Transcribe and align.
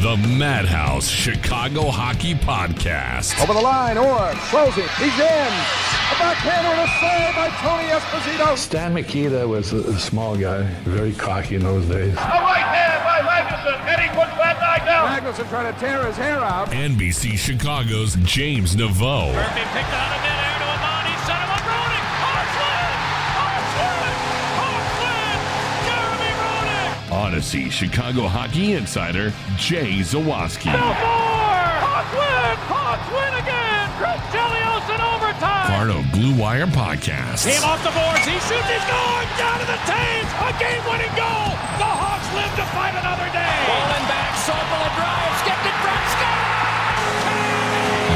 The 0.00 0.16
Madhouse 0.38 1.08
Chicago 1.08 1.90
Hockey 1.90 2.34
Podcast. 2.34 3.42
Over 3.42 3.52
the 3.52 3.60
line, 3.60 3.98
or 3.98 4.30
closing. 4.46 4.86
He's 4.96 5.18
in. 5.18 5.50
A 5.50 6.14
backhander 6.14 6.70
and 6.70 6.86
a 6.86 6.90
save 7.02 7.34
by 7.34 7.48
Tony 7.58 7.88
Esposito. 7.88 8.56
Stan 8.56 8.94
Mikita 8.94 9.46
was 9.48 9.72
a, 9.72 9.78
a 9.78 9.98
small 9.98 10.36
guy, 10.36 10.62
very 10.84 11.12
cocky 11.14 11.56
in 11.56 11.64
those 11.64 11.84
days. 11.86 12.12
A 12.12 12.16
right 12.16 12.62
hand 12.62 13.02
by 13.02 13.20
Magnuson, 13.28 13.76
and 13.88 14.00
he 14.00 14.08
puts 14.10 14.30
that 14.38 14.56
guy 14.60 14.84
down. 14.86 15.08
Magnuson 15.08 15.48
trying 15.48 15.74
to 15.74 15.80
tear 15.80 16.06
his 16.06 16.16
hair 16.16 16.38
out. 16.38 16.68
NBC 16.70 17.36
Chicago's 17.36 18.14
James 18.22 18.76
Neveau. 18.76 19.32
Murphy 19.34 19.60
picked 19.72 19.92
out 19.92 20.07
Audacy 27.28 27.68
Chicago 27.68 28.24
Hockey 28.24 28.72
Insider 28.72 29.28
Jay 29.60 30.00
Zawaski. 30.00 30.72
Belfort! 30.72 30.96
Hawks 31.84 32.08
win! 32.16 32.56
Hawks 32.72 33.04
win 33.12 33.32
again! 33.36 33.84
Chris 34.00 34.16
Chelios 34.32 34.88
in 34.88 34.96
overtime! 34.96 35.68
Part 35.68 35.92
of 35.92 36.08
Blue 36.08 36.32
Wire 36.40 36.64
Podcast. 36.64 37.44
Team 37.44 37.60
off 37.68 37.84
the 37.84 37.92
boards, 37.92 38.24
he 38.24 38.32
shoots, 38.48 38.64
he's 38.64 38.80
going! 38.88 39.28
Down 39.36 39.60
to 39.60 39.68
the 39.68 39.76
Toews! 39.84 40.30
A 40.40 40.56
game-winning 40.56 41.12
goal! 41.20 41.52
The 41.76 41.84
Hawks 42.00 42.32
live 42.32 42.48
to 42.56 42.64
fight 42.72 42.96
another 42.96 43.28
day! 43.28 43.56
Falling 43.68 44.08
back, 44.08 44.32
Sobel 44.48 44.88
drives, 44.96 45.40
gets 45.44 45.68
it 45.68 45.76
from 45.84 46.00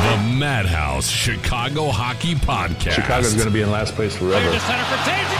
The 0.08 0.40
Madhouse 0.40 1.12
Chicago 1.12 1.92
Hockey 1.92 2.32
Podcast. 2.32 2.96
Chicago's 2.96 3.36
going 3.36 3.44
to 3.44 3.52
be 3.52 3.60
in 3.60 3.68
last 3.68 3.92
place 3.92 4.16
forever. 4.16 4.40
Clear 4.40 4.56
to 4.56 4.64
center 4.64 4.88
for 4.88 4.96
Toews, 5.04 5.32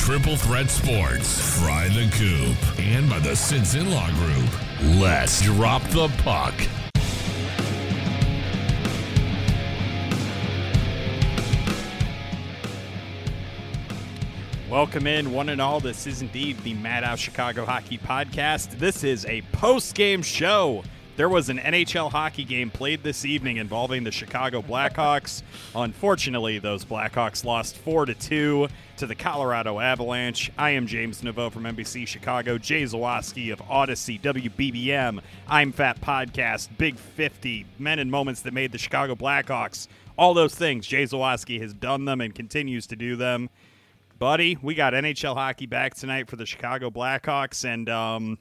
Triple 0.00 0.34
Threat 0.34 0.70
Sports, 0.70 1.60
Fry 1.60 1.86
the 1.88 2.08
Coop, 2.16 2.80
and 2.80 3.08
by 3.08 3.18
the 3.18 3.36
Sinson 3.36 3.92
Law 3.92 4.08
Group. 4.12 4.98
Let's 4.98 5.42
drop 5.42 5.82
the 5.90 6.08
puck. 6.24 6.54
Welcome 14.70 15.06
in, 15.06 15.32
one 15.32 15.50
and 15.50 15.60
all. 15.60 15.80
This 15.80 16.06
is 16.06 16.22
indeed 16.22 16.58
the 16.64 16.72
Madhouse 16.74 17.20
Chicago 17.20 17.66
Hockey 17.66 17.98
Podcast. 17.98 18.78
This 18.78 19.04
is 19.04 19.26
a 19.26 19.42
post 19.52 19.94
game 19.94 20.22
show. 20.22 20.82
There 21.20 21.28
was 21.28 21.50
an 21.50 21.58
NHL 21.58 22.10
hockey 22.10 22.44
game 22.44 22.70
played 22.70 23.02
this 23.02 23.26
evening 23.26 23.58
involving 23.58 24.04
the 24.04 24.10
Chicago 24.10 24.62
Blackhawks. 24.62 25.42
Unfortunately, 25.74 26.58
those 26.58 26.82
Blackhawks 26.82 27.44
lost 27.44 27.76
4 27.76 28.06
to 28.06 28.14
2 28.14 28.68
to 28.96 29.06
the 29.06 29.14
Colorado 29.14 29.80
Avalanche. 29.80 30.50
I 30.56 30.70
am 30.70 30.86
James 30.86 31.20
Neveau 31.20 31.52
from 31.52 31.64
NBC 31.64 32.08
Chicago, 32.08 32.56
Jay 32.56 32.84
Zawaski 32.84 33.52
of 33.52 33.58
Audacy, 33.58 34.18
WBBM, 34.18 35.20
I'm 35.46 35.72
Fat 35.72 36.00
Podcast, 36.00 36.70
Big 36.78 36.96
50, 36.96 37.66
Men 37.78 37.98
and 37.98 38.10
Moments 38.10 38.40
that 38.40 38.54
made 38.54 38.72
the 38.72 38.78
Chicago 38.78 39.14
Blackhawks. 39.14 39.88
All 40.16 40.32
those 40.32 40.54
things. 40.54 40.86
Jay 40.86 41.02
Zawaski 41.02 41.60
has 41.60 41.74
done 41.74 42.06
them 42.06 42.22
and 42.22 42.34
continues 42.34 42.86
to 42.86 42.96
do 42.96 43.16
them 43.16 43.50
buddy. 44.20 44.58
We 44.60 44.74
got 44.74 44.92
NHL 44.92 45.34
hockey 45.34 45.64
back 45.64 45.94
tonight 45.94 46.28
for 46.28 46.36
the 46.36 46.44
Chicago 46.44 46.90
Blackhawks, 46.90 47.64
and 47.64 47.88
um, 47.88 48.38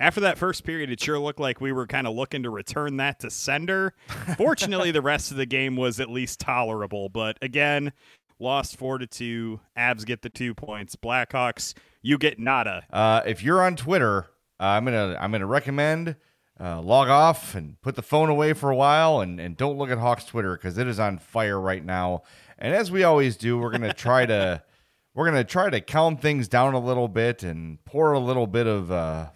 after 0.00 0.20
that 0.20 0.38
first 0.38 0.64
period, 0.64 0.90
it 0.90 1.00
sure 1.00 1.18
looked 1.18 1.40
like 1.40 1.60
we 1.60 1.72
were 1.72 1.86
kind 1.86 2.06
of 2.06 2.14
looking 2.14 2.42
to 2.44 2.50
return 2.50 2.96
that 2.98 3.20
to 3.20 3.30
sender. 3.30 3.94
Fortunately, 4.36 4.90
the 4.90 5.02
rest 5.02 5.30
of 5.30 5.36
the 5.36 5.46
game 5.46 5.76
was 5.76 6.00
at 6.00 6.10
least 6.10 6.40
tolerable, 6.40 7.08
but 7.08 7.38
again, 7.42 7.92
lost 8.38 8.76
four 8.76 8.98
to 8.98 9.06
two. 9.06 9.60
Avs 9.76 10.04
get 10.04 10.22
the 10.22 10.30
two 10.30 10.54
points. 10.54 10.96
Blackhawks, 10.96 11.74
you 12.02 12.18
get 12.18 12.38
nada. 12.38 12.84
Uh, 12.90 13.22
if 13.26 13.42
you're 13.42 13.62
on 13.62 13.76
Twitter, 13.76 14.26
uh, 14.60 14.64
I'm 14.64 14.84
gonna 14.84 15.16
I'm 15.20 15.32
gonna 15.32 15.46
recommend. 15.46 16.16
Uh, 16.60 16.80
log 16.80 17.08
off 17.08 17.54
and 17.54 17.80
put 17.82 17.94
the 17.94 18.02
phone 18.02 18.28
away 18.28 18.52
for 18.52 18.68
a 18.72 18.74
while 18.74 19.20
and, 19.20 19.38
and 19.38 19.56
don't 19.56 19.78
look 19.78 19.90
at 19.90 19.98
Hawks 19.98 20.24
Twitter 20.24 20.56
because 20.56 20.76
it 20.76 20.88
is 20.88 20.98
on 20.98 21.16
fire 21.16 21.60
right 21.60 21.84
now. 21.84 22.22
And 22.58 22.74
as 22.74 22.90
we 22.90 23.04
always 23.04 23.36
do, 23.36 23.56
we're 23.56 23.70
going 23.70 23.82
to 23.82 23.92
try 23.92 24.26
to 24.26 24.60
we're 25.14 25.30
going 25.30 25.36
to 25.40 25.48
try 25.48 25.70
to 25.70 25.80
calm 25.80 26.16
things 26.16 26.48
down 26.48 26.74
a 26.74 26.80
little 26.80 27.06
bit 27.06 27.44
and 27.44 27.84
pour 27.84 28.12
a 28.12 28.18
little 28.18 28.48
bit 28.48 28.66
of 28.66 28.90
uh, 28.90 29.26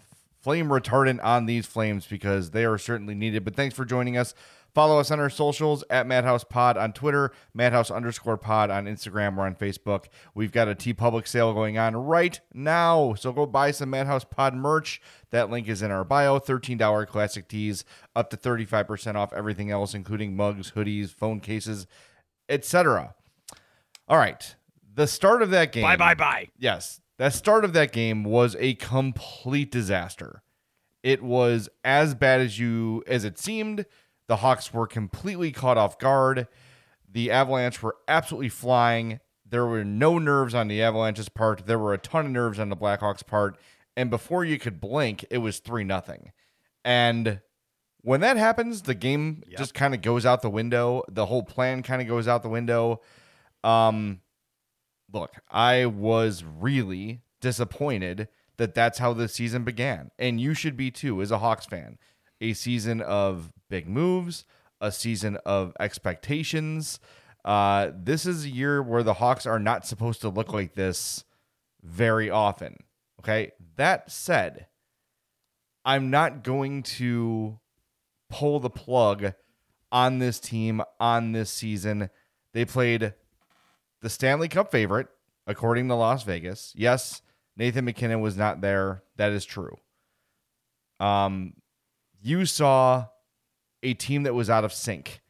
flame 0.43 0.67
retardant 0.67 1.23
on 1.23 1.45
these 1.47 1.65
flames 1.65 2.05
because 2.05 2.51
they 2.51 2.65
are 2.65 2.77
certainly 2.77 3.15
needed. 3.15 3.43
But 3.43 3.55
thanks 3.55 3.75
for 3.75 3.85
joining 3.85 4.17
us. 4.17 4.35
Follow 4.75 4.99
us 4.99 5.09
on 5.09 5.19
our 5.19 5.29
socials 5.29 5.83
at 5.89 6.07
Madhouse 6.07 6.43
Pod 6.43 6.77
on 6.77 6.93
Twitter, 6.93 7.31
Madhouse 7.53 7.91
underscore 7.91 8.37
pod 8.37 8.69
on 8.71 8.85
Instagram 8.85 9.37
or 9.37 9.45
on 9.45 9.55
Facebook. 9.55 10.05
We've 10.33 10.51
got 10.51 10.67
a 10.67 10.75
TeePublic 10.75 11.27
sale 11.27 11.53
going 11.53 11.77
on 11.77 11.95
right 11.95 12.39
now. 12.53 13.13
So 13.13 13.31
go 13.31 13.45
buy 13.45 13.71
some 13.71 13.91
Madhouse 13.91 14.23
Pod 14.23 14.55
merch. 14.55 14.99
That 15.29 15.49
link 15.49 15.67
is 15.67 15.81
in 15.81 15.91
our 15.91 16.03
bio. 16.03 16.39
$13 16.39 17.07
classic 17.07 17.47
tees, 17.47 17.85
up 18.15 18.29
to 18.31 18.37
35% 18.37 19.15
off 19.15 19.31
everything 19.31 19.69
else, 19.71 19.93
including 19.93 20.35
mugs, 20.35 20.71
hoodies, 20.71 21.11
phone 21.11 21.39
cases, 21.39 21.87
etc. 22.49 23.13
All 24.07 24.17
right 24.17 24.55
the 24.95 25.07
start 25.07 25.41
of 25.41 25.51
that 25.51 25.71
game. 25.71 25.83
Bye, 25.83 25.97
bye, 25.97 26.15
bye. 26.15 26.49
Yes. 26.57 27.01
That 27.17 27.33
start 27.33 27.63
of 27.63 27.73
that 27.73 27.91
game 27.91 28.23
was 28.23 28.55
a 28.59 28.75
complete 28.75 29.71
disaster. 29.71 30.41
It 31.03 31.21
was 31.21 31.69
as 31.83 32.15
bad 32.15 32.41
as 32.41 32.57
you 32.57 33.03
as 33.07 33.23
it 33.25 33.37
seemed. 33.37 33.85
The 34.27 34.37
Hawks 34.37 34.73
were 34.73 34.87
completely 34.87 35.51
caught 35.51 35.77
off 35.77 35.99
guard. 35.99 36.47
The 37.11 37.29
Avalanche 37.29 37.83
were 37.83 37.97
absolutely 38.07 38.49
flying. 38.49 39.19
There 39.45 39.65
were 39.65 39.83
no 39.83 40.17
nerves 40.17 40.55
on 40.55 40.67
the 40.67 40.81
Avalanche's 40.81 41.29
part. 41.29 41.67
There 41.67 41.77
were 41.77 41.93
a 41.93 41.99
ton 41.99 42.25
of 42.25 42.31
nerves 42.31 42.57
on 42.57 42.69
the 42.69 42.77
Blackhawks' 42.77 43.25
part. 43.25 43.57
And 43.95 44.09
before 44.09 44.43
you 44.43 44.57
could 44.57 44.81
blink, 44.81 45.23
it 45.29 45.37
was 45.37 45.59
3 45.59 45.83
nothing. 45.83 46.31
And 46.83 47.41
when 48.01 48.21
that 48.21 48.37
happens, 48.37 48.81
the 48.81 48.95
game 48.95 49.43
yep. 49.47 49.59
just 49.59 49.75
kind 49.75 49.93
of 49.93 50.01
goes 50.01 50.25
out 50.25 50.41
the 50.41 50.49
window. 50.49 51.03
The 51.07 51.27
whole 51.27 51.43
plan 51.43 51.83
kind 51.83 52.01
of 52.01 52.07
goes 52.07 52.27
out 52.27 52.41
the 52.41 52.49
window. 52.49 53.01
Um, 53.63 54.21
look, 55.13 55.35
I 55.49 55.85
was 55.85 56.43
really 56.43 57.21
disappointed 57.39 58.27
that 58.57 58.73
that's 58.73 58.99
how 58.99 59.13
the 59.13 59.27
season 59.27 59.63
began. 59.63 60.11
And 60.19 60.41
you 60.41 60.53
should 60.53 60.75
be 60.75 60.91
too, 60.91 61.21
as 61.21 61.31
a 61.31 61.39
Hawks 61.39 61.65
fan. 61.65 61.97
A 62.41 62.53
season 62.53 62.99
of 63.01 63.53
big 63.69 63.87
moves, 63.87 64.43
a 64.81 64.91
season 64.91 65.37
of 65.45 65.73
expectations. 65.79 66.99
Uh, 67.45 67.91
this 67.95 68.25
is 68.25 68.45
a 68.45 68.49
year 68.49 68.81
where 68.81 69.03
the 69.03 69.15
Hawks 69.15 69.45
are 69.45 69.59
not 69.59 69.85
supposed 69.85 70.21
to 70.21 70.29
look 70.29 70.51
like 70.51 70.73
this 70.73 71.23
very 71.81 72.29
often. 72.29 72.77
Okay. 73.19 73.51
That 73.77 74.11
said, 74.11 74.67
I'm 75.85 76.09
not 76.09 76.43
going 76.43 76.83
to 76.83 77.59
pull 78.29 78.59
the 78.59 78.69
plug 78.69 79.33
on 79.91 80.19
this 80.19 80.39
team 80.39 80.81
on 80.99 81.31
this 81.31 81.51
season. 81.51 82.09
They 82.53 82.65
played 82.65 83.13
the 84.03 84.09
Stanley 84.09 84.49
Cup 84.49 84.69
favorite, 84.69 85.07
according 85.47 85.87
to 85.87 85.95
Las 85.95 86.23
Vegas. 86.23 86.73
Yes, 86.75 87.21
Nathan 87.55 87.85
MacKinnon 87.85 88.19
was 88.19 88.35
not 88.35 88.59
there. 88.59 89.01
That 89.15 89.31
is 89.31 89.45
true. 89.45 89.77
Um, 90.99 91.53
you 92.21 92.45
saw 92.45 93.05
a 93.81 93.93
team 93.93 94.23
that 94.23 94.35
was 94.35 94.49
out 94.49 94.65
of 94.65 94.73
sync. 94.73 95.21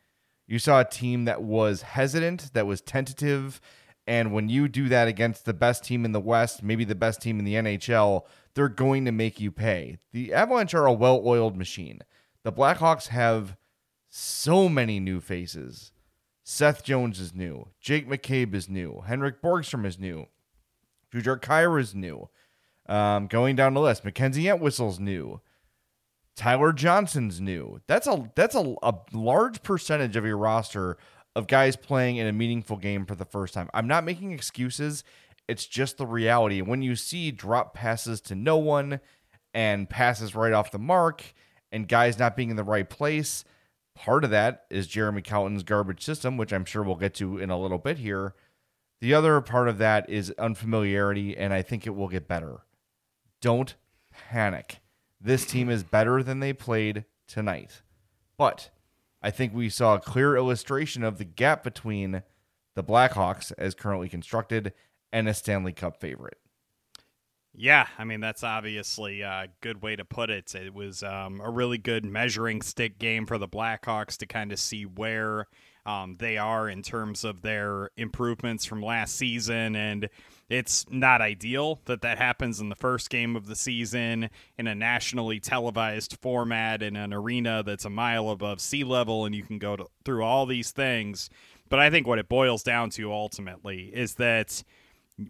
You 0.48 0.58
saw 0.58 0.82
a 0.82 0.86
team 0.86 1.26
that 1.26 1.44
was 1.44 1.84
hesitant, 1.84 2.52
that 2.54 2.66
was 2.66 2.82
tentative. 2.82 3.62
And 4.08 4.34
when 4.34 4.50
you 4.50 4.68
do 4.68 4.90
that 4.90 5.08
against 5.08 5.46
the 5.46 5.54
best 5.54 5.84
team 5.84 6.04
in 6.04 6.12
the 6.12 6.20
West, 6.20 6.64
maybe 6.64 6.84
the 6.84 6.96
best 6.96 7.22
team 7.22 7.38
in 7.38 7.46
the 7.46 7.54
NHL, 7.54 8.24
they're 8.56 8.70
going 8.70 9.06
to 9.06 9.12
make 9.12 9.40
you 9.40 9.52
pay. 9.52 10.00
The 10.12 10.34
Avalanche 10.34 10.74
are 10.74 10.88
a 10.88 10.92
well 10.94 11.22
oiled 11.24 11.56
machine. 11.56 12.02
The 12.44 12.52
Blackhawks 12.52 13.08
have 13.08 13.56
so 14.10 14.68
many 14.68 15.00
new 15.00 15.22
faces. 15.22 15.92
Seth 16.44 16.84
Jones 16.84 17.20
is 17.20 17.34
new. 17.34 17.70
Jake 17.80 18.08
McCabe 18.08 18.54
is 18.54 18.70
new. 18.70 19.02
Henrik 19.06 19.42
Borgstrom 19.42 19.86
is 19.86 19.98
new. 19.98 20.28
Jujhar 21.14 21.40
Khaira 21.40 21.80
is 21.80 21.96
new. 21.96 22.30
Um, 22.88 23.28
going 23.28 23.56
down 23.56 23.74
the 23.74 23.82
list, 23.82 24.04
Mackenzie 24.04 24.50
Entwistle's 24.50 25.00
new. 25.00 25.40
Tyler 26.36 26.74
Johnson's 26.74 27.40
new. 27.40 27.80
That's 27.88 28.08
a 28.08 28.30
that's 28.36 28.56
a, 28.56 28.76
a 28.82 28.96
large 29.14 29.62
percentage 29.64 30.16
of 30.16 30.26
your 30.26 30.38
roster 30.38 30.98
of 31.36 31.48
guys 31.48 31.76
playing 31.76 32.18
in 32.18 32.28
a 32.28 32.34
meaningful 32.34 32.78
game 32.78 33.06
for 33.06 33.16
the 33.16 33.26
first 33.26 33.54
time. 33.54 33.70
I'm 33.74 33.88
not 33.88 34.04
making 34.04 34.32
excuses. 34.32 35.04
It's 35.48 35.66
just 35.66 35.98
the 35.98 36.08
reality. 36.08 36.62
When 36.62 36.82
you 36.82 36.96
see 36.96 37.32
drop 37.32 37.74
passes 37.74 38.20
to 38.22 38.36
no 38.36 38.58
one 38.58 39.00
and 39.54 39.90
passes 39.90 40.36
right 40.36 40.54
off 40.54 40.72
the 40.72 40.80
mark 40.80 41.24
and 41.72 41.88
guys 41.88 42.18
not 42.18 42.36
being 42.36 42.50
in 42.50 42.56
the 42.56 42.64
right 42.64 42.90
place, 42.90 43.46
part 43.96 44.24
of 44.24 44.30
that 44.32 44.66
is 44.70 44.88
Jeremy 44.88 45.22
Colliton's 45.22 45.64
garbage 45.64 46.04
system, 46.04 46.38
which 46.38 46.54
I'm 46.54 46.66
sure 46.66 46.84
we'll 46.84 46.96
get 46.96 47.14
to 47.16 47.38
in 47.38 47.50
a 47.50 47.60
little 47.60 47.78
bit 47.78 47.98
here. 48.00 48.34
The 49.02 49.14
other 49.14 49.40
part 49.42 49.68
of 49.68 49.78
that 49.80 50.10
is 50.10 50.34
unfamiliarity, 50.38 51.38
and 51.38 51.54
I 51.54 51.62
think 51.62 51.86
it 51.86 51.96
will 51.96 52.08
get 52.08 52.28
better. 52.28 52.62
Don't 53.42 53.76
panic. 54.12 54.80
This 55.20 55.46
team 55.46 55.70
is 55.70 55.84
better 55.84 56.24
than 56.24 56.40
they 56.40 56.54
played 56.54 57.06
tonight. 57.28 57.82
But 58.38 58.70
I 59.22 59.32
think 59.32 59.54
we 59.54 59.70
saw 59.70 59.96
a 59.96 60.00
clear 60.00 60.36
illustration 60.36 61.04
of 61.04 61.18
the 61.18 61.26
gap 61.26 61.64
between 61.64 62.24
the 62.76 62.84
Blackhawks, 62.84 63.52
as 63.58 63.76
currently 63.76 64.10
constructed, 64.10 64.74
and 65.12 65.28
a 65.28 65.34
Stanley 65.34 65.74
Cup 65.74 66.00
favorite. 66.00 66.38
Yeah, 67.56 67.88
I 68.00 68.04
mean 68.04 68.20
that's 68.20 68.44
obviously 68.44 69.22
a 69.22 69.48
good 69.62 69.84
way 69.84 69.96
to 69.96 70.04
put 70.04 70.30
it. 70.32 70.56
It 70.56 70.74
was 70.74 71.04
um, 71.04 71.40
a 71.40 71.50
really 71.52 71.78
good 71.78 72.04
measuring 72.04 72.62
stick 72.64 72.98
game 72.98 73.28
for 73.28 73.38
the 73.38 73.48
Blackhawks 73.48 74.18
to 74.18 74.26
kind 74.26 74.52
of 74.52 74.60
see 74.60 74.84
where 74.86 75.48
um, 75.86 76.16
they 76.18 76.38
are 76.38 76.68
in 76.68 76.82
terms 76.82 77.24
of 77.24 77.42
their 77.44 77.92
improvements 77.96 78.66
from 78.66 78.82
last 78.82 79.16
season, 79.16 79.76
and 79.76 80.10
it's 80.50 80.86
not 80.90 81.22
ideal 81.22 81.80
that 81.86 82.02
that 82.02 82.18
happens 82.18 82.60
in 82.60 82.70
the 82.70 82.76
first 82.76 83.10
game 83.10 83.36
of 83.36 83.46
the 83.46 83.56
season 83.56 84.30
in 84.58 84.66
a 84.68 84.74
nationally 84.74 85.40
televised 85.40 86.18
format 86.22 86.82
in 86.82 86.96
an 86.96 87.14
arena 87.14 87.62
that's 87.64 87.86
a 87.86 87.90
mile 87.90 88.30
above 88.30 88.62
sea 88.62 88.84
level, 88.84 89.26
and 89.26 89.36
you 89.36 89.44
can 89.44 89.60
go 89.60 89.76
to, 89.76 89.86
through 90.06 90.24
all 90.24 90.46
these 90.48 90.72
things. 90.72 91.30
But 91.70 91.80
I 91.80 91.90
think 91.92 92.08
what 92.08 92.20
it 92.20 92.30
boils 92.30 92.64
down 92.64 92.90
to 92.92 93.12
ultimately 93.12 93.92
is 93.94 94.16
that 94.16 94.64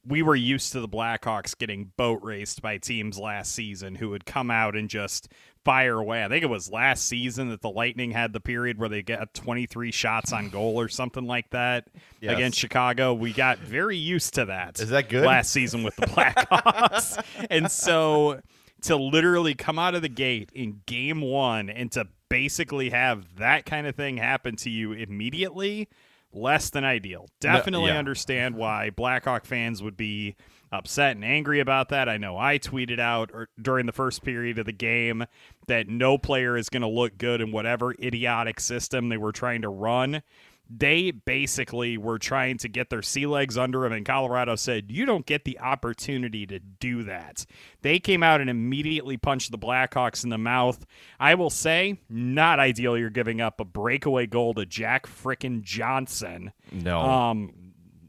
we 0.06 0.22
were 0.22 0.36
used 0.36 0.72
to 0.72 0.80
the 0.80 0.88
Blackhawks 0.88 1.58
getting 1.58 1.92
boat 1.98 2.22
raced 2.24 2.62
by 2.62 2.78
teams 2.78 3.20
last 3.20 3.54
season 3.54 3.96
who 3.96 4.10
would 4.10 4.26
come 4.26 4.50
out 4.50 4.76
and 4.76 4.90
just 4.90 5.28
fire 5.66 6.00
away. 6.00 6.24
I 6.24 6.30
think 6.30 6.44
it 6.44 6.50
was 6.50 6.72
last 6.72 7.08
season 7.08 7.50
that 7.50 7.62
the 7.62 7.70
Lightning 7.70 8.12
had 8.12 8.34
the 8.34 8.40
period 8.40 8.78
where 8.78 8.90
they 8.90 9.02
got 9.02 9.34
23 9.34 9.92
shots 9.92 10.32
on 10.32 10.50
goal 10.50 10.80
or 10.80 10.88
something 10.88 11.26
like 11.26 11.50
that 11.52 11.88
yes. 12.22 12.34
against 12.34 12.60
Chicago. 12.60 13.14
We 13.14 13.34
got 13.34 13.60
very 13.60 13.98
used 13.98 14.36
to 14.36 14.46
that. 14.46 14.80
Is 14.80 14.90
that 14.90 15.10
good? 15.10 15.26
Last 15.26 15.52
season 15.52 15.84
with 15.84 15.96
the 15.96 16.08
Blackhawks. 16.08 17.24
and 17.50 17.70
so 17.70 18.42
to 18.84 18.96
literally 18.96 19.54
come 19.54 19.80
out 19.80 19.96
of 19.96 20.02
the 20.02 20.10
gate 20.10 20.50
in 20.54 20.82
game 20.86 21.22
1 21.22 21.70
and 21.70 21.92
to 21.94 22.08
basically 22.30 22.90
have 22.90 23.36
that 23.38 23.66
kind 23.66 23.88
of 23.88 23.96
thing 23.96 24.18
happen 24.18 24.56
to 24.58 24.70
you 24.70 24.92
immediately 24.94 25.88
less 26.34 26.70
than 26.70 26.84
ideal. 26.84 27.28
Definitely 27.40 27.88
no, 27.88 27.94
yeah. 27.94 28.00
understand 28.00 28.56
why 28.56 28.90
Blackhawk 28.90 29.46
fans 29.46 29.82
would 29.84 29.98
be 29.98 30.36
upset 30.72 31.16
and 31.16 31.24
angry 31.24 31.60
about 31.60 31.90
that. 31.90 32.10
I 32.10 32.18
know 32.18 32.38
I 32.38 32.58
tweeted 32.58 33.00
out 33.00 33.30
or, 33.34 33.50
during 33.62 33.86
the 33.86 33.92
first 33.92 34.24
period 34.24 34.58
of 34.58 34.66
the 34.66 34.72
game 34.72 35.26
that 35.68 35.88
no 35.88 36.18
player 36.18 36.58
is 36.58 36.70
going 36.70 36.82
to 36.82 36.88
look 36.88 37.18
good 37.18 37.42
in 37.42 37.52
whatever 37.52 37.94
idiotic 37.94 38.60
system 38.60 39.10
they 39.10 39.18
were 39.18 39.32
trying 39.32 39.62
to 39.62 39.70
run 39.70 40.24
they 40.70 41.12
basically 41.12 41.98
were 41.98 42.18
trying 42.18 42.58
to 42.60 42.68
get 42.68 42.90
their 42.90 43.02
sea 43.02 43.26
legs 43.26 43.58
under 43.58 43.86
him, 43.86 43.92
and 43.92 44.06
Colorado 44.06 44.56
said, 44.56 44.92
You 44.92 45.06
don't 45.06 45.26
get 45.26 45.46
the 45.46 45.60
opportunity 45.60 46.46
to 46.48 46.60
do 46.60 47.04
that. 47.04 47.46
They 47.82 48.00
came 48.00 48.24
out 48.24 48.42
and 48.42 48.50
immediately 48.50 49.18
punched 49.18 49.52
the 49.52 49.58
Blackhawks 49.58 50.24
in 50.24 50.30
the 50.30 50.38
mouth. 50.38 50.86
I 51.20 51.36
will 51.36 51.50
say, 51.50 52.00
not 52.10 52.60
ideal. 52.60 52.98
You're 52.98 53.10
giving 53.10 53.42
up 53.42 53.60
a 53.60 53.66
breakaway 53.66 54.26
goal 54.26 54.54
to 54.56 54.66
Jack 54.66 55.06
frickin' 55.06 55.62
Johnson. 55.62 56.54
No. 56.72 57.02
Um, 57.02 57.54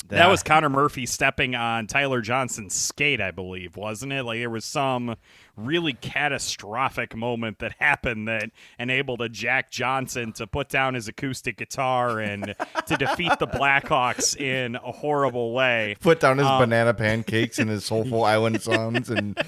that, 0.08 0.16
that 0.16 0.28
was 0.28 0.42
Connor 0.42 0.68
Murphy 0.68 1.06
stepping 1.06 1.54
on 1.54 1.86
Tyler 1.86 2.20
Johnson's 2.20 2.74
skate, 2.74 3.22
I 3.22 3.30
believe, 3.30 3.76
wasn't 3.76 4.12
it? 4.12 4.22
Like 4.22 4.38
there 4.38 4.50
was 4.50 4.64
some 4.64 5.16
really 5.56 5.92
catastrophic 5.92 7.16
moment 7.16 7.58
that 7.60 7.74
happened 7.78 8.28
that 8.28 8.50
enabled 8.78 9.20
a 9.20 9.28
Jack 9.28 9.70
Johnson 9.70 10.32
to 10.32 10.46
put 10.46 10.68
down 10.68 10.94
his 10.94 11.08
acoustic 11.08 11.56
guitar 11.56 12.20
and 12.20 12.54
to 12.86 12.96
defeat 12.96 13.32
the 13.38 13.46
Blackhawks 13.46 14.36
in 14.36 14.76
a 14.76 14.92
horrible 14.92 15.52
way. 15.52 15.96
Put 16.00 16.20
down 16.20 16.38
his 16.38 16.46
um, 16.46 16.60
banana 16.60 16.94
pancakes 16.94 17.58
and 17.58 17.70
his 17.70 17.84
soulful 17.84 18.24
island 18.24 18.62
songs 18.62 19.10
and 19.10 19.38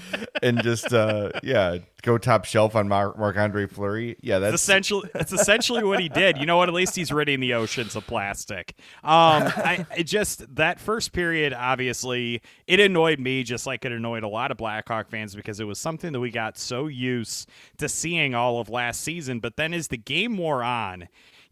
and 0.41 0.61
just 0.63 0.93
uh 0.93 1.31
yeah, 1.43 1.77
go 2.07 2.17
top 2.17 2.45
shelf 2.45 2.73
on 2.75 2.87
Marc 2.87 3.37
Andre 3.37 3.67
Fleury. 3.67 4.15
Yeah, 4.21 4.39
that's 4.39 4.53
it's 4.53 4.63
essentially 4.63 5.09
that's 5.13 5.33
essentially 5.33 5.83
what 5.83 5.99
he 5.99 6.07
did. 6.07 6.37
You 6.37 6.45
know 6.45 6.57
what? 6.57 6.69
At 6.69 6.73
least 6.73 6.95
he's 6.95 7.11
ridding 7.11 7.41
the 7.41 7.53
oceans 7.53 7.95
of 7.95 8.07
plastic. 8.07 8.75
Um, 9.03 9.43
I 9.57 9.85
just 10.03 10.55
that 10.55 10.79
first 10.79 11.11
period, 11.11 11.53
obviously, 11.53 12.41
it 12.65 12.79
annoyed 12.79 13.19
me 13.19 13.43
just 13.43 13.67
like 13.67 13.83
it 13.83 13.91
annoyed 13.91 14.23
a 14.23 14.27
lot 14.27 14.51
of 14.51 14.57
Blackhawk 14.57 15.09
fans 15.09 15.35
because 15.35 15.59
it 15.59 15.65
was 15.65 15.79
something 15.79 16.13
that 16.13 16.19
we 16.19 16.31
got 16.31 16.57
so 16.57 16.87
used 16.87 17.49
to 17.77 17.89
seeing 17.89 18.33
all 18.33 18.59
of 18.59 18.69
last 18.69 19.01
season. 19.01 19.39
But 19.39 19.57
then 19.57 19.73
as 19.73 19.89
the 19.89 19.97
game 19.97 20.37
wore 20.37 20.63
on 20.63 21.09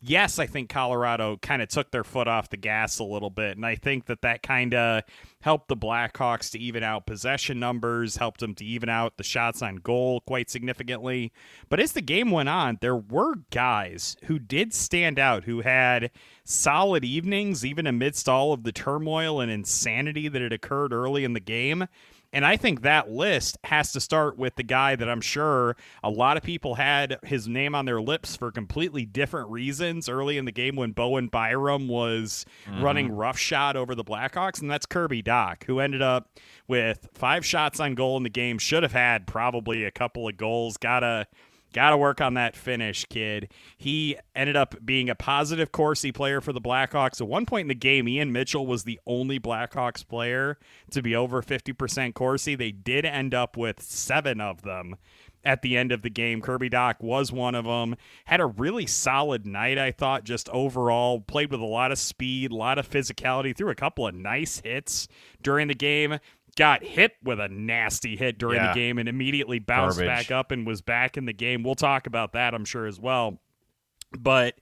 yes, 0.07 0.39
I 0.39 0.45
think 0.45 0.69
Colorado 0.69 1.37
kind 1.41 1.61
of 1.61 1.69
took 1.69 1.91
their 1.91 2.03
foot 2.03 2.27
off 2.27 2.49
the 2.49 2.57
gas 2.57 2.99
a 2.99 3.03
little 3.03 3.29
bit. 3.29 3.57
And 3.57 3.65
I 3.65 3.75
think 3.75 4.05
that 4.05 4.21
that 4.21 4.43
kind 4.43 4.73
of 4.73 5.03
helped 5.41 5.67
the 5.67 5.77
Blackhawks 5.77 6.51
to 6.51 6.59
even 6.59 6.83
out 6.83 7.05
possession 7.05 7.59
numbers, 7.59 8.17
helped 8.17 8.39
them 8.39 8.55
to 8.55 8.65
even 8.65 8.89
out 8.89 9.17
the 9.17 9.23
shots 9.23 9.61
on 9.61 9.77
goal 9.77 10.21
quite 10.21 10.49
significantly. 10.49 11.31
But 11.69 11.79
as 11.79 11.93
the 11.93 12.01
game 12.01 12.31
went 12.31 12.49
on, 12.49 12.77
there 12.81 12.95
were 12.95 13.35
guys 13.51 14.17
who 14.25 14.39
did 14.39 14.73
stand 14.73 15.19
out, 15.19 15.43
who 15.43 15.61
had 15.61 16.11
solid 16.43 17.03
evenings, 17.03 17.65
even 17.65 17.87
amidst 17.87 18.29
all 18.29 18.53
of 18.53 18.63
the 18.63 18.71
turmoil 18.71 19.39
and 19.39 19.51
insanity 19.51 20.27
that 20.27 20.41
had 20.41 20.53
occurred 20.53 20.93
early 20.93 21.23
in 21.23 21.33
the 21.33 21.39
game. 21.39 21.87
And 22.35 22.45
I 22.45 22.57
think 22.57 22.81
that 22.81 23.09
list 23.09 23.57
has 23.63 23.93
to 23.93 24.01
start 24.01 24.37
with 24.37 24.57
the 24.57 24.63
guy 24.63 24.97
that 24.97 25.09
I'm 25.09 25.21
sure 25.21 25.77
a 26.03 26.09
lot 26.09 26.35
of 26.35 26.43
people 26.43 26.75
had 26.75 27.17
his 27.23 27.47
name 27.47 27.73
on 27.73 27.85
their 27.85 28.01
lips 28.01 28.35
for 28.35 28.51
completely 28.51 29.05
different 29.05 29.49
reasons 29.49 30.09
early 30.09 30.37
in 30.37 30.43
the 30.43 30.51
game 30.51 30.75
when 30.75 30.91
Bowen 30.91 31.29
Byram 31.29 31.87
was 31.87 32.45
mm-hmm. 32.67 32.83
running 32.83 33.09
roughshod 33.13 33.77
over 33.77 33.95
the 33.95 34.03
Blackhawks, 34.03 34.59
and 34.59 34.69
that's 34.69 34.85
Kirby 34.85 35.23
Dach, 35.23 35.63
who 35.63 35.79
ended 35.79 36.01
up 36.01 36.27
with 36.67 37.07
five 37.13 37.45
shots 37.45 37.79
on 37.79 37.95
goal 37.95 38.17
in 38.17 38.23
the 38.23 38.29
game, 38.29 38.57
should 38.57 38.83
have 38.83 38.91
had 38.91 39.27
probably 39.27 39.85
a 39.85 39.91
couple 39.91 40.27
of 40.27 40.35
goals, 40.35 40.75
got 40.75 41.05
a 41.05 41.27
Got 41.75 41.89
to 41.89 41.97
work 41.97 42.21
on 42.21 42.35
that 42.35 42.55
finish, 42.55 43.03
kid. 43.03 43.51
He 43.77 44.15
ended 44.33 44.55
up 44.55 44.75
being 44.85 45.09
a 45.09 45.15
positive 45.15 45.73
Corsi 45.73 46.13
player 46.13 46.39
for 46.39 46.53
the 46.53 46.61
Blackhawks. 46.61 47.19
At 47.19 47.27
one 47.27 47.45
point 47.45 47.65
in 47.65 47.67
the 47.67 47.75
game, 47.75 48.07
Ian 48.07 48.31
Mitchell 48.31 48.65
was 48.65 48.85
the 48.85 48.97
only 49.05 49.41
Blackhawks 49.41 50.07
player 50.07 50.57
to 50.91 51.01
be 51.01 51.13
over 51.13 51.41
50% 51.41 52.13
Corsi. 52.13 52.55
They 52.55 52.71
did 52.71 53.03
end 53.03 53.33
up 53.33 53.57
with 53.57 53.81
seven 53.81 54.39
of 54.39 54.61
them 54.61 54.95
at 55.43 55.63
the 55.63 55.75
end 55.75 55.91
of 55.91 56.01
the 56.01 56.09
game. 56.09 56.39
Kirby 56.39 56.69
Dach 56.69 57.01
was 57.01 57.33
one 57.33 57.55
of 57.55 57.65
them. 57.65 57.97
Had 58.23 58.39
a 58.39 58.45
really 58.45 58.85
solid 58.85 59.45
night, 59.45 59.77
I 59.77 59.91
thought, 59.91 60.23
just 60.23 60.47
overall. 60.49 61.19
Played 61.19 61.51
with 61.51 61.59
a 61.59 61.65
lot 61.65 61.91
of 61.91 61.97
speed, 61.97 62.51
a 62.51 62.55
lot 62.55 62.77
of 62.77 62.89
physicality, 62.89 63.53
threw 63.53 63.69
a 63.69 63.75
couple 63.75 64.07
of 64.07 64.15
nice 64.15 64.61
hits 64.63 65.09
during 65.41 65.67
the 65.67 65.75
game 65.75 66.19
got 66.55 66.83
hit 66.83 67.13
with 67.23 67.39
a 67.39 67.47
nasty 67.47 68.15
hit 68.15 68.37
during 68.37 68.57
yeah. 68.57 68.73
the 68.73 68.79
game 68.79 68.97
and 68.97 69.09
immediately 69.09 69.59
bounced 69.59 69.97
Garbage. 69.97 70.27
back 70.27 70.31
up 70.31 70.51
and 70.51 70.65
was 70.65 70.81
back 70.81 71.17
in 71.17 71.25
the 71.25 71.33
game. 71.33 71.63
We'll 71.63 71.75
talk 71.75 72.07
about 72.07 72.33
that, 72.33 72.53
I'm 72.53 72.65
sure, 72.65 72.85
as 72.85 72.99
well. 72.99 73.39
But 74.17 74.55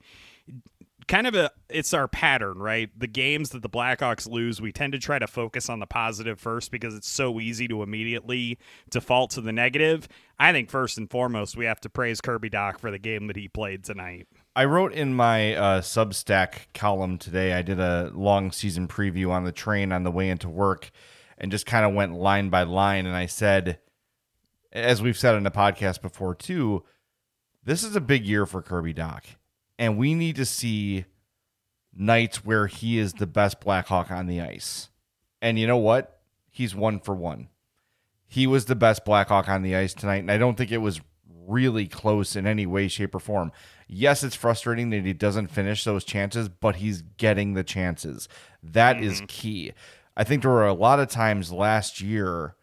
kind 1.07 1.27
of 1.27 1.35
a 1.35 1.51
it's 1.69 1.93
our 1.93 2.07
pattern, 2.07 2.57
right? 2.57 2.89
The 2.97 3.07
games 3.07 3.49
that 3.49 3.61
the 3.61 3.69
Blackhawks 3.69 4.27
lose, 4.29 4.61
we 4.61 4.71
tend 4.71 4.93
to 4.93 4.99
try 4.99 5.19
to 5.19 5.27
focus 5.27 5.69
on 5.69 5.79
the 5.79 5.85
positive 5.85 6.39
first 6.39 6.71
because 6.71 6.95
it's 6.95 7.09
so 7.09 7.39
easy 7.39 7.67
to 7.67 7.83
immediately 7.83 8.57
default 8.89 9.31
to 9.31 9.41
the 9.41 9.51
negative. 9.51 10.07
I 10.39 10.51
think 10.51 10.69
first 10.69 10.97
and 10.97 11.09
foremost, 11.09 11.57
we 11.57 11.65
have 11.65 11.81
to 11.81 11.89
praise 11.89 12.21
Kirby 12.21 12.49
Dach 12.49 12.79
for 12.79 12.91
the 12.91 12.99
game 12.99 13.27
that 13.27 13.35
he 13.35 13.47
played 13.47 13.83
tonight. 13.83 14.27
I 14.55 14.65
wrote 14.65 14.93
in 14.93 15.13
my 15.13 15.55
uh, 15.55 15.81
Substack 15.81 16.73
column 16.73 17.17
today. 17.17 17.53
I 17.53 17.63
did 17.63 17.79
a 17.79 18.11
long 18.13 18.51
season 18.51 18.87
preview 18.87 19.31
on 19.31 19.45
the 19.45 19.51
train 19.51 19.91
on 19.91 20.03
the 20.03 20.11
way 20.11 20.29
into 20.29 20.49
work 20.49 20.91
and 21.37 21.51
just 21.51 21.65
kind 21.65 21.85
of 21.85 21.93
went 21.93 22.13
line 22.13 22.49
by 22.49 22.63
line. 22.63 23.05
And 23.05 23.15
I 23.15 23.25
said, 23.25 23.79
as 24.71 25.01
we've 25.01 25.17
said 25.17 25.35
in 25.35 25.43
the 25.43 25.51
podcast 25.51 26.01
before 26.01 26.35
too, 26.35 26.83
this 27.63 27.83
is 27.83 27.95
a 27.95 28.01
big 28.01 28.25
year 28.25 28.45
for 28.45 28.61
Kirby 28.61 28.93
Dach, 28.93 29.23
and 29.79 29.97
we 29.97 30.15
need 30.15 30.35
to 30.35 30.45
see 30.45 31.05
nights 31.95 32.43
where 32.43 32.67
he 32.67 32.97
is 32.97 33.13
the 33.13 33.27
best 33.27 33.61
Blackhawk 33.61 34.11
on 34.11 34.27
the 34.27 34.41
ice. 34.41 34.89
And 35.41 35.57
you 35.57 35.67
know 35.67 35.77
what? 35.77 36.19
He's 36.49 36.75
one 36.75 36.99
for 36.99 37.15
one. 37.15 37.49
He 38.27 38.47
was 38.47 38.65
the 38.65 38.75
best 38.75 39.05
Blackhawk 39.05 39.47
on 39.47 39.61
the 39.61 39.75
ice 39.75 39.93
tonight, 39.93 40.17
and 40.17 40.31
I 40.31 40.37
don't 40.37 40.57
think 40.57 40.71
it 40.71 40.79
was 40.79 41.01
really 41.47 41.87
close 41.87 42.35
in 42.35 42.47
any 42.47 42.65
way, 42.65 42.87
shape, 42.87 43.15
or 43.15 43.19
form. 43.19 43.51
Yes, 43.87 44.23
it's 44.23 44.35
frustrating 44.35 44.89
that 44.89 45.05
he 45.05 45.13
doesn't 45.13 45.47
finish 45.47 45.83
those 45.83 46.03
chances, 46.03 46.49
but 46.49 46.77
he's 46.77 47.01
getting 47.17 47.53
the 47.53 47.63
chances. 47.63 48.27
That 48.61 49.01
is 49.01 49.17
mm-hmm. 49.17 49.25
key. 49.27 49.73
I 50.15 50.23
think 50.23 50.41
there 50.41 50.51
were 50.51 50.67
a 50.67 50.73
lot 50.73 50.99
of 50.99 51.07
times 51.09 51.51
last 51.51 52.01
year, 52.01 52.55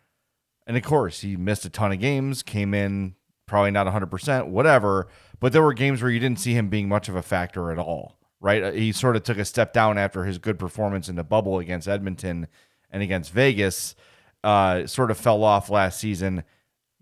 and 0.66 0.76
of 0.76 0.83
course, 0.83 1.21
he 1.21 1.37
missed 1.37 1.64
a 1.64 1.71
ton 1.71 1.92
of 1.92 1.99
games, 2.00 2.42
came 2.42 2.75
in 2.75 3.14
probably 3.47 3.73
not 3.73 3.87
100%, 3.88 4.47
whatever, 4.47 5.09
but 5.40 5.52
there 5.52 5.62
were 5.62 5.73
games 5.73 6.00
where 6.00 6.11
you 6.11 6.21
didn't 6.21 6.38
see 6.38 6.52
him 6.54 6.69
being 6.69 6.88
much 6.88 7.09
of 7.09 7.16
a 7.16 7.23
factor 7.23 7.73
at 7.73 7.78
all, 7.78 8.16
right? 8.40 8.62
Uh, 8.62 8.71
He 8.71 8.92
sort 8.92 9.16
of 9.16 9.25
took 9.25 9.38
a 9.38 9.45
step 9.45 9.73
down 9.73 9.99
after 9.99 10.25
his 10.25 10.38
good 10.38 10.57
performance 10.59 11.09
in 11.09 11.16
the 11.16 11.25
bubble 11.25 11.59
against 11.59 11.88
Edmonton 11.88 12.47
and 12.92 13.02
against 13.02 13.33
Vegas, 13.33 13.97
uh, 14.45 14.87
sort 14.87 15.11
of 15.11 15.19
fell 15.19 15.42
off 15.42 15.69
last 15.69 15.99
season. 15.99 16.45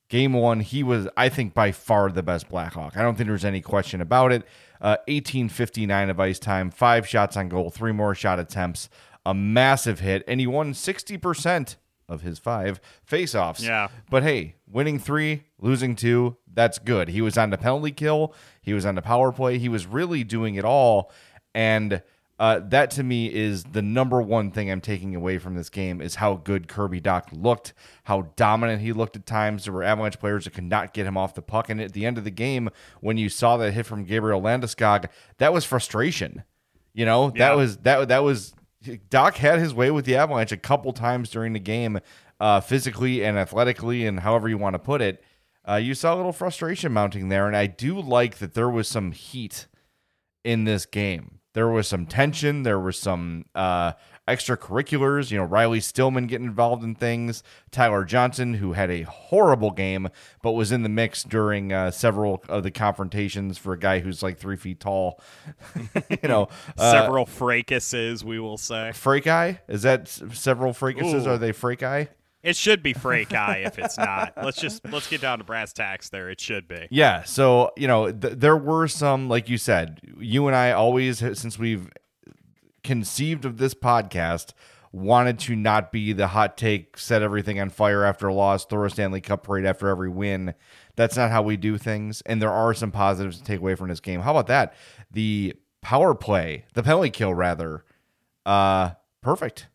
Game 0.08 0.32
one, 0.32 0.60
he 0.60 0.82
was, 0.82 1.06
I 1.18 1.28
think, 1.28 1.52
by 1.52 1.70
far 1.70 2.10
the 2.10 2.22
best 2.22 2.48
Blackhawk. 2.48 2.96
I 2.96 3.02
don't 3.02 3.14
think 3.16 3.28
there's 3.28 3.44
any 3.44 3.60
question 3.60 4.00
about 4.00 4.32
it. 4.32 4.42
Uh, 4.80 4.96
1859 5.06 6.08
of 6.08 6.18
ice 6.18 6.38
time, 6.38 6.70
five 6.70 7.06
shots 7.06 7.36
on 7.36 7.50
goal, 7.50 7.68
three 7.68 7.92
more 7.92 8.14
shot 8.14 8.38
attempts, 8.38 8.88
a 9.28 9.34
massive 9.34 10.00
hit, 10.00 10.24
and 10.26 10.40
he 10.40 10.46
won 10.46 10.72
60% 10.72 11.76
of 12.08 12.22
his 12.22 12.38
five 12.38 12.80
faceoffs. 13.06 13.60
Yeah. 13.62 13.88
But 14.08 14.22
hey, 14.22 14.54
winning 14.66 14.98
three, 14.98 15.42
losing 15.58 15.94
two, 15.94 16.36
that's 16.52 16.78
good. 16.78 17.08
He 17.08 17.20
was 17.20 17.36
on 17.36 17.50
the 17.50 17.58
penalty 17.58 17.90
kill, 17.92 18.34
he 18.62 18.72
was 18.72 18.86
on 18.86 18.94
the 18.94 19.02
power 19.02 19.30
play, 19.32 19.58
he 19.58 19.68
was 19.68 19.86
really 19.86 20.24
doing 20.24 20.54
it 20.54 20.64
all. 20.64 21.12
And 21.54 22.02
uh, 22.38 22.60
that 22.68 22.90
to 22.92 23.02
me 23.02 23.26
is 23.34 23.64
the 23.64 23.82
number 23.82 24.22
one 24.22 24.50
thing 24.52 24.70
I'm 24.70 24.80
taking 24.80 25.14
away 25.14 25.38
from 25.38 25.56
this 25.56 25.68
game 25.68 26.00
is 26.00 26.14
how 26.14 26.36
good 26.36 26.68
Kirby 26.68 27.00
Dach 27.00 27.24
looked, 27.32 27.74
how 28.04 28.30
dominant 28.36 28.80
he 28.80 28.92
looked 28.94 29.16
at 29.16 29.26
times. 29.26 29.64
There 29.64 29.72
were 29.74 29.82
Avalanche 29.82 30.18
players 30.20 30.44
that 30.44 30.54
could 30.54 30.64
not 30.64 30.94
get 30.94 31.04
him 31.04 31.16
off 31.18 31.34
the 31.34 31.42
puck. 31.42 31.68
And 31.68 31.80
at 31.80 31.92
the 31.92 32.06
end 32.06 32.16
of 32.16 32.24
the 32.24 32.30
game, 32.30 32.70
when 33.00 33.18
you 33.18 33.28
saw 33.28 33.56
that 33.58 33.72
hit 33.72 33.84
from 33.86 34.04
Gabriel 34.04 34.40
Landeskog, 34.40 35.06
that 35.38 35.52
was 35.52 35.64
frustration. 35.66 36.44
You 36.94 37.04
know, 37.04 37.26
Yeah. 37.34 37.48
that 37.50 37.56
was 37.56 37.76
that 37.78 38.08
that 38.08 38.22
was 38.22 38.54
Dach 38.84 39.36
had 39.36 39.58
his 39.58 39.74
way 39.74 39.90
with 39.90 40.04
the 40.04 40.16
Avalanche 40.16 40.52
a 40.52 40.56
couple 40.56 40.92
times 40.92 41.30
during 41.30 41.52
the 41.52 41.58
game, 41.58 41.98
uh, 42.40 42.60
physically 42.60 43.24
and 43.24 43.38
athletically, 43.38 44.06
and 44.06 44.20
however 44.20 44.48
you 44.48 44.58
want 44.58 44.74
to 44.74 44.78
put 44.78 45.02
it. 45.02 45.22
Uh, 45.68 45.76
you 45.76 45.94
saw 45.94 46.14
a 46.14 46.16
little 46.16 46.32
frustration 46.32 46.92
mounting 46.92 47.28
there, 47.28 47.46
and 47.46 47.56
I 47.56 47.66
do 47.66 48.00
like 48.00 48.38
that 48.38 48.54
there 48.54 48.70
was 48.70 48.88
some 48.88 49.12
heat 49.12 49.66
in 50.44 50.64
this 50.64 50.86
game. 50.86 51.40
There 51.54 51.68
was 51.68 51.88
some 51.88 52.06
tension. 52.06 52.62
There 52.62 52.78
was 52.78 52.98
some 52.98 53.44
uh, 53.54 53.92
extracurriculars. 54.28 55.30
You 55.30 55.38
know, 55.38 55.44
Riley 55.44 55.80
Stillman 55.80 56.26
getting 56.26 56.46
involved 56.46 56.84
in 56.84 56.94
things. 56.94 57.42
Tyler 57.70 58.04
Johnson, 58.04 58.54
who 58.54 58.74
had 58.74 58.90
a 58.90 59.02
horrible 59.02 59.70
game, 59.70 60.08
but 60.42 60.52
was 60.52 60.70
in 60.72 60.82
the 60.82 60.88
mix 60.88 61.24
during 61.24 61.72
uh, 61.72 61.90
several 61.90 62.42
of 62.48 62.62
the 62.62 62.70
confrontations 62.70 63.58
for 63.58 63.72
a 63.72 63.78
guy 63.78 64.00
who's 64.00 64.22
like 64.22 64.38
three 64.38 64.56
feet 64.56 64.80
tall. 64.80 65.20
you 66.10 66.28
know, 66.28 66.48
uh, 66.76 66.92
Several 66.92 67.26
fracases, 67.26 68.22
we 68.24 68.38
will 68.38 68.58
say. 68.58 68.92
Eye? 69.26 69.60
Is 69.68 69.82
that 69.82 70.08
several 70.08 70.72
fracases? 70.72 71.26
Ooh. 71.26 71.30
Are 71.30 71.38
they 71.38 71.52
eye? 71.86 72.08
It 72.42 72.56
should 72.56 72.82
be 72.82 72.94
Frake 72.94 73.34
Eye 73.34 73.64
if 73.66 73.78
it's 73.78 73.98
not. 73.98 74.32
Let's 74.36 74.60
just 74.60 74.84
let's 74.86 75.08
get 75.08 75.20
down 75.20 75.38
to 75.38 75.44
brass 75.44 75.72
tacks 75.72 76.08
there. 76.08 76.30
It 76.30 76.40
should 76.40 76.68
be. 76.68 76.86
Yeah. 76.90 77.24
So, 77.24 77.72
you 77.76 77.88
know, 77.88 78.12
th- 78.12 78.34
there 78.36 78.56
were 78.56 78.86
some, 78.86 79.28
like 79.28 79.48
you 79.48 79.58
said, 79.58 80.00
you 80.18 80.46
and 80.46 80.54
I 80.54 80.70
always, 80.70 81.18
since 81.18 81.58
we've 81.58 81.90
conceived 82.84 83.44
of 83.44 83.58
this 83.58 83.74
podcast, 83.74 84.52
wanted 84.92 85.38
to 85.38 85.54
not 85.54 85.92
be 85.92 86.12
the 86.12 86.28
hot 86.28 86.56
take, 86.56 86.96
set 86.96 87.22
everything 87.22 87.60
on 87.60 87.68
fire 87.70 88.04
after 88.04 88.28
a 88.28 88.34
loss, 88.34 88.64
throw 88.64 88.84
a 88.86 88.90
Stanley 88.90 89.20
Cup 89.20 89.44
parade 89.44 89.66
after 89.66 89.88
every 89.88 90.08
win. 90.08 90.54
That's 90.96 91.16
not 91.16 91.30
how 91.30 91.42
we 91.42 91.56
do 91.56 91.76
things. 91.78 92.22
And 92.22 92.40
there 92.40 92.50
are 92.52 92.72
some 92.74 92.90
positives 92.90 93.38
to 93.38 93.44
take 93.44 93.60
away 93.60 93.74
from 93.74 93.88
this 93.88 94.00
game. 94.00 94.20
How 94.20 94.30
about 94.30 94.46
that? 94.48 94.74
The 95.10 95.54
power 95.82 96.14
play, 96.14 96.64
the 96.74 96.82
penalty 96.82 97.10
kill, 97.10 97.34
rather, 97.34 97.84
uh, 98.46 98.92
perfect. 99.22 99.68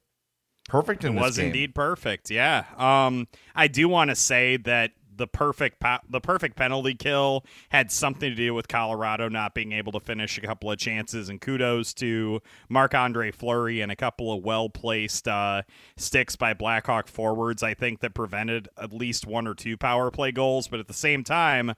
Perfect 0.68 1.04
in 1.04 1.12
It 1.12 1.16
this 1.16 1.22
was 1.22 1.38
game. 1.38 1.48
indeed 1.48 1.76
perfect. 1.76 2.32
Yeah. 2.32 2.64
Um, 2.78 3.28
I 3.54 3.68
do 3.68 3.88
want 3.88 4.10
to 4.10 4.16
say 4.16 4.58
that 4.58 4.92
the 5.18 5.28
perfect 5.28 5.84
the 6.10 6.22
perfect 6.22 6.56
penalty 6.56 6.96
kill 6.96 7.46
had 7.70 7.92
something 7.92 8.30
to 8.30 8.36
do 8.36 8.54
with 8.54 8.68
Colorado 8.68 9.30
not 9.30 9.54
being 9.54 9.72
able 9.72 9.92
to 9.92 10.00
finish 10.00 10.38
a 10.38 10.42
couple 10.42 10.72
of 10.72 10.78
chances, 10.78 11.30
and 11.30 11.40
kudos 11.40 11.94
to 11.96 12.42
Marc 12.70 12.94
Andre 12.94 13.32
Fleury 13.32 13.82
and 13.82 13.92
a 13.92 13.96
couple 13.96 14.34
of 14.34 14.44
well 14.44 14.70
placed 14.70 15.28
uh, 15.28 15.64
sticks 15.98 16.36
by 16.36 16.54
Blackhawk 16.54 17.08
forwards. 17.08 17.64
I 17.64 17.74
think 17.74 18.00
that 18.02 18.14
prevented 18.14 18.70
at 18.78 18.94
least 18.94 19.26
one 19.26 19.48
or 19.48 19.54
two 19.54 19.78
power 19.78 20.12
play 20.12 20.32
goals, 20.32 20.68
but 20.68 20.80
at 20.80 20.88
the 20.88 20.94
same 20.94 21.24
time. 21.24 21.74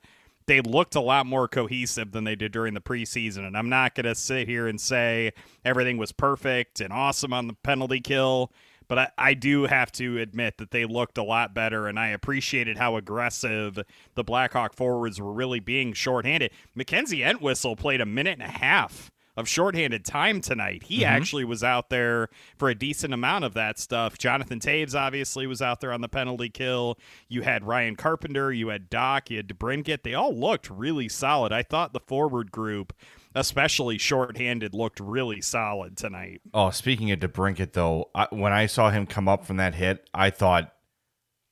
They 0.47 0.61
looked 0.61 0.93
a 0.93 1.01
lot 1.01 1.25
more 1.25 1.47
cohesive 1.47 2.11
than 2.11 2.23
they 2.23 2.35
did 2.35 2.51
during 2.51 2.75
the 2.75 2.79
preseason. 2.79 3.47
And 3.47 3.57
I'm 3.57 3.67
not 3.67 3.95
going 3.95 4.05
to 4.05 4.13
sit 4.13 4.47
here 4.47 4.67
and 4.67 4.79
say 4.79 5.33
everything 5.63 5.97
was 5.97 6.11
perfect 6.11 6.81
and 6.81 6.93
awesome 6.93 7.33
on 7.33 7.47
the 7.47 7.55
penalty 7.63 7.99
kill 7.99 8.51
but 8.87 8.97
I, 8.99 9.09
I 9.17 9.33
do 9.33 9.63
have 9.63 9.91
to 9.93 10.19
admit 10.19 10.57
that 10.57 10.71
they 10.71 10.85
looked 10.85 11.17
a 11.17 11.23
lot 11.23 11.53
better, 11.53 11.87
and 11.87 11.99
I 11.99 12.07
appreciated 12.09 12.77
how 12.77 12.95
aggressive 12.97 13.79
the 14.15 14.23
Blackhawk 14.23 14.73
forwards 14.73 15.19
were 15.19 15.33
really 15.33 15.59
being 15.59 15.93
shorthanded. 15.93 16.51
Mackenzie 16.75 17.23
Entwistle 17.23 17.75
played 17.75 18.01
a 18.01 18.05
minute 18.05 18.39
and 18.39 18.43
a 18.43 18.47
half 18.57 19.11
of 19.37 19.49
shorthanded 19.49 20.05
time 20.05 20.39
tonight. 20.39 20.83
He 20.83 20.99
Mhm. 21.01 21.07
actually 21.07 21.43
was 21.43 21.61
out 21.61 21.89
there 21.89 22.29
for 22.57 22.69
a 22.69 22.75
decent 22.75 23.13
amount 23.13 23.43
of 23.43 23.53
that 23.55 23.77
stuff. 23.77 24.17
Jonathan 24.17 24.59
Toews 24.61 24.95
obviously 24.97 25.45
was 25.45 25.61
out 25.61 25.81
there 25.81 25.91
on 25.91 25.99
the 25.99 26.07
penalty 26.07 26.47
kill. 26.47 26.97
You 27.27 27.41
had 27.41 27.65
Ryan 27.65 27.97
Carpenter, 27.97 28.53
you 28.53 28.69
had 28.69 28.89
Dach, 28.89 29.29
you 29.29 29.35
had 29.35 29.49
DeBrincat. 29.49 30.03
They 30.03 30.13
all 30.13 30.33
looked 30.33 30.69
really 30.69 31.09
solid. 31.09 31.51
I 31.51 31.63
thought 31.63 31.91
the 31.91 31.99
forward 31.99 32.49
group, 32.49 32.93
especially 33.35 33.97
shorthanded, 33.97 34.73
looked 34.73 34.99
really 34.99 35.41
solid 35.41 35.97
tonight. 35.97 36.41
Oh, 36.53 36.71
speaking 36.71 37.11
of 37.11 37.19
DeBrincat, 37.19 37.73
though, 37.73 38.09
I, 38.15 38.27
when 38.31 38.53
I 38.53 38.65
saw 38.65 38.89
him 38.89 39.05
come 39.05 39.27
up 39.27 39.45
from 39.45 39.57
that 39.57 39.75
hit, 39.75 40.09
I 40.13 40.29
thought, 40.29 40.73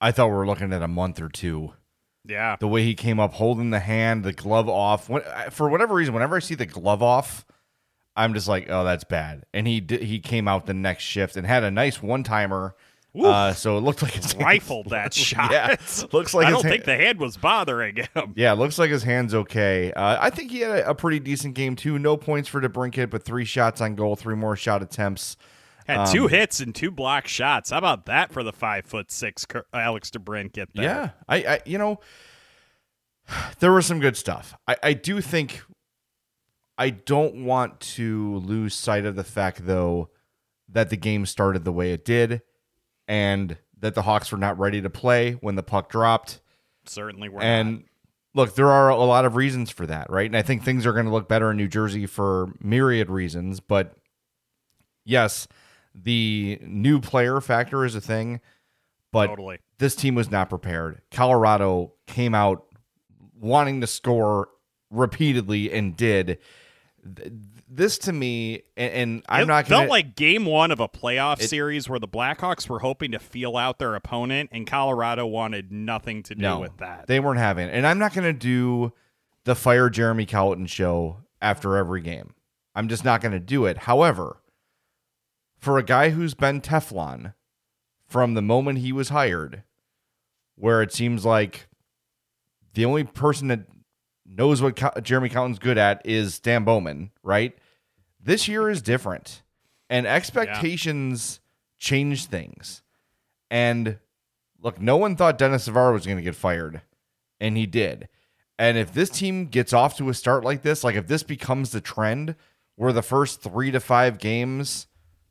I 0.02 0.12
thought 0.12 0.30
we 0.30 0.36
were 0.36 0.48
looking 0.48 0.74
at 0.74 0.82
a 0.82 0.88
month 0.88 1.22
or 1.22 1.30
two. 1.30 1.74
Yeah. 2.25 2.56
The 2.60 2.68
way 2.70 2.84
he 2.84 2.96
came 2.96 3.20
up, 3.20 3.34
holding 3.34 3.70
the 3.70 3.82
hand, 3.82 4.24
the 4.24 4.34
glove 4.34 4.70
off. 4.70 5.10
When, 5.10 5.22
for 5.52 5.70
whatever 5.70 5.94
reason, 5.94 6.13
whenever 6.13 6.38
I 6.38 6.40
see 6.40 6.56
the 6.56 6.66
glove 6.66 7.04
off, 7.04 7.46
I'm 8.16 8.34
just 8.34 8.48
like, 8.48 8.68
oh, 8.70 8.86
that's 8.86 9.04
bad. 9.04 9.46
And 9.54 9.68
he 9.68 9.82
did, 9.82 10.04
he 10.04 10.20
came 10.20 10.48
out 10.48 10.66
the 10.66 10.74
next 10.74 11.04
shift 11.04 11.36
and 11.36 11.46
had 11.46 11.63
a 11.63 11.72
nice 11.72 12.02
one 12.02 12.24
timer. 12.24 12.75
Uh, 13.15 13.53
so 13.53 13.77
it 13.77 13.82
looked 13.82 14.01
like 14.01 14.13
his 14.13 14.34
hands- 14.34 14.43
rifled 14.43 14.89
that 14.89 15.13
shot. 15.15 15.51
Yeah, 15.51 15.75
looks 16.12 16.34
like 16.34 16.48
I 16.48 16.50
his 16.50 16.55
don't 16.55 16.63
hand- 16.65 16.74
think 16.74 16.86
the 16.86 16.96
hand 16.98 17.20
was 17.20 17.38
bothering 17.38 17.98
him. 17.98 18.34
Yeah, 18.36 18.53
looks 18.53 18.79
like 18.79 18.89
his 18.89 19.03
hand's 19.03 19.34
okay. 19.36 19.91
Uh, 19.93 20.17
I 20.20 20.29
think 20.32 20.50
he 20.51 20.62
had 20.62 20.72
a, 20.79 20.89
a 20.89 20.96
pretty 20.96 21.20
decent 21.20 21.53
game 21.53 21.75
too. 21.75 22.00
No 22.00 22.17
points 22.17 22.50
for 22.50 22.60
DeBrincat, 22.60 23.10
but 23.12 23.24
three 23.24 23.46
shots 23.46 23.82
on 23.82 23.93
goal, 23.96 24.15
three 24.15 24.36
more 24.36 24.55
shot 24.55 24.82
attempts. 24.82 25.38
Had 25.86 26.05
two 26.12 26.24
Um, 26.24 26.29
hits 26.29 26.60
and 26.62 26.74
two 26.74 26.89
block 26.91 27.27
shots. 27.27 27.70
How 27.72 27.77
about 27.77 28.05
that 28.08 28.32
for 28.32 28.41
the 28.41 28.53
five 28.53 28.86
foot 28.86 29.12
six 29.12 29.46
Alex 29.74 30.10
DeBrincat? 30.10 30.67
There? 30.74 30.84
Yeah, 30.84 31.10
I, 31.29 31.36
I, 31.38 31.60
you 31.65 31.77
know, 31.77 32.00
there 33.60 33.72
was 33.72 33.86
some 33.86 34.00
good 34.00 34.17
stuff. 34.17 34.55
I, 34.67 34.75
I 34.82 34.93
do 34.93 35.22
think. 35.22 35.62
I 36.75 36.89
don't 36.89 37.46
want 37.46 37.79
to 37.82 38.38
lose 38.38 38.74
sight 38.74 39.05
of 39.05 39.15
the 39.15 39.24
fact, 39.24 39.67
though, 39.67 40.10
that 40.70 40.89
the 40.89 40.98
game 40.98 41.27
started 41.27 41.65
the 41.65 41.72
way 41.72 41.91
it 41.93 42.03
did, 42.03 42.41
and 43.07 43.57
that 43.79 43.95
the 43.95 44.01
Hawks 44.01 44.31
were 44.31 44.38
not 44.38 44.57
ready 44.57 44.81
to 44.81 44.89
play 44.89 45.33
when 45.33 45.55
the 45.55 45.63
puck 45.63 45.89
dropped. 45.89 46.39
certainly 46.86 47.29
were. 47.29 47.41
And 47.41 47.83
look, 48.33 48.55
there 48.55 48.69
are 48.72 48.89
a 48.89 48.98
lot 48.98 49.25
of 49.25 49.36
reasons 49.36 49.69
for 49.69 49.86
that, 49.88 50.10
right? 50.10 50.25
And 50.25 50.38
I 50.38 50.41
think 50.41 50.63
things 50.63 50.86
are 50.86 50.93
going 50.93 51.05
to 51.05 51.12
look 51.12 51.27
better 51.27 51.51
in 51.51 51.57
New 51.57 51.67
Jersey 51.67 52.05
for 52.05 52.53
myriad 52.60 53.10
reasons. 53.10 53.60
But 53.60 53.95
yes, 55.05 55.48
the 55.93 56.60
new 56.63 57.00
player 57.00 57.41
factor 57.41 57.86
is 57.86 57.95
a 57.95 58.01
thing. 58.01 58.39
But 59.12 59.27
Totally. 59.27 59.60
this 59.77 59.95
team 59.95 60.15
was 60.15 60.31
not 60.31 60.50
prepared. 60.50 61.01
Colorado 61.12 61.93
came 62.07 62.33
out 62.33 62.65
wanting 63.39 63.81
to 63.81 63.88
score 63.88 64.50
repeatedly 64.89 65.72
and 65.72 65.95
did. 65.95 66.39
Th- 67.15 67.31
This 67.69 67.98
to 68.00 68.13
me, 68.13 68.63
and, 68.77 68.93
and 68.93 69.24
I'm 69.27 69.43
it 69.43 69.45
not 69.48 69.67
gonna, 69.67 69.81
felt 69.81 69.89
like 69.89 70.15
game 70.15 70.45
one 70.45 70.72
of 70.72 70.79
a 70.79 70.88
playoff 70.88 71.41
It- 71.41 71.50
series 71.50 71.89
where 71.89 72.00
the 72.00 72.07
Blackhawks 72.07 72.69
were 72.69 72.79
hoping 72.79 73.12
to 73.12 73.19
feel 73.19 73.57
out 73.57 73.79
their 73.79 73.95
opponent, 73.95 74.50
and 74.53 74.65
Colorado 74.67 75.25
wanted 75.25 75.72
nothing 75.72 76.24
to 76.24 76.36
do 76.36 76.41
no, 76.41 76.60
with 76.60 76.77
that. 76.77 77.07
They 77.07 77.19
weren't 77.19 77.39
having 77.39 77.67
it. 77.67 77.72
And 77.74 77.86
I'm 77.86 78.00
not 78.00 78.13
going 78.13 78.25
to 78.31 78.33
do 78.38 78.93
the 79.43 79.55
fire 79.55 79.89
Jeremy 79.89 80.25
Colliton 80.25 80.67
show 80.67 81.17
after 81.41 81.75
every 81.75 82.01
game. 82.01 82.33
I'm 82.75 82.88
just 82.88 83.03
not 83.03 83.22
going 83.22 83.33
to 83.33 83.39
do 83.39 83.65
it. 83.65 83.79
However, 83.79 84.38
for 85.57 85.77
a 85.77 85.83
guy 85.83 86.10
who's 86.12 86.33
been 86.33 86.62
Teflon 86.62 87.33
from 88.07 88.33
the 88.33 88.41
moment 88.41 88.79
he 88.79 88.91
was 88.91 89.10
hired, 89.10 89.63
where 90.55 90.81
it 90.81 90.93
seems 90.93 91.25
like 91.25 91.67
the 92.74 92.86
only 92.86 93.03
person 93.03 93.48
that 93.50 93.62
knows 94.36 94.62
what 94.62 94.75
Co- 94.75 95.00
Jeremy 95.02 95.30
Colliton's 95.30 95.60
good 95.60 95.78
at 95.78 96.02
is 96.06 96.36
Stan 96.36 96.63
Bowman, 96.63 97.12
right? 97.22 97.58
This 98.22 98.48
year 98.48 98.70
is 98.70 98.82
different. 98.82 99.42
And 99.90 100.08
expectations 100.08 101.40
change 101.78 102.25
things. 102.25 102.82
And 103.52 104.00
look, 104.62 104.82
no 104.82 104.98
one 104.98 105.16
thought 105.16 105.38
Denis 105.38 105.66
Savard 105.66 105.94
was 105.94 106.06
going 106.06 106.18
to 106.18 106.24
get 106.24 106.36
fired, 106.36 106.82
and 107.40 107.58
he 107.58 107.66
did. 107.66 108.08
And 108.58 108.78
if 108.78 108.94
this 108.94 109.10
team 109.10 109.48
gets 109.48 109.74
off 109.74 109.98
to 109.98 110.10
a 110.10 110.13
start 110.13 110.44
like 110.44 110.62
this, 110.62 110.84
like 110.84 110.96
if 110.96 111.08
this 111.08 111.24
becomes 111.24 111.72
the 111.72 111.82
trend 111.82 112.36
where 112.75 112.94
the 112.94 113.02
first 113.02 113.42
three 113.42 113.72
to 113.72 113.80
five 113.80 114.18
games, 114.18 114.88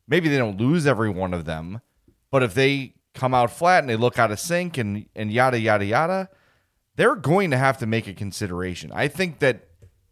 maybe 0.07 0.29
they 0.29 0.39
don't 0.39 0.61
lose 0.61 0.87
every 0.87 1.09
one 1.09 1.33
of 1.33 1.45
them, 1.45 1.81
but 2.31 2.43
if 2.43 2.55
they 2.55 2.95
come 3.15 3.35
out 3.35 3.51
flat 3.51 3.83
and 3.83 3.89
they 3.89 3.97
look 3.97 4.19
out 4.19 4.31
of 4.31 4.39
sync 4.39 4.79
and, 4.79 5.07
and 5.15 5.33
yada, 5.33 5.59
yada, 5.59 5.85
yada, 5.85 6.29
they're 6.97 7.17
going 7.17 7.51
to 7.51 7.57
have 7.57 7.79
to 7.79 7.87
make 7.87 8.07
a 8.07 8.15
consideration. 8.15 8.91
I 8.93 9.09
think 9.09 9.39
that 9.39 9.69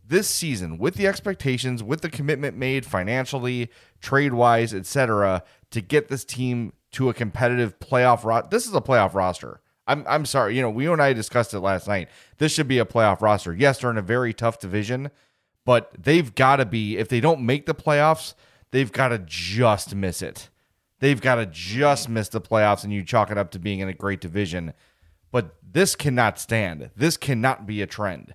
this 0.06 0.28
season, 0.28 0.78
with 0.78 0.94
the 0.94 1.06
expectations, 1.06 1.82
with 1.82 2.00
the 2.00 2.10
commitment 2.10 2.56
made 2.56 2.84
financially, 2.84 3.70
trade 4.00 4.32
wise, 4.32 4.74
etc., 4.74 5.44
to 5.70 5.80
get 5.80 6.08
this 6.08 6.24
team 6.24 6.72
to 6.92 7.08
a 7.08 7.14
competitive 7.14 7.78
playoff 7.78 8.24
roster. 8.24 8.48
This 8.50 8.66
is 8.66 8.74
a 8.74 8.80
playoff 8.80 9.14
roster. 9.14 9.60
I'm 9.86 10.04
I'm 10.08 10.26
sorry, 10.26 10.56
you 10.56 10.62
know, 10.62 10.70
we 10.70 10.88
and 10.88 11.00
I 11.00 11.12
discussed 11.12 11.54
it 11.54 11.60
last 11.60 11.86
night. 11.86 12.08
This 12.38 12.52
should 12.52 12.68
be 12.68 12.78
a 12.78 12.84
playoff 12.84 13.20
roster. 13.20 13.54
Yes, 13.54 13.78
they're 13.78 13.90
in 13.90 13.98
a 13.98 14.02
very 14.02 14.34
tough 14.34 14.58
division, 14.58 15.10
but 15.64 15.90
they've 15.98 16.34
got 16.34 16.56
to 16.56 16.66
be. 16.66 16.96
If 16.96 17.08
they 17.08 17.20
don't 17.20 17.46
make 17.46 17.66
the 17.66 17.74
playoffs, 17.74 18.34
they've 18.72 18.90
got 18.90 19.08
to 19.08 19.18
just 19.18 19.94
miss 19.94 20.22
it. 20.22 20.48
They've 20.98 21.20
got 21.20 21.36
to 21.36 21.46
just 21.46 22.08
miss 22.08 22.28
the 22.28 22.40
playoffs, 22.40 22.84
and 22.84 22.92
you 22.92 23.02
chalk 23.02 23.30
it 23.30 23.38
up 23.38 23.50
to 23.52 23.58
being 23.58 23.80
in 23.80 23.88
a 23.88 23.94
great 23.94 24.20
division. 24.20 24.74
But 25.32 25.54
this 25.62 25.94
cannot 25.94 26.38
stand. 26.38 26.90
This 26.96 27.16
cannot 27.16 27.66
be 27.66 27.82
a 27.82 27.86
trend. 27.86 28.34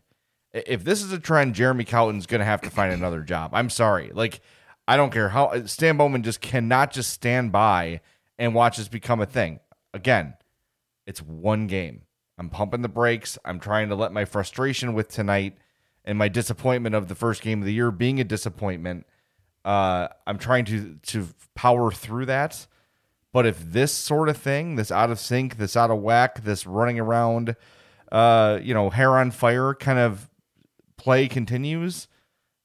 If 0.54 0.84
this 0.84 1.02
is 1.02 1.12
a 1.12 1.20
trend, 1.20 1.56
Jeremy 1.56 1.84
Colliton's 1.84 2.28
going 2.28 2.40
to 2.40 2.46
have 2.46 2.62
to 2.62 2.70
find 2.70 2.94
another 2.94 3.22
job. 3.22 3.52
I'm 3.54 3.70
sorry. 3.70 4.12
Like, 4.14 4.40
I 4.88 4.96
don't 4.96 5.12
care 5.12 5.30
how 5.30 5.66
Stan 5.66 5.98
Bowman 5.98 6.24
just 6.24 6.42
cannot 6.42 6.92
just 6.92 7.12
stand 7.12 7.52
by 7.52 8.02
and 8.38 8.54
watch 8.54 8.78
this 8.78 8.88
become 8.88 9.20
a 9.20 9.25
thing. 9.25 9.60
Again, 9.94 10.36
it's 11.06 11.22
one 11.22 11.68
game. 11.68 12.04
I'm 12.38 12.50
pumping 12.50 12.82
the 12.82 12.90
brakes. 12.90 13.38
I'm 13.46 13.60
trying 13.60 13.90
to 13.90 13.96
let 13.96 14.12
my 14.12 14.25
frustration 14.25 14.94
with 14.94 15.10
tonight 15.10 15.58
and 16.04 16.18
my 16.18 16.28
disappointment 16.28 16.96
of 16.96 17.08
the 17.08 17.16
first 17.16 17.42
game 17.42 17.60
of 17.60 17.66
the 17.66 17.74
year 17.74 17.92
being 17.92 18.20
a 18.20 18.24
disappointment. 18.24 19.06
Uh, 19.64 20.10
I'm 20.28 20.38
trying 20.38 20.66
to 20.66 21.00
to 21.08 21.28
power 21.56 21.92
through 21.92 22.28
that. 22.28 22.68
But 23.36 23.46
if 23.46 23.60
this 23.60 23.92
sort 23.92 24.30
of 24.30 24.38
thing, 24.38 24.77
this 24.77 24.94
out 24.94 25.12
of 25.12 25.20
sync, 25.20 25.58
this 25.58 25.75
out 25.75 25.92
of 25.92 26.00
whack, 26.00 26.46
this 26.46 26.65
running 26.65 27.01
around, 27.01 27.58
uh, 28.10 28.60
you 28.63 28.74
know, 28.74 28.89
hair 28.89 29.18
on 29.18 29.30
fire 29.30 29.74
kind 29.74 30.00
of 30.00 30.30
play 30.96 31.27
continues, 31.27 32.08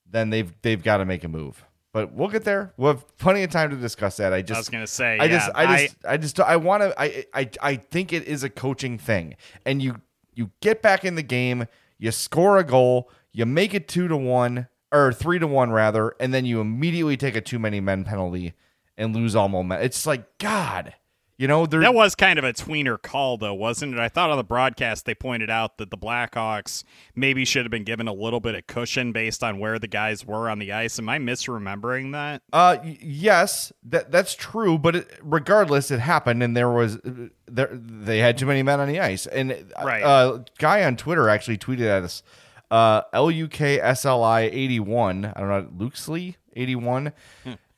then 0.09 0.31
they've 0.31 0.55
they've 0.63 0.81
got 0.81 0.99
to 0.99 1.05
make 1.05 1.25
a 1.25 1.29
move. 1.29 1.65
But 1.93 2.13
we'll 2.13 2.29
get 2.29 2.45
there. 2.45 2.73
We'll 2.77 2.93
have 2.93 3.19
plenty 3.19 3.43
of 3.43 3.51
time 3.51 3.71
to 3.71 3.77
discuss 3.77 4.19
that. 4.19 4.33
I 4.33 4.43
just 4.43 4.59
I 4.59 4.61
was 4.61 4.69
gonna 4.69 4.87
say, 4.87 5.19
I 5.19 5.25
yeah, 5.25 5.29
just 5.33 5.51
I 5.57 5.77
just 5.77 5.97
I, 6.05 6.17
just 6.19 6.39
I 6.39 6.55
want 6.55 6.85
to 6.85 6.95
I, 6.97 7.25
I 7.35 7.51
I 7.61 7.75
think 7.75 8.13
it 8.13 8.29
is 8.29 8.45
a 8.45 8.49
coaching 8.49 8.97
thing. 8.97 9.35
And 9.67 9.83
you 9.83 9.97
you 10.37 10.53
get 10.61 10.83
back 10.83 11.05
in 11.05 11.17
the 11.17 11.25
game, 11.25 11.67
you 11.99 12.13
score 12.13 12.59
a 12.59 12.65
goal, 12.65 13.11
you 13.33 13.45
make 13.45 13.75
it 13.75 13.89
2 13.89 14.07
to 14.07 14.17
1 14.17 14.69
or 14.93 15.13
3 15.13 15.41
to 15.41 15.49
1 15.49 15.73
rather, 15.73 16.15
and 16.21 16.33
then 16.33 16.45
you 16.45 16.61
immediately 16.61 17.17
take 17.17 17.35
a 17.35 17.41
too 17.41 17.59
many 17.59 17.81
men 17.81 18.05
penalty 18.05 18.55
and 19.01 19.17
lose 19.17 19.35
all 19.35 19.49
momentum. 19.49 19.85
It's 19.85 20.07
like 20.07 20.39
god. 20.39 20.95
You 21.37 21.49
know, 21.49 21.65
that 21.65 21.95
was 21.95 22.15
kind 22.15 22.39
of 22.39 22.45
a 22.45 22.53
tweener 22.53 23.01
call, 23.01 23.39
though, 23.39 23.55
wasn't 23.55 23.95
it? 23.95 23.99
I 23.99 24.11
thought 24.11 24.29
on 24.29 24.37
the 24.37 24.45
broadcast 24.45 25.07
they 25.07 25.15
pointed 25.15 25.49
out 25.49 25.79
that 25.79 25.91
the 25.91 25.97
Blackhawks 25.97 26.85
maybe 27.15 27.47
should 27.47 27.65
have 27.65 27.71
been 27.71 27.85
given 27.85 28.07
a 28.07 28.13
little 28.13 28.41
bit 28.41 28.55
of 28.55 28.67
cushion 28.67 29.11
based 29.11 29.43
on 29.43 29.59
where 29.59 29.79
the 29.79 29.89
guys 29.89 30.27
were 30.27 30.51
on 30.51 30.59
the 30.59 30.71
ice. 30.71 30.99
Am 30.99 31.09
I 31.09 31.17
misremembering 31.19 32.13
that? 32.13 32.43
Uh, 32.53 32.77
yes, 32.85 33.73
that 33.85 34.13
that's 34.13 34.35
true. 34.35 34.77
But 34.77 34.97
it, 34.97 35.19
regardless, 35.23 35.91
it 35.91 36.01
happened, 36.01 36.43
and 36.43 36.55
there 36.55 36.69
was 36.69 36.99
there 37.47 37.71
they 37.73 38.19
had 38.19 38.37
too 38.37 38.45
many 38.45 38.63
men 38.63 38.79
on 38.79 38.89
the 38.89 39.01
ice. 39.01 39.25
And 39.25 39.73
right, 39.83 40.03
uh, 40.03 40.41
guy 40.59 40.85
on 40.85 40.97
Twitter 40.97 41.31
actually 41.31 41.57
tweeted 41.57 41.87
at 41.87 42.03
us, 42.03 42.23
uh, 42.71 43.01
L 43.15 43.31
U 43.31 43.49
K 43.49 43.81
S 43.81 44.05
L 44.05 44.23
I 44.23 44.43
eighty 44.43 44.79
one. 44.79 45.33
I 45.35 45.41
don't 45.41 45.49
know, 45.49 45.87
Lukesley 45.87 46.35
eighty 46.55 46.77
one 46.77 47.15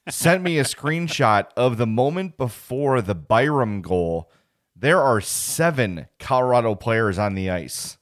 sent 0.08 0.42
me 0.42 0.58
a 0.58 0.64
screenshot 0.64 1.46
of 1.56 1.76
the 1.78 1.86
moment 1.86 2.36
before 2.36 3.00
the 3.02 3.14
Byram 3.14 3.82
goal. 3.82 4.30
There 4.76 5.00
are 5.00 5.20
seven 5.20 6.08
Colorado 6.18 6.74
players 6.74 7.18
on 7.18 7.34
the 7.34 7.50
ice. 7.50 7.98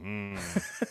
Mm. 0.00 0.38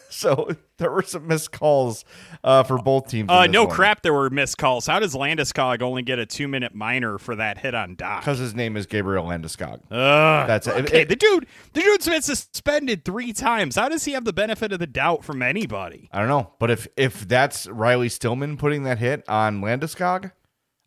so 0.12 0.50
there 0.78 0.92
were 0.92 1.02
some 1.02 1.26
missed 1.28 1.52
calls 1.52 2.06
uh, 2.44 2.62
for 2.64 2.78
both 2.78 3.08
teams. 3.08 3.30
Uh, 3.30 3.48
no 3.48 3.64
one. 3.64 3.74
crap, 3.74 4.02
there 4.04 4.14
were 4.14 4.30
missed 4.30 4.58
calls. 4.60 4.86
How 4.86 5.00
does 5.00 5.16
Landeskog 5.16 5.82
only 5.82 6.04
get 6.04 6.20
a 6.20 6.26
two 6.28 6.48
minute 6.48 6.76
minor 6.76 7.18
for 7.18 7.36
that 7.36 7.58
hit 7.58 7.74
on 7.74 7.96
Dach? 7.96 8.20
Because 8.20 8.38
his 8.38 8.54
name 8.54 8.78
is 8.78 8.86
Gabriel 8.86 9.26
Landeskog. 9.26 9.80
Uh, 9.90 10.46
That's 10.46 10.68
it. 10.68 10.76
Okay, 10.86 11.02
It- 11.02 11.10
the 11.10 11.16
dude, 11.16 11.48
the 11.74 11.82
dude's 11.82 12.08
been 12.08 12.22
suspended 12.22 13.04
three 13.04 13.34
times. 13.34 13.78
How 13.78 13.90
does 13.90 14.06
he 14.06 14.12
have 14.12 14.26
the 14.26 14.34
benefit 14.34 14.72
of 14.74 14.80
the 14.80 14.88
doubt 14.88 15.24
from 15.24 15.42
anybody? 15.42 16.10
I 16.12 16.20
don't 16.20 16.28
know, 16.28 16.52
but 16.60 16.70
if 16.70 16.88
if 16.96 17.28
that's 17.28 17.66
Riley 17.68 18.10
Stillman 18.10 18.58
putting 18.58 18.84
that 18.84 19.00
hit 19.00 19.28
on 19.28 19.62
Landeskog, 19.62 20.34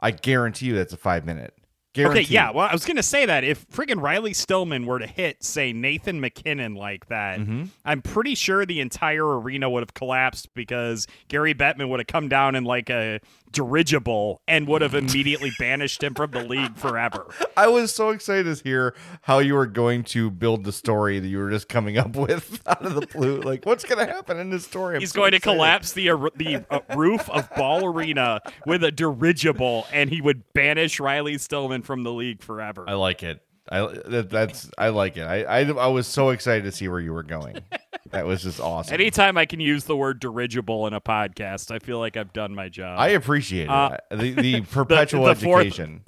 I 0.03 0.11
guarantee 0.11 0.67
you 0.67 0.75
that's 0.75 0.93
a 0.93 0.99
five 0.99 1.25
minute. 1.25 1.55
Guaranteed. 1.95 2.25
Okay, 2.25 2.33
yeah. 2.33 2.51
Well, 2.51 2.67
I 2.69 2.73
was 2.73 2.85
gonna 2.85 3.03
say 3.03 3.27
that 3.27 3.45
if 3.45 3.69
friggin' 3.69 4.01
Riley 4.01 4.33
Stillman 4.33 4.87
were 4.87 4.99
to 4.99 5.07
hit, 5.07 5.43
say 5.45 5.73
Nathan 5.73 6.21
MacKinnon 6.21 6.75
like 6.75 7.07
that, 7.09 7.41
Mm-hmm. 7.41 7.65
I'm 7.85 8.03
pretty 8.03 8.35
sure 8.35 8.65
the 8.65 8.81
entire 8.81 9.39
arena 9.41 9.69
would 9.69 9.83
have 9.83 9.95
collapsed 9.95 10.55
because 10.55 11.07
Gary 11.29 11.55
Bettman 11.55 11.89
would 11.89 12.01
have 12.01 12.07
come 12.07 12.29
down 12.29 12.55
in 12.55 12.65
like 12.65 12.89
a 12.91 13.21
dirigible 13.51 14.41
and 14.49 14.67
would 14.67 14.81
have 14.83 14.95
immediately 14.95 15.53
banished 15.59 16.03
him 16.03 16.15
from 16.15 16.31
the 16.31 16.43
league 16.43 16.75
forever. 16.77 17.27
I 17.57 17.69
was 17.69 17.95
so 17.95 18.09
excited 18.11 18.45
to 18.57 18.63
hear 18.65 18.95
how 19.23 19.39
you 19.41 19.55
were 19.55 19.67
going 19.67 20.05
to 20.05 20.31
build 20.31 20.65
the 20.65 20.73
story 20.73 21.19
that 21.19 21.29
you 21.29 21.39
were 21.39 21.51
just 21.51 21.69
coming 21.69 21.99
up 21.99 22.17
with 22.17 22.63
out 22.67 22.85
of 22.85 22.95
the 22.95 23.07
blue. 23.07 23.41
Like, 23.41 23.67
what's 23.67 23.85
going 23.85 24.05
to 24.07 24.11
happen 24.11 24.39
in 24.39 24.51
this 24.51 24.65
story? 24.65 24.95
I'm 24.97 25.01
He's 25.01 25.13
so 25.13 25.21
going 25.21 25.33
to 25.33 25.41
collapse 25.41 25.93
the 25.93 26.11
ar- 26.11 26.31
the 26.35 26.65
uh, 26.71 26.81
roof 26.97 27.29
of 27.31 27.49
Ball 27.55 27.85
Arena 27.85 28.41
with 28.67 28.83
a 28.85 28.91
dirigible, 28.91 29.87
and 29.93 30.09
he 30.09 30.21
would 30.23 30.51
banish 30.55 30.99
Riley 30.99 31.37
Stillman 31.39 31.82
from 31.83 32.03
the 32.03 32.13
league 32.13 32.43
forever. 32.43 32.85
I 32.87 32.95
like 32.95 33.23
it. 33.23 33.41
I 33.69 33.81
that, 34.07 34.29
that's 34.29 34.71
I 34.77 34.89
like 34.89 35.17
it. 35.17 35.23
I, 35.23 35.43
I 35.45 35.61
I 35.65 35.87
was 35.87 36.07
so 36.07 36.31
excited 36.31 36.65
to 36.65 36.73
see 36.73 36.89
where 36.89 37.01
you 37.01 37.13
were 37.13 37.23
going. 37.23 37.59
That 38.11 38.27
was 38.27 38.43
just 38.43 38.61
awesome. 38.61 38.93
Anytime 38.93 39.39
I 39.39 39.47
can 39.47 39.59
use 39.59 39.85
the 39.85 39.97
word 39.97 40.21
dirigible 40.21 40.87
in 40.87 40.93
a 40.93 41.01
podcast, 41.01 41.71
I 41.71 41.79
feel 41.79 41.99
like 41.99 42.19
I've 42.19 42.33
done 42.35 42.55
my 42.55 42.69
job. 42.69 42.99
I 43.01 43.11
appreciate 43.11 43.65
it. 43.65 43.71
Uh, 43.71 43.97
the 44.11 44.33
the 44.37 44.61
perpetual 44.63 45.25
the 45.25 45.35
fourth- 45.35 45.67
education. 45.67 46.05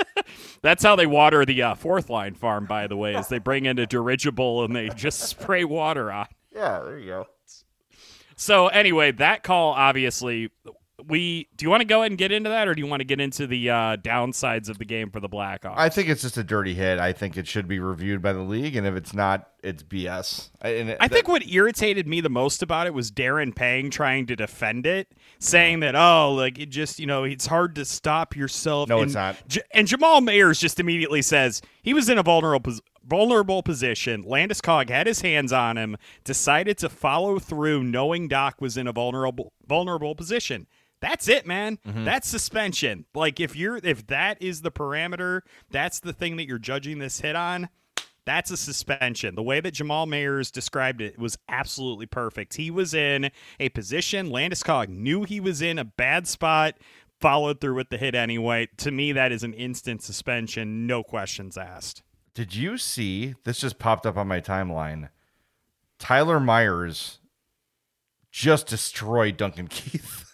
That's 0.62 0.82
how 0.82 0.94
they 0.94 1.06
water 1.06 1.46
the 1.46 1.62
uh, 1.62 1.74
fourth 1.74 2.10
line 2.10 2.34
farm, 2.34 2.66
by 2.66 2.86
the 2.86 2.96
way, 2.98 3.14
is 3.14 3.28
they 3.28 3.38
bring 3.38 3.64
in 3.64 3.78
a 3.78 3.86
dirigible 3.86 4.62
and 4.62 4.76
they 4.76 4.90
just 4.90 5.20
spray 5.20 5.64
water 5.64 6.12
on. 6.12 6.26
yeah, 6.54 6.80
there 6.80 6.98
you 6.98 7.06
go. 7.06 7.26
So 8.36 8.68
anyway, 8.68 9.12
that 9.12 9.42
call 9.42 9.72
obviously 9.72 10.50
we 11.06 11.48
do 11.56 11.64
you 11.64 11.70
want 11.70 11.80
to 11.80 11.86
go 11.86 12.00
ahead 12.00 12.10
and 12.10 12.18
get 12.18 12.32
into 12.32 12.50
that 12.50 12.66
or 12.66 12.74
do 12.74 12.80
you 12.82 12.86
want 12.86 13.00
to 13.00 13.04
get 13.04 13.20
into 13.20 13.46
the 13.46 13.70
uh, 13.70 13.96
downsides 13.98 14.68
of 14.68 14.78
the 14.78 14.84
game 14.84 15.10
for 15.10 15.20
the 15.20 15.28
Blackhawks? 15.28 15.74
I 15.76 15.88
think 15.88 16.08
it's 16.08 16.22
just 16.22 16.36
a 16.36 16.42
dirty 16.42 16.74
hit. 16.74 16.98
I 16.98 17.12
think 17.12 17.36
it 17.36 17.46
should 17.46 17.68
be 17.68 17.78
reviewed 17.78 18.20
by 18.20 18.32
the 18.32 18.40
league, 18.40 18.74
and 18.74 18.86
if 18.86 18.96
it's 18.96 19.14
not, 19.14 19.50
it's 19.62 19.82
BS. 19.82 20.48
I, 20.60 20.68
and 20.70 20.96
I 20.98 21.08
think 21.08 21.28
what 21.28 21.46
irritated 21.46 22.08
me 22.08 22.20
the 22.20 22.30
most 22.30 22.62
about 22.62 22.86
it 22.86 22.94
was 22.94 23.12
Darren 23.12 23.54
Pang 23.54 23.90
trying 23.90 24.26
to 24.26 24.36
defend 24.36 24.86
it, 24.86 25.12
saying 25.38 25.80
that 25.80 25.94
oh, 25.94 26.34
like 26.34 26.58
it 26.58 26.70
just 26.70 26.98
you 26.98 27.06
know 27.06 27.24
it's 27.24 27.46
hard 27.46 27.76
to 27.76 27.84
stop 27.84 28.34
yourself. 28.34 28.88
No, 28.88 28.98
and, 28.98 29.06
it's 29.06 29.14
not. 29.14 29.36
J- 29.46 29.62
and 29.72 29.86
Jamal 29.86 30.20
Mayers 30.20 30.58
just 30.58 30.80
immediately 30.80 31.22
says 31.22 31.62
he 31.82 31.94
was 31.94 32.08
in 32.08 32.18
a 32.18 32.22
vulnerable 32.22 32.74
vulnerable 33.08 33.62
position. 33.62 34.22
Landeskog 34.22 34.90
had 34.90 35.06
his 35.06 35.22
hands 35.22 35.52
on 35.52 35.78
him, 35.78 35.96
decided 36.24 36.76
to 36.78 36.88
follow 36.88 37.38
through, 37.38 37.82
knowing 37.82 38.28
Dach 38.28 38.60
was 38.60 38.76
in 38.76 38.86
a 38.86 38.92
vulnerable 38.92 39.52
vulnerable 39.66 40.14
position. 40.14 40.66
That's 41.00 41.28
it, 41.28 41.46
man. 41.46 41.78
Mm-hmm. 41.86 42.04
That's 42.04 42.28
suspension. 42.28 43.04
Like 43.14 43.40
if 43.40 43.54
you're 43.54 43.76
if 43.76 44.06
that 44.08 44.42
is 44.42 44.62
the 44.62 44.70
parameter, 44.70 45.42
that's 45.70 46.00
the 46.00 46.12
thing 46.12 46.36
that 46.36 46.46
you're 46.46 46.58
judging 46.58 46.98
this 46.98 47.20
hit 47.20 47.36
on. 47.36 47.68
That's 48.24 48.50
a 48.50 48.58
suspension. 48.58 49.36
The 49.36 49.42
way 49.42 49.60
that 49.60 49.72
Jamal 49.72 50.06
Mayers 50.06 50.52
described 50.52 51.00
it 51.00 51.18
was 51.18 51.38
absolutely 51.48 52.04
perfect. 52.04 52.56
He 52.56 52.70
was 52.70 52.92
in 52.92 53.30
a 53.58 53.70
position, 53.70 54.28
Landeskog 54.28 54.90
knew 54.90 55.24
he 55.24 55.40
was 55.40 55.62
in 55.62 55.78
a 55.78 55.84
bad 55.84 56.28
spot, 56.28 56.74
followed 57.20 57.58
through 57.58 57.76
with 57.76 57.88
the 57.88 57.96
hit 57.96 58.14
anyway. 58.14 58.68
To 58.78 58.90
me, 58.90 59.12
that 59.12 59.32
is 59.32 59.44
an 59.44 59.54
instant 59.54 60.02
suspension, 60.02 60.86
no 60.86 61.02
questions 61.02 61.56
asked. 61.56 62.02
Did 62.34 62.54
you 62.54 62.76
see 62.76 63.34
this 63.44 63.60
just 63.60 63.78
popped 63.78 64.04
up 64.04 64.18
on 64.18 64.28
my 64.28 64.42
timeline? 64.42 65.08
Tyler 65.98 66.38
Myers 66.38 67.20
just 68.30 68.66
destroyed 68.66 69.38
Duncan 69.38 69.68
Keith. 69.68 70.27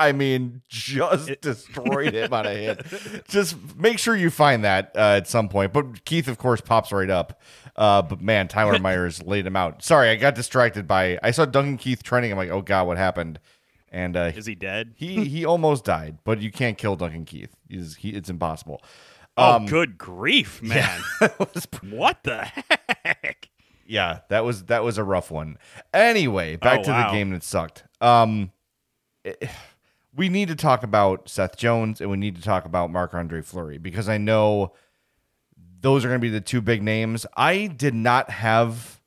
I 0.00 0.12
mean, 0.12 0.62
just 0.68 1.40
destroyed 1.40 2.14
him 2.14 2.32
on 2.32 2.46
a 2.46 2.54
hit. 2.54 2.84
Just 3.28 3.56
make 3.76 3.98
sure 3.98 4.16
you 4.16 4.30
find 4.30 4.64
that 4.64 4.92
uh, 4.96 5.16
at 5.18 5.28
some 5.28 5.48
point. 5.48 5.72
But 5.72 6.04
Keith, 6.04 6.26
of 6.28 6.38
course, 6.38 6.60
pops 6.60 6.90
right 6.92 7.10
up. 7.10 7.40
Uh, 7.76 8.02
but 8.02 8.20
man, 8.20 8.48
Tyler 8.48 8.78
Myers 8.80 9.22
laid 9.22 9.46
him 9.46 9.56
out. 9.56 9.82
Sorry, 9.82 10.08
I 10.10 10.16
got 10.16 10.34
distracted 10.34 10.86
by 10.88 11.18
I 11.22 11.30
saw 11.30 11.44
Duncan 11.44 11.76
Keith 11.76 12.02
trending. 12.02 12.32
I'm 12.32 12.38
like, 12.38 12.50
oh 12.50 12.62
god, 12.62 12.86
what 12.86 12.96
happened? 12.98 13.38
And 13.92 14.16
uh, 14.16 14.32
Is 14.34 14.46
he 14.46 14.54
dead? 14.54 14.92
he 14.96 15.24
he 15.24 15.44
almost 15.44 15.84
died, 15.84 16.18
but 16.24 16.40
you 16.40 16.50
can't 16.50 16.78
kill 16.78 16.96
Duncan 16.96 17.24
Keith. 17.24 17.54
He's 17.68 17.96
he, 17.96 18.10
it's 18.10 18.30
impossible. 18.30 18.80
Oh, 19.36 19.56
Um, 19.56 19.66
good 19.66 19.96
grief, 19.98 20.62
man. 20.62 21.00
what 21.90 22.22
the 22.24 22.48
heck? 23.04 23.48
Yeah, 23.86 24.20
that 24.28 24.44
was 24.44 24.64
that 24.64 24.84
was 24.84 24.98
a 24.98 25.04
rough 25.04 25.30
one. 25.30 25.58
Anyway, 25.92 26.54
back 26.56 26.80
Oh, 26.80 26.82
to 26.84 26.90
wow. 26.90 27.10
the 27.10 27.16
game 27.16 27.30
that 27.30 27.42
sucked. 27.42 27.84
Um, 28.00 28.52
it- 29.24 29.48
we 30.14 30.28
need 30.28 30.48
to 30.48 30.56
talk 30.56 30.82
about 30.82 31.28
Seth 31.28 31.56
Jones 31.56 32.00
and 32.00 32.10
we 32.10 32.16
need 32.16 32.36
to 32.36 32.42
talk 32.42 32.64
about 32.64 32.90
Marc 32.90 33.14
Andre 33.14 33.42
Fleury 33.42 33.78
because 33.78 34.08
I 34.08 34.18
know 34.18 34.72
those 35.80 36.04
are 36.04 36.08
going 36.08 36.20
to 36.20 36.22
be 36.22 36.30
the 36.30 36.40
two 36.40 36.60
big 36.60 36.82
names. 36.82 37.26
I 37.36 37.66
did 37.68 37.94
not 37.94 38.30
have. 38.30 39.00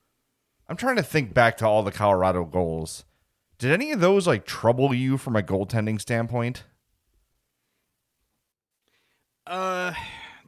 I'm 0.68 0.78
trying 0.78 0.96
to 0.96 1.04
think 1.04 1.34
back 1.34 1.58
to 1.58 1.68
all 1.68 1.84
the 1.84 1.92
Colorado 1.92 2.46
goals. 2.46 3.04
Did 3.60 3.72
any 3.72 3.92
of 3.92 4.00
those 4.00 4.26
like 4.28 4.46
trouble 4.46 4.94
you 4.94 5.18
from 5.18 5.36
a 5.36 5.42
goaltending 5.44 6.00
standpoint? 6.02 6.64
Uh, 9.46 9.94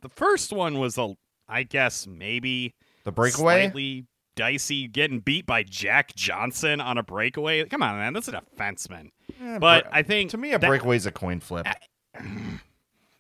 the 0.02 0.10
first 0.10 0.54
one 0.54 0.80
was 0.80 0.98
a, 0.98 1.16
I 1.48 1.64
guess 1.64 2.08
maybe 2.08 2.74
The 3.04 3.12
breakaway? 3.12 3.64
slightly 3.64 4.06
dicey, 4.36 4.88
getting 4.88 5.20
beat 5.20 5.46
by 5.46 5.64
Jack 5.64 6.16
Johnson 6.16 6.80
on 6.82 6.98
a 6.98 7.04
breakaway. 7.04 7.64
Come 7.66 7.84
on, 7.84 7.98
man, 7.98 8.14
that's 8.14 8.28
a 8.28 8.42
defenseman. 8.58 9.10
Eh, 9.42 9.60
but 9.60 9.88
I 9.92 10.02
think 10.04 10.32
to 10.32 10.38
me, 10.38 10.54
a 10.54 10.60
that- 10.60 10.68
breakaway 10.68 10.96
is 10.98 11.06
a 11.06 11.12
coin 11.12 11.40
flip. 11.40 11.68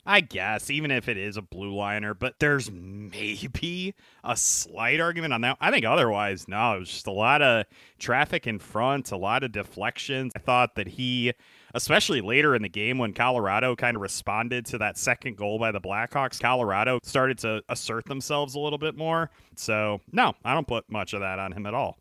I 0.07 0.21
guess, 0.21 0.69
even 0.69 0.91
if 0.91 1.09
it 1.09 1.17
is 1.17 1.35
a 1.35 1.41
blue 1.41 1.73
liner, 1.73 2.13
but 2.13 2.35
there's 2.39 2.69
maybe 2.71 3.95
a 4.23 4.37
slight 4.37 4.99
argument 4.99 5.33
on 5.33 5.41
that. 5.41 5.57
I 5.59 5.71
think 5.71 5.83
otherwise, 5.83 6.47
no, 6.47 6.75
it 6.75 6.79
was 6.81 6.89
just 6.89 7.07
a 7.07 7.11
lot 7.11 7.41
of 7.41 7.65
traffic 7.97 8.45
in 8.45 8.59
front, 8.59 9.11
a 9.11 9.17
lot 9.17 9.43
of 9.43 9.51
deflections. 9.51 10.31
I 10.35 10.39
thought 10.39 10.75
that 10.75 10.85
he, 10.87 11.33
especially 11.73 12.21
later 12.21 12.53
in 12.53 12.61
the 12.61 12.69
game 12.69 12.99
when 12.99 13.13
Colorado 13.13 13.75
kind 13.75 13.95
of 13.97 14.01
responded 14.03 14.67
to 14.67 14.77
that 14.77 14.99
second 14.99 15.37
goal 15.37 15.57
by 15.57 15.71
the 15.71 15.81
Blackhawks, 15.81 16.39
Colorado 16.39 16.99
started 17.01 17.39
to 17.39 17.63
assert 17.69 18.05
themselves 18.05 18.53
a 18.53 18.59
little 18.59 18.77
bit 18.77 18.95
more. 18.95 19.31
So, 19.55 20.01
no, 20.11 20.33
I 20.45 20.53
don't 20.53 20.67
put 20.67 20.87
much 20.87 21.13
of 21.13 21.21
that 21.21 21.39
on 21.39 21.51
him 21.51 21.65
at 21.65 21.73
all. 21.73 21.97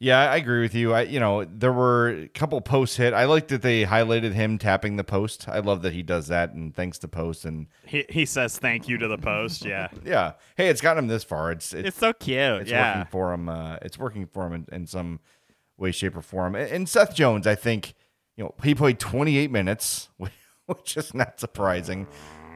Yeah, 0.00 0.30
I 0.30 0.36
agree 0.36 0.60
with 0.60 0.76
you. 0.76 0.94
I, 0.94 1.02
you 1.02 1.18
know, 1.18 1.44
there 1.44 1.72
were 1.72 2.08
a 2.10 2.28
couple 2.28 2.60
posts 2.60 2.96
hit. 2.96 3.12
I 3.12 3.24
like 3.24 3.48
that 3.48 3.62
they 3.62 3.84
highlighted 3.84 4.32
him 4.32 4.56
tapping 4.56 4.94
the 4.94 5.02
post. 5.02 5.48
I 5.48 5.58
love 5.58 5.82
that 5.82 5.92
he 5.92 6.04
does 6.04 6.28
that, 6.28 6.52
and 6.52 6.72
thanks 6.72 6.98
to 6.98 7.08
post. 7.08 7.44
And 7.44 7.66
He, 7.84 8.04
he 8.08 8.24
says 8.24 8.56
thank 8.58 8.88
you 8.88 8.96
to 8.98 9.08
the 9.08 9.18
post. 9.18 9.64
Yeah. 9.64 9.88
yeah, 10.04 10.34
hey, 10.56 10.68
it's 10.68 10.80
gotten 10.80 11.04
him 11.04 11.08
this 11.08 11.24
far. 11.24 11.50
It's 11.50 11.74
it's, 11.74 11.88
It's 11.88 11.98
so 11.98 12.12
cute. 12.12 12.62
it's 12.62 12.70
yeah. 12.70 12.98
working 12.98 13.10
for 13.10 13.32
him. 13.32 13.48
Uh, 13.48 13.76
it's 13.82 13.98
working 13.98 14.26
for 14.26 14.46
him 14.46 14.52
in, 14.52 14.66
in 14.70 14.86
some 14.86 15.18
way, 15.76 15.90
shape, 15.90 16.16
or 16.16 16.22
form. 16.22 16.54
And, 16.54 16.70
and 16.70 16.88
Seth 16.88 17.12
Jones, 17.12 17.46
I 17.48 17.56
think, 17.56 17.94
you 18.36 18.44
know, 18.44 18.54
he 18.62 18.76
played 18.76 19.00
28 19.00 19.50
minutes, 19.50 20.10
which 20.66 20.96
is 20.96 21.12
not 21.12 21.40
surprising. 21.40 22.06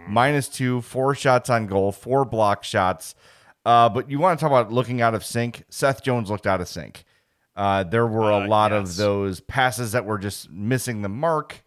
Minus 0.08 0.48
two, 0.48 0.80
four 0.80 1.16
shots 1.16 1.50
on 1.50 1.66
goal, 1.66 1.90
four 1.90 2.24
block 2.24 2.62
shots. 2.62 3.16
Uh, 3.64 3.88
but 3.88 4.08
you 4.08 4.20
want 4.20 4.38
to 4.38 4.42
talk 4.42 4.50
about 4.50 4.72
looking 4.72 5.00
out 5.00 5.14
of 5.14 5.24
sync? 5.24 5.64
Seth 5.70 6.04
Jones 6.04 6.30
looked 6.30 6.46
out 6.46 6.60
of 6.60 6.68
sync. 6.68 7.04
Uh, 7.54 7.82
there 7.84 8.06
were 8.06 8.30
a 8.30 8.36
Uh, 8.38 8.46
lot 8.48 8.70
yes. 8.72 8.90
of 8.90 8.96
those 8.96 9.40
passes 9.40 9.92
that 9.92 10.04
were 10.04 10.18
just 10.18 10.50
missing 10.50 11.02
the 11.02 11.08
mark. 11.08 11.62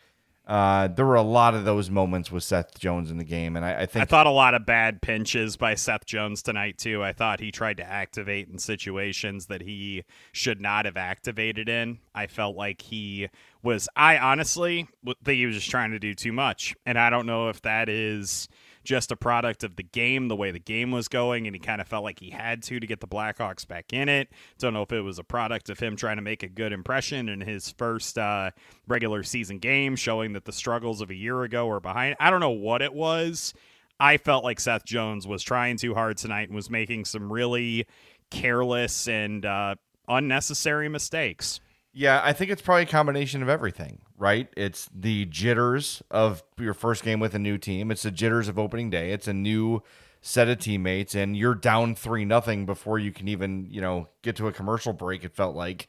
Uh, 0.47 0.87
there 0.89 1.07
were 1.07 1.15
a 1.15 1.23
lot 1.23 1.55
of 1.55 1.65
those 1.65 1.89
moments 1.89 2.31
with 2.31 2.43
Seth 2.43 2.77
Jones 2.77 3.09
in 3.09 3.17
the 3.17 3.23
game, 3.23 3.55
and 3.55 3.65
I, 3.65 3.81
I 3.81 3.85
think 3.87 4.03
I 4.03 4.05
thought 4.05 4.27
a 4.27 4.31
lot 4.31 4.53
of 4.53 4.63
bad 4.63 5.01
pinches 5.01 5.57
by 5.57 5.73
Seth 5.73 6.05
Jones 6.05 6.43
tonight 6.43 6.77
too. 6.77 7.03
I 7.03 7.13
thought 7.13 7.39
he 7.39 7.51
tried 7.51 7.77
to 7.77 7.83
activate 7.83 8.47
in 8.47 8.59
situations 8.59 9.47
that 9.47 9.61
he 9.63 10.03
should 10.33 10.61
not 10.61 10.85
have 10.85 10.97
activated 10.97 11.67
in. 11.67 11.97
I 12.13 12.27
felt 12.27 12.55
like 12.55 12.83
he 12.83 13.27
was. 13.63 13.89
I 13.95 14.19
honestly 14.19 14.87
think 15.03 15.37
he 15.37 15.47
was 15.47 15.55
just 15.55 15.71
trying 15.71 15.89
to 15.91 15.99
do 15.99 16.13
too 16.13 16.31
much, 16.31 16.75
and 16.85 16.99
I 16.99 17.09
don't 17.09 17.25
know 17.25 17.49
if 17.49 17.63
that 17.63 17.89
is 17.89 18.47
just 18.85 19.11
a 19.11 19.15
product 19.15 19.63
of 19.63 19.75
the 19.75 19.83
game, 19.83 20.27
the 20.29 20.35
way 20.35 20.51
the 20.51 20.59
game 20.59 20.91
was 20.91 21.07
going, 21.07 21.47
and 21.47 21.55
he 21.55 21.59
kind 21.59 21.81
of 21.81 21.87
felt 21.87 22.03
like 22.03 22.19
he 22.19 22.29
had 22.29 22.63
to 22.63 22.79
to 22.79 22.87
get 22.87 23.01
the 23.01 23.07
Blackhawks 23.07 23.67
back 23.67 23.91
in 23.91 24.07
it. 24.07 24.29
Don't 24.57 24.73
know 24.73 24.83
if 24.83 24.91
it 24.91 25.01
was 25.01 25.19
a 25.19 25.23
product 25.23 25.69
of 25.69 25.79
him 25.79 25.95
trying 25.95 26.15
to 26.15 26.21
make 26.21 26.43
a 26.43 26.47
good 26.47 26.71
impression 26.71 27.27
in 27.27 27.41
his 27.41 27.71
first 27.71 28.17
uh, 28.17 28.51
regular 28.87 29.23
season 29.23 29.59
game, 29.59 29.95
showing 29.95 30.33
that 30.33 30.45
the 30.45 30.53
struggles 30.53 31.01
of 31.01 31.09
a 31.09 31.15
year 31.15 31.43
ago 31.43 31.65
were 31.67 31.81
behind. 31.81 32.15
I 32.19 32.29
don't 32.29 32.39
know 32.39 32.51
what 32.51 32.81
it 32.81 32.93
was. 32.93 33.53
I 33.99 34.17
felt 34.17 34.43
like 34.43 34.59
Seth 34.59 34.85
Jones 34.85 35.27
was 35.27 35.41
trying 35.41 35.77
too 35.77 35.93
hard 35.93 36.17
tonight 36.17 36.49
and 36.49 36.55
was 36.55 36.69
making 36.69 37.05
some 37.05 37.31
really 37.31 37.87
careless 38.29 39.07
and 39.07 39.45
uh, 39.45 39.75
unnecessary 40.07 40.89
mistakes. 40.89 41.59
Yeah, 41.93 42.21
I 42.23 42.33
think 42.33 42.51
it's 42.51 42.61
probably 42.61 42.83
a 42.83 42.87
combination 42.87 43.41
of 43.41 43.47
everything, 43.47 43.99
right? 44.17 44.47
It's 44.55 44.89
the 44.93 45.25
jitters 45.25 46.01
of 46.09 46.43
your 46.57 46.73
first 46.73 47.03
game 47.03 47.19
with 47.19 47.33
a 47.35 47.39
new 47.39 47.57
team. 47.57 47.91
It's 47.91 48.03
the 48.03 48.11
jitters 48.11 48.47
of 48.47 48.57
opening 48.57 48.89
day. 48.89 49.11
It's 49.11 49.27
a 49.27 49.33
new 49.33 49.81
set 50.21 50.49
of 50.49 50.59
teammates, 50.59 51.15
and 51.15 51.37
you're 51.37 51.55
down 51.55 51.95
three 51.95 52.25
nothing 52.25 52.65
before 52.65 52.97
you 52.97 53.11
can 53.11 53.27
even, 53.27 53.67
you 53.69 53.81
know, 53.81 54.07
get 54.23 54.35
to 54.37 54.47
a 54.47 54.51
commercial 54.51 54.93
break. 54.93 55.23
It 55.23 55.35
felt 55.35 55.55
like, 55.55 55.87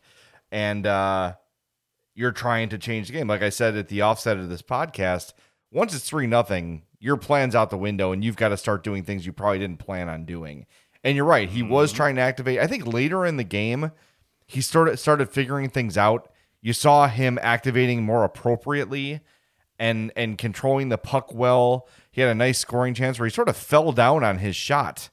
and 0.50 0.86
uh, 0.86 1.34
you're 2.14 2.32
trying 2.32 2.68
to 2.70 2.78
change 2.78 3.06
the 3.06 3.14
game. 3.14 3.28
Like 3.28 3.42
I 3.42 3.48
said 3.50 3.76
at 3.76 3.88
the 3.88 4.02
offset 4.02 4.36
of 4.36 4.48
this 4.48 4.62
podcast, 4.62 5.32
once 5.72 5.94
it's 5.94 6.08
three 6.08 6.26
nothing, 6.26 6.82
your 6.98 7.16
plan's 7.16 7.54
out 7.54 7.70
the 7.70 7.78
window, 7.78 8.12
and 8.12 8.24
you've 8.24 8.36
got 8.36 8.48
to 8.48 8.56
start 8.56 8.84
doing 8.84 9.04
things 9.04 9.24
you 9.24 9.32
probably 9.32 9.58
didn't 9.58 9.78
plan 9.78 10.08
on 10.08 10.24
doing. 10.24 10.66
And 11.02 11.16
you're 11.16 11.24
right, 11.24 11.48
he 11.48 11.62
was 11.62 11.92
trying 11.92 12.16
to 12.16 12.22
activate. 12.22 12.58
I 12.58 12.66
think 12.66 12.86
later 12.86 13.24
in 13.24 13.36
the 13.36 13.44
game 13.44 13.92
he 14.46 14.60
started 14.60 14.98
started 14.98 15.28
figuring 15.28 15.68
things 15.68 15.98
out. 15.98 16.30
You 16.66 16.72
saw 16.72 17.06
him 17.06 17.38
activating 17.42 18.02
more 18.02 18.24
appropriately 18.24 19.20
and 19.78 20.10
and 20.16 20.36
controlling 20.36 20.88
the 20.88 20.98
puck 20.98 21.32
well. 21.32 21.86
He 22.10 22.20
had 22.22 22.28
a 22.28 22.34
nice 22.34 22.58
scoring 22.58 22.92
chance 22.92 23.20
where 23.20 23.26
he 23.28 23.32
sort 23.32 23.48
of 23.48 23.56
fell 23.56 23.92
down 23.92 24.24
on 24.24 24.38
his 24.38 24.56
shot, 24.56 25.10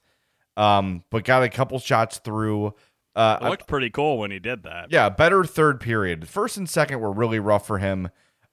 um, 0.57 1.03
but 1.11 1.23
got 1.25 1.43
a 1.43 1.49
couple 1.49 1.77
shots 1.77 2.17
through. 2.17 2.73
Uh, 3.15 3.37
It 3.39 3.43
looked 3.49 3.67
pretty 3.67 3.91
cool 3.91 4.17
when 4.17 4.31
he 4.31 4.39
did 4.39 4.63
that. 4.63 4.87
yeah, 4.91 5.09
better 5.09 5.43
third 5.43 5.79
period. 5.79 6.27
First 6.27 6.57
and 6.57 6.67
second 6.67 6.99
were 7.01 7.11
really 7.11 7.37
rough 7.37 7.67
for 7.67 7.77
him, 7.77 8.09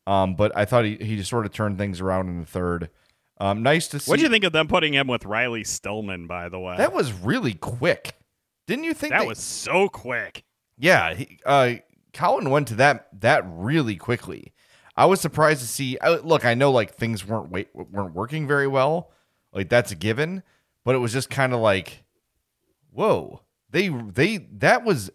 um, 0.07 0.35
but 0.35 0.55
I 0.55 0.67
thought 0.67 0.85
he, 0.85 0.97
he 0.97 1.17
just 1.17 1.31
sort 1.31 1.47
of 1.47 1.53
turned 1.55 1.79
things 1.79 2.03
around 2.03 2.29
in 2.29 2.39
the 2.41 2.45
third. 2.45 2.91
Um, 3.41 3.63
nice 3.63 3.89
to 3.89 3.99
see. 3.99 4.11
What 4.11 4.19
do 4.19 4.25
you 4.25 4.29
think 4.29 4.45
of 4.45 4.53
them 4.53 4.69
putting 4.69 4.93
him 4.93 5.07
with 5.07 5.25
Riley 5.25 5.65
Stillman? 5.65 6.27
By 6.27 6.51
the 6.51 6.61
way, 6.61 6.77
That 6.77 6.93
was 6.93 7.15
really 7.15 7.55
quick. 7.55 8.13
Didn't 8.67 8.85
you 8.85 8.93
think 8.93 9.15
that 9.15 9.21
they- 9.21 9.27
was 9.27 9.39
so 9.39 9.89
quick. 9.89 10.45
Yeah, 10.77 11.15
he, 11.15 11.39
uh, 11.47 11.77
Colin 12.13 12.51
went 12.51 12.69
to 12.69 12.75
that 12.77 13.09
that 13.21 13.45
really 13.47 13.97
quickly. 13.97 14.53
I 14.97 15.07
was 15.07 15.21
surprised 15.21 15.61
to 15.61 15.67
see. 15.67 15.99
I, 16.01 16.17
look, 16.17 16.45
I 16.45 16.55
know 16.55 16.71
like 16.73 16.95
things 16.95 17.27
weren't 17.27 17.51
wait, 17.51 17.69
weren't 17.75 18.15
working 18.15 18.47
very 18.47 18.67
well, 18.67 19.13
like 19.53 19.69
that's 19.69 19.93
a 19.93 19.97
given. 19.97 20.43
But 20.85 20.95
it 20.95 20.99
was 20.99 21.13
just 21.13 21.31
kind 21.31 21.53
of 21.53 21.61
like, 21.61 22.05
whoa, 22.91 23.43
they 23.71 23.89
they 23.89 24.39
that 24.59 24.85
was, 24.85 25.11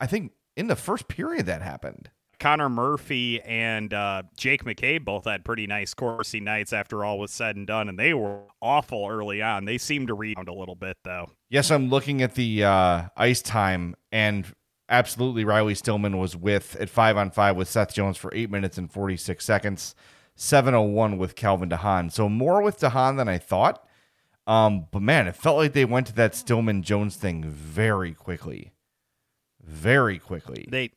I 0.00 0.06
think 0.06 0.32
in 0.56 0.68
the 0.68 0.76
first 0.76 1.08
period 1.08 1.46
that 1.46 1.62
happened. 1.62 2.10
Connor 2.38 2.68
Murphy 2.68 3.40
and 3.42 3.94
uh, 3.94 4.24
Jake 4.36 4.64
McCabe 4.64 5.04
both 5.04 5.26
had 5.26 5.44
pretty 5.44 5.68
nice 5.68 5.94
Corsi 5.94 6.40
nights 6.40 6.72
after 6.72 7.04
all 7.04 7.20
was 7.20 7.30
said 7.30 7.54
and 7.54 7.68
done, 7.68 7.88
and 7.88 7.96
they 7.96 8.14
were 8.14 8.40
awful 8.60 9.06
early 9.08 9.40
on. 9.40 9.64
They 9.64 9.78
seemed 9.78 10.08
to 10.08 10.14
rebound 10.14 10.48
a 10.48 10.52
little 10.52 10.74
bit 10.74 10.96
though. 11.04 11.30
Yes, 11.50 11.70
I'm 11.70 11.88
looking 11.88 12.20
at 12.20 12.34
the 12.34 12.64
uh, 12.64 13.02
ice 13.16 13.42
time, 13.42 13.94
and 14.10 14.52
absolutely, 14.92 15.44
Riley 15.44 15.74
Stillman 15.74 16.18
was 16.18 16.36
with 16.36 16.76
at 16.78 16.88
five 16.88 17.16
on 17.16 17.30
five 17.30 17.56
with 17.56 17.68
Seth 17.68 17.94
Jones 17.94 18.16
for 18.16 18.32
eight 18.34 18.50
minutes 18.50 18.78
and 18.78 18.92
46 18.92 19.44
seconds, 19.44 19.94
701 20.36 21.18
with 21.18 21.34
Calvin 21.34 21.70
DeHaan. 21.70 22.12
So 22.12 22.28
more 22.28 22.62
with 22.62 22.78
DeHaan 22.78 23.16
than 23.16 23.28
I 23.28 23.38
thought. 23.38 23.84
Um, 24.46 24.86
but 24.90 25.02
man, 25.02 25.26
it 25.26 25.36
felt 25.36 25.56
like 25.56 25.72
they 25.72 25.84
went 25.84 26.08
to 26.08 26.14
that 26.14 26.34
Stillman 26.34 26.82
Jones 26.82 27.16
thing 27.16 27.44
very 27.44 28.12
quickly. 28.12 28.72
Very 29.62 30.18
quickly. 30.18 30.66
They 30.68 30.90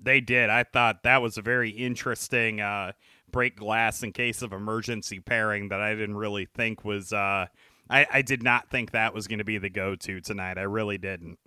they 0.00 0.20
did. 0.20 0.50
I 0.50 0.64
thought 0.64 1.02
that 1.04 1.22
was 1.22 1.38
a 1.38 1.42
very 1.42 1.70
interesting 1.70 2.60
uh, 2.60 2.92
break 3.30 3.56
glass 3.56 4.02
in 4.02 4.12
case 4.12 4.42
of 4.42 4.52
emergency 4.52 5.20
pairing 5.20 5.68
that 5.68 5.80
I 5.80 5.94
didn't 5.94 6.16
really 6.16 6.46
think 6.46 6.84
was. 6.84 7.12
Uh, 7.12 7.46
I 7.88 8.06
I 8.12 8.22
did 8.22 8.42
not 8.42 8.68
think 8.70 8.90
that 8.90 9.14
was 9.14 9.28
going 9.28 9.38
to 9.38 9.44
be 9.44 9.58
the 9.58 9.70
go 9.70 9.94
to 9.94 10.20
tonight. 10.20 10.58
I 10.58 10.62
really 10.62 10.98
didn't. 10.98 11.38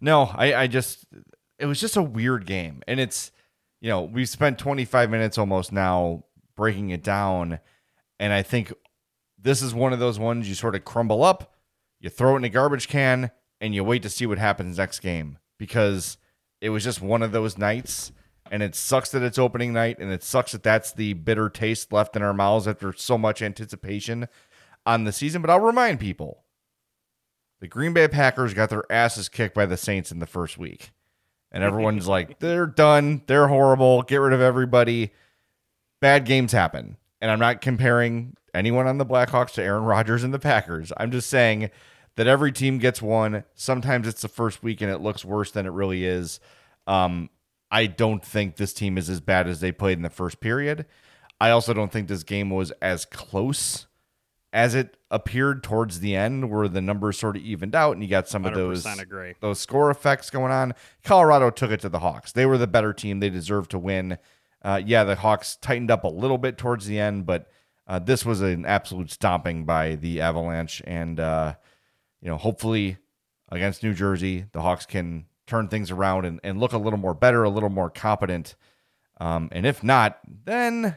No, 0.00 0.30
I, 0.34 0.54
I 0.54 0.66
just 0.66 1.06
it 1.58 1.66
was 1.66 1.80
just 1.80 1.96
a 1.96 2.02
weird 2.02 2.46
game. 2.46 2.82
And 2.86 3.00
it's 3.00 3.30
you 3.84 3.90
know, 3.90 4.00
we've 4.00 4.30
spent 4.30 4.58
25 4.58 5.10
minutes 5.10 5.36
almost 5.36 5.70
now 5.70 6.24
breaking 6.56 6.88
it 6.88 7.02
down. 7.02 7.60
And 8.18 8.32
I 8.32 8.40
think 8.42 8.72
this 9.38 9.60
is 9.60 9.74
one 9.74 9.92
of 9.92 9.98
those 9.98 10.18
ones 10.18 10.48
you 10.48 10.54
sort 10.54 10.74
of 10.74 10.86
crumble 10.86 11.22
up, 11.22 11.54
you 12.00 12.08
throw 12.08 12.32
it 12.32 12.38
in 12.38 12.44
a 12.44 12.48
garbage 12.48 12.88
can, 12.88 13.30
and 13.60 13.74
you 13.74 13.84
wait 13.84 14.02
to 14.04 14.08
see 14.08 14.24
what 14.24 14.38
happens 14.38 14.78
next 14.78 15.00
game. 15.00 15.36
Because 15.58 16.16
it 16.62 16.70
was 16.70 16.82
just 16.82 17.02
one 17.02 17.22
of 17.22 17.32
those 17.32 17.58
nights. 17.58 18.10
And 18.50 18.62
it 18.62 18.74
sucks 18.74 19.10
that 19.10 19.22
it's 19.22 19.38
opening 19.38 19.74
night, 19.74 19.98
and 19.98 20.10
it 20.10 20.22
sucks 20.22 20.52
that 20.52 20.62
that's 20.62 20.92
the 20.92 21.12
bitter 21.12 21.50
taste 21.50 21.92
left 21.92 22.16
in 22.16 22.22
our 22.22 22.32
mouths 22.32 22.66
after 22.66 22.94
so 22.94 23.18
much 23.18 23.42
anticipation 23.42 24.28
on 24.86 25.04
the 25.04 25.12
season. 25.12 25.42
But 25.42 25.50
I'll 25.50 25.60
remind 25.60 26.00
people 26.00 26.44
the 27.60 27.68
Green 27.68 27.92
Bay 27.92 28.08
Packers 28.08 28.54
got 28.54 28.70
their 28.70 28.90
asses 28.90 29.28
kicked 29.28 29.54
by 29.54 29.66
the 29.66 29.76
Saints 29.76 30.10
in 30.10 30.20
the 30.20 30.26
first 30.26 30.56
week. 30.56 30.92
And 31.54 31.62
everyone's 31.62 32.08
like, 32.08 32.40
they're 32.40 32.66
done. 32.66 33.22
They're 33.28 33.46
horrible. 33.46 34.02
Get 34.02 34.16
rid 34.16 34.32
of 34.32 34.40
everybody. 34.40 35.12
Bad 36.00 36.24
games 36.24 36.50
happen. 36.50 36.96
And 37.20 37.30
I'm 37.30 37.38
not 37.38 37.60
comparing 37.60 38.34
anyone 38.52 38.88
on 38.88 38.98
the 38.98 39.06
Blackhawks 39.06 39.52
to 39.52 39.62
Aaron 39.62 39.84
Rodgers 39.84 40.24
and 40.24 40.34
the 40.34 40.40
Packers. 40.40 40.92
I'm 40.96 41.12
just 41.12 41.30
saying 41.30 41.70
that 42.16 42.26
every 42.26 42.50
team 42.50 42.78
gets 42.78 43.00
one. 43.00 43.44
Sometimes 43.54 44.08
it's 44.08 44.22
the 44.22 44.28
first 44.28 44.64
week 44.64 44.80
and 44.80 44.90
it 44.90 44.98
looks 44.98 45.24
worse 45.24 45.52
than 45.52 45.64
it 45.64 45.70
really 45.70 46.04
is. 46.04 46.40
Um, 46.88 47.30
I 47.70 47.86
don't 47.86 48.24
think 48.24 48.56
this 48.56 48.72
team 48.72 48.98
is 48.98 49.08
as 49.08 49.20
bad 49.20 49.46
as 49.46 49.60
they 49.60 49.70
played 49.70 49.96
in 49.96 50.02
the 50.02 50.10
first 50.10 50.40
period. 50.40 50.86
I 51.40 51.50
also 51.50 51.72
don't 51.72 51.92
think 51.92 52.08
this 52.08 52.24
game 52.24 52.50
was 52.50 52.72
as 52.82 53.04
close 53.04 53.86
as 54.54 54.76
it 54.76 54.96
appeared 55.10 55.64
towards 55.64 55.98
the 55.98 56.14
end, 56.14 56.48
where 56.48 56.68
the 56.68 56.80
numbers 56.80 57.18
sort 57.18 57.36
of 57.36 57.42
evened 57.42 57.74
out, 57.74 57.92
and 57.92 58.02
you 58.02 58.08
got 58.08 58.28
some 58.28 58.44
of 58.44 58.54
those 58.54 58.86
agree. 58.86 59.34
those 59.40 59.58
score 59.58 59.90
effects 59.90 60.30
going 60.30 60.52
on. 60.52 60.72
Colorado 61.02 61.50
took 61.50 61.72
it 61.72 61.80
to 61.80 61.88
the 61.88 61.98
Hawks. 61.98 62.30
They 62.30 62.46
were 62.46 62.56
the 62.56 62.68
better 62.68 62.92
team. 62.92 63.18
They 63.18 63.30
deserved 63.30 63.72
to 63.72 63.80
win. 63.80 64.16
Uh, 64.62 64.80
yeah, 64.86 65.02
the 65.02 65.16
Hawks 65.16 65.56
tightened 65.56 65.90
up 65.90 66.04
a 66.04 66.08
little 66.08 66.38
bit 66.38 66.56
towards 66.56 66.86
the 66.86 67.00
end, 67.00 67.26
but 67.26 67.50
uh, 67.88 67.98
this 67.98 68.24
was 68.24 68.42
an 68.42 68.64
absolute 68.64 69.10
stomping 69.10 69.64
by 69.64 69.96
the 69.96 70.20
Avalanche, 70.20 70.80
and 70.86 71.18
uh, 71.18 71.54
you 72.22 72.30
know, 72.30 72.36
hopefully 72.36 72.96
against 73.50 73.82
New 73.82 73.92
Jersey, 73.92 74.46
the 74.52 74.62
Hawks 74.62 74.86
can 74.86 75.26
turn 75.48 75.66
things 75.66 75.90
around 75.90 76.26
and, 76.26 76.38
and 76.44 76.60
look 76.60 76.72
a 76.72 76.78
little 76.78 76.98
more 76.98 77.12
better, 77.12 77.42
a 77.42 77.50
little 77.50 77.70
more 77.70 77.90
competent. 77.90 78.54
Um, 79.20 79.48
and 79.50 79.66
if 79.66 79.82
not, 79.82 80.20
then 80.44 80.94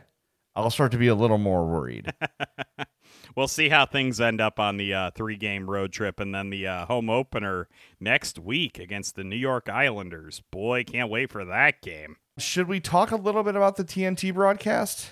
I'll 0.55 0.69
start 0.69 0.91
to 0.91 0.97
be 0.97 1.07
a 1.07 1.15
little 1.15 1.39
more 1.39 1.65
worried. 1.65 2.13
we'll 3.37 3.47
see 3.47 3.69
how 3.69 3.85
things 3.85 4.19
end 4.19 4.41
up 4.41 4.59
on 4.59 4.75
the 4.75 4.93
uh, 4.93 5.11
three 5.11 5.37
game 5.37 5.69
road 5.69 5.93
trip 5.93 6.19
and 6.19 6.35
then 6.35 6.49
the 6.49 6.67
uh, 6.67 6.85
home 6.87 7.09
opener 7.09 7.69
next 7.99 8.39
week 8.39 8.79
against 8.79 9.15
the 9.15 9.23
New 9.23 9.37
York 9.37 9.69
Islanders. 9.69 10.41
Boy, 10.51 10.83
can't 10.83 11.09
wait 11.09 11.29
for 11.31 11.45
that 11.45 11.81
game. 11.81 12.17
Should 12.37 12.67
we 12.67 12.79
talk 12.79 13.11
a 13.11 13.15
little 13.15 13.43
bit 13.43 13.55
about 13.55 13.77
the 13.77 13.85
TNT 13.85 14.33
broadcast? 14.33 15.11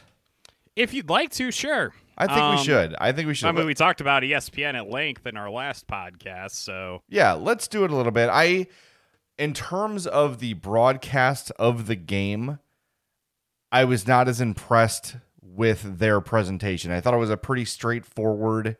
If 0.76 0.94
you'd 0.94 1.10
like 1.10 1.30
to, 1.34 1.52
sure. 1.52 1.94
I 2.18 2.28
think 2.28 2.40
Um, 2.40 2.56
we 2.58 2.64
should. 2.64 2.96
I 3.00 3.12
think 3.12 3.28
we 3.28 3.34
should. 3.34 3.48
I 3.48 3.52
mean, 3.52 3.66
we 3.66 3.74
talked 3.74 4.02
about 4.02 4.24
ESPN 4.24 4.74
at 4.76 4.90
length 4.90 5.26
in 5.26 5.38
our 5.38 5.50
last 5.50 5.88
podcast, 5.88 6.52
so 6.52 7.02
yeah, 7.08 7.34
let's 7.34 7.68
do 7.68 7.84
it 7.86 7.92
a 7.92 7.96
little 7.96 8.12
bit. 8.12 8.30
I, 8.32 8.68
in 9.38 9.54
terms 9.54 10.08
of 10.08 10.40
the 10.40 10.54
broadcast 10.54 11.52
of 11.60 11.88
the 11.88 11.96
game, 11.96 12.60
I 13.72 13.84
was 13.86 14.08
not 14.08 14.28
as 14.30 14.40
impressed 14.40 15.18
with 15.46 16.00
their 16.00 16.22
presentation. 16.22 16.92
I 16.92 17.02
thought 17.02 17.14
it 17.14 17.18
was 17.18 17.30
a 17.30 17.38
pretty 17.38 17.66
straightforward, 17.66 18.78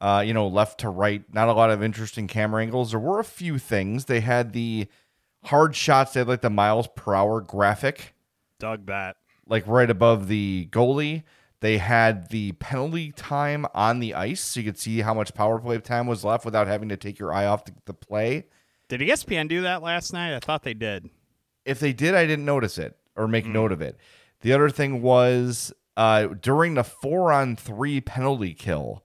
uh, 0.00 0.22
you 0.26 0.32
know, 0.32 0.46
left 0.46 0.80
to 0.80 0.88
right, 0.88 1.22
not 1.32 1.48
a 1.48 1.52
lot 1.52 1.70
of 1.70 1.82
interesting 1.82 2.26
camera 2.26 2.62
angles. 2.62 2.90
There 2.90 3.00
were 3.00 3.20
a 3.20 3.24
few 3.24 3.58
things. 3.58 4.06
They 4.06 4.20
had 4.20 4.52
the 4.52 4.88
hard 5.44 5.76
shots, 5.76 6.12
they 6.12 6.20
had 6.20 6.28
like 6.28 6.40
the 6.40 6.50
miles 6.50 6.88
per 6.88 7.14
hour 7.14 7.40
graphic, 7.40 8.14
dug 8.58 8.86
that. 8.86 9.16
like 9.46 9.66
right 9.66 9.90
above 9.90 10.28
the 10.28 10.68
goalie. 10.70 11.22
They 11.60 11.78
had 11.78 12.28
the 12.28 12.52
penalty 12.52 13.10
time 13.10 13.66
on 13.74 13.98
the 13.98 14.14
ice, 14.14 14.40
so 14.40 14.60
you 14.60 14.66
could 14.66 14.78
see 14.78 15.00
how 15.00 15.12
much 15.12 15.34
power 15.34 15.58
play 15.58 15.76
time 15.78 16.06
was 16.06 16.24
left 16.24 16.44
without 16.44 16.68
having 16.68 16.88
to 16.90 16.96
take 16.96 17.18
your 17.18 17.32
eye 17.32 17.46
off 17.46 17.64
the, 17.64 17.72
the 17.84 17.94
play. 17.94 18.46
Did 18.88 19.00
ESPN 19.00 19.48
do 19.48 19.62
that 19.62 19.82
last 19.82 20.12
night? 20.12 20.34
I 20.36 20.38
thought 20.38 20.62
they 20.62 20.74
did. 20.74 21.10
If 21.64 21.80
they 21.80 21.92
did, 21.92 22.14
I 22.14 22.26
didn't 22.26 22.44
notice 22.44 22.78
it 22.78 22.96
or 23.16 23.26
make 23.26 23.44
note 23.44 23.72
of 23.72 23.82
it. 23.82 23.98
The 24.40 24.52
other 24.52 24.70
thing 24.70 25.02
was 25.02 25.72
uh, 25.98 26.28
during 26.28 26.74
the 26.74 26.84
four 26.84 27.32
on 27.32 27.56
three 27.56 28.00
penalty 28.00 28.54
kill, 28.54 29.04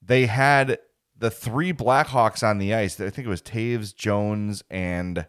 they 0.00 0.26
had 0.26 0.78
the 1.18 1.30
three 1.30 1.72
Blackhawks 1.72 2.46
on 2.48 2.58
the 2.58 2.72
ice. 2.72 3.00
I 3.00 3.10
think 3.10 3.26
it 3.26 3.30
was 3.30 3.42
Toews, 3.42 3.92
Jones, 3.96 4.62
and 4.70 5.26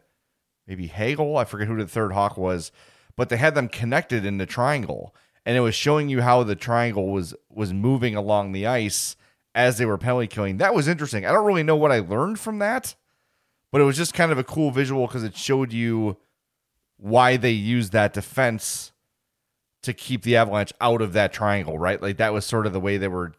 maybe 0.68 0.86
Hagel. 0.86 1.38
I 1.38 1.44
forget 1.44 1.68
who 1.68 1.76
the 1.78 1.88
third 1.88 2.12
Hawk 2.12 2.38
was, 2.38 2.72
but 3.16 3.30
they 3.30 3.38
had 3.38 3.56
them 3.56 3.68
connected 3.68 4.26
in 4.26 4.38
the 4.38 4.46
triangle, 4.46 5.16
and 5.44 5.58
it 5.58 5.62
was 5.62 5.74
showing 5.74 6.08
you 6.08 6.22
how 6.22 6.44
the 6.44 6.56
triangle 6.56 7.12
was 7.12 7.34
was 7.50 7.74
moving 7.74 8.16
along 8.16 8.52
the 8.52 8.68
ice 8.68 9.16
as 9.56 9.80
they 9.80 9.88
were 9.88 9.98
penalty 9.98 10.28
killing. 10.28 10.58
That 10.58 10.76
was 10.76 10.88
interesting. 10.88 11.26
I 11.26 11.32
don't 11.32 11.48
really 11.48 11.64
know 11.64 11.76
what 11.76 11.92
I 11.92 12.00
learned 12.00 12.40
from 12.40 12.60
that, 12.60 12.94
but 13.72 13.82
it 13.82 13.86
was 13.86 13.98
just 13.98 14.14
kind 14.14 14.32
of 14.32 14.38
a 14.38 14.44
cool 14.44 14.70
visual 14.70 15.08
because 15.08 15.24
it 15.24 15.36
showed 15.36 15.74
you 15.74 16.18
why 16.98 17.38
they 17.38 17.50
used 17.50 17.92
that 17.94 18.14
defense 18.14 18.92
to 19.86 19.94
keep 19.94 20.24
the 20.24 20.36
Avalanche 20.36 20.74
out 20.82 21.02
of 21.02 21.14
that 21.14 21.34
triangle, 21.34 21.78
right? 21.80 22.02
Like 22.02 22.18
that 22.18 22.34
was 22.34 22.46
sort 22.46 22.68
of 22.68 22.74
the 22.74 22.80
way 22.80 22.98
they 22.98 23.08
were 23.08 23.34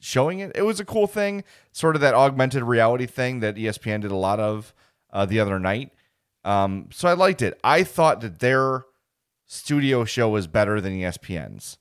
showing 0.00 0.40
it. 0.40 0.52
It 0.54 0.62
was 0.62 0.80
a 0.80 0.84
cool 0.84 1.06
thing, 1.06 1.44
sort 1.72 1.94
of 1.94 2.02
that 2.02 2.14
augmented 2.14 2.62
reality 2.62 3.06
thing 3.06 3.40
that 3.40 3.54
ESPN 3.56 4.02
did 4.02 4.10
a 4.10 4.16
lot 4.16 4.40
of 4.40 4.74
uh, 5.12 5.24
the 5.26 5.40
other 5.40 5.58
night. 5.58 5.92
Um, 6.44 6.88
so 6.92 7.08
I 7.08 7.14
liked 7.14 7.40
it. 7.40 7.58
I 7.64 7.84
thought 7.84 8.20
that 8.20 8.40
their 8.40 8.84
studio 9.46 10.04
show 10.04 10.28
was 10.28 10.46
better 10.46 10.80
than 10.80 10.92
ESPN's. 10.92 11.78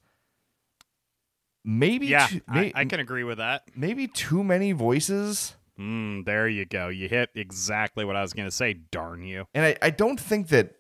Maybe, 1.65 2.07
Yeah, 2.07 2.27
too, 2.27 2.41
I, 2.47 2.71
I 2.75 2.85
can 2.85 2.99
agree 2.99 3.23
with 3.23 3.37
that. 3.37 3.63
maybe 3.75 4.07
too 4.07 4.43
many 4.43 4.73
voices. 4.73 5.55
Mm, 5.79 6.25
there 6.25 6.47
you 6.47 6.65
go. 6.65 6.89
You 6.89 7.07
hit 7.09 7.29
exactly 7.35 8.05
what 8.05 8.15
I 8.15 8.21
was 8.21 8.33
going 8.33 8.47
to 8.47 8.51
say. 8.55 8.73
Darn 8.73 9.23
you. 9.23 9.47
And 9.53 9.65
I, 9.65 9.77
I 9.81 9.89
don't 9.89 10.19
think 10.19 10.49
that 10.49 10.75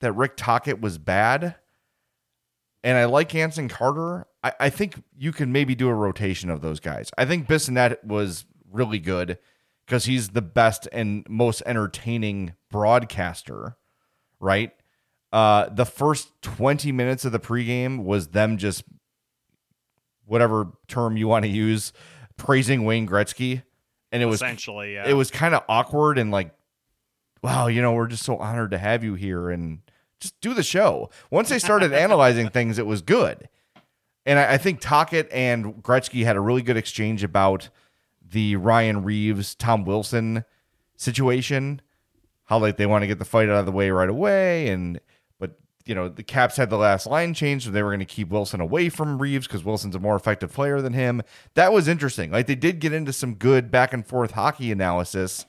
that 0.00 0.12
Rick 0.12 0.36
Tocchet 0.36 0.80
was 0.80 0.98
bad. 0.98 1.56
And 2.82 2.96
I 2.96 3.04
like 3.04 3.34
Anson 3.34 3.68
Carter. 3.68 4.26
I, 4.42 4.52
I 4.60 4.70
think 4.70 5.02
you 5.16 5.32
can 5.32 5.52
maybe 5.52 5.74
do 5.74 5.88
a 5.88 5.94
rotation 5.94 6.50
of 6.50 6.60
those 6.62 6.80
guys. 6.80 7.10
I 7.18 7.24
think 7.24 7.46
Bissonnette 7.46 8.02
was 8.04 8.46
really 8.70 8.98
good 8.98 9.38
because 9.86 10.04
he's 10.04 10.30
the 10.30 10.42
best 10.42 10.88
and 10.92 11.26
most 11.28 11.62
entertaining 11.66 12.54
broadcaster, 12.70 13.76
right? 14.38 14.72
Uh, 15.32 15.68
the 15.68 15.84
first 15.84 16.30
20 16.42 16.90
minutes 16.92 17.24
of 17.24 17.32
the 17.32 17.40
pregame 17.40 18.04
was 18.04 18.28
them 18.28 18.56
just, 18.56 18.84
whatever 20.24 20.68
term 20.88 21.16
you 21.16 21.28
want 21.28 21.44
to 21.44 21.50
use, 21.50 21.92
praising 22.36 22.84
Wayne 22.84 23.06
Gretzky. 23.06 23.62
And 24.12 24.22
it 24.22 24.26
was 24.26 24.36
Essentially, 24.36 24.94
yeah. 24.94 25.08
it 25.08 25.14
was 25.14 25.30
kind 25.30 25.54
of 25.54 25.62
awkward 25.68 26.18
and 26.18 26.30
like, 26.30 26.52
wow, 27.42 27.66
you 27.68 27.82
know, 27.82 27.92
we're 27.92 28.08
just 28.08 28.24
so 28.24 28.36
honored 28.38 28.72
to 28.72 28.78
have 28.78 29.04
you 29.04 29.14
here 29.14 29.50
and 29.50 29.80
just 30.20 30.40
do 30.40 30.54
the 30.54 30.62
show. 30.62 31.10
Once 31.30 31.48
they 31.48 31.58
started 31.58 31.92
analyzing 31.92 32.48
things, 32.50 32.78
it 32.78 32.86
was 32.86 33.02
good. 33.02 33.48
And 34.26 34.38
I, 34.38 34.54
I 34.54 34.58
think 34.58 34.80
Tocchet 34.80 35.28
and 35.32 35.82
Gretzky 35.82 36.24
had 36.24 36.36
a 36.36 36.40
really 36.40 36.62
good 36.62 36.76
exchange 36.76 37.24
about 37.24 37.70
the 38.30 38.56
Ryan 38.56 39.02
Reaves, 39.02 39.54
Tom 39.54 39.84
Wilson 39.84 40.44
situation. 40.96 41.80
How 42.44 42.58
like 42.58 42.76
they 42.76 42.86
want 42.86 43.02
to 43.02 43.06
get 43.06 43.18
the 43.18 43.24
fight 43.24 43.48
out 43.48 43.60
of 43.60 43.66
the 43.66 43.72
way 43.72 43.90
right 43.90 44.08
away, 44.08 44.68
and 44.68 45.00
but 45.38 45.52
you 45.86 45.94
know 45.94 46.08
the 46.08 46.24
Caps 46.24 46.56
had 46.56 46.68
the 46.68 46.76
last 46.76 47.06
line 47.06 47.32
change, 47.32 47.64
so 47.64 47.70
they 47.70 47.82
were 47.82 47.90
going 47.90 48.00
to 48.00 48.04
keep 48.04 48.28
Wilson 48.28 48.60
away 48.60 48.88
from 48.88 49.22
Reaves 49.22 49.46
because 49.46 49.64
Wilson's 49.64 49.94
a 49.94 50.00
more 50.00 50.16
effective 50.16 50.52
player 50.52 50.80
than 50.80 50.92
him. 50.92 51.22
That 51.54 51.72
was 51.72 51.86
interesting. 51.86 52.32
Like 52.32 52.48
they 52.48 52.56
did 52.56 52.80
get 52.80 52.92
into 52.92 53.12
some 53.12 53.34
good 53.34 53.70
back 53.70 53.92
and 53.92 54.04
forth 54.04 54.32
hockey 54.32 54.72
analysis, 54.72 55.46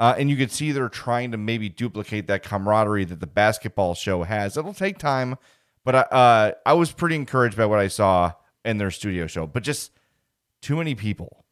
uh, 0.00 0.14
and 0.16 0.30
you 0.30 0.36
could 0.36 0.50
see 0.50 0.72
they're 0.72 0.88
trying 0.88 1.30
to 1.30 1.36
maybe 1.36 1.68
duplicate 1.68 2.26
that 2.26 2.42
camaraderie 2.42 3.04
that 3.04 3.20
the 3.20 3.26
basketball 3.26 3.94
show 3.94 4.22
has. 4.22 4.56
It'll 4.56 4.72
take 4.72 4.96
time, 4.96 5.36
but 5.84 5.94
I, 5.94 6.00
uh, 6.00 6.52
I 6.64 6.72
was 6.72 6.90
pretty 6.90 7.16
encouraged 7.16 7.54
by 7.54 7.66
what 7.66 7.78
I 7.78 7.88
saw 7.88 8.32
in 8.64 8.78
their 8.78 8.90
studio 8.90 9.26
show. 9.26 9.46
But 9.46 9.62
just 9.62 9.92
too 10.62 10.76
many 10.76 10.94
people. 10.94 11.44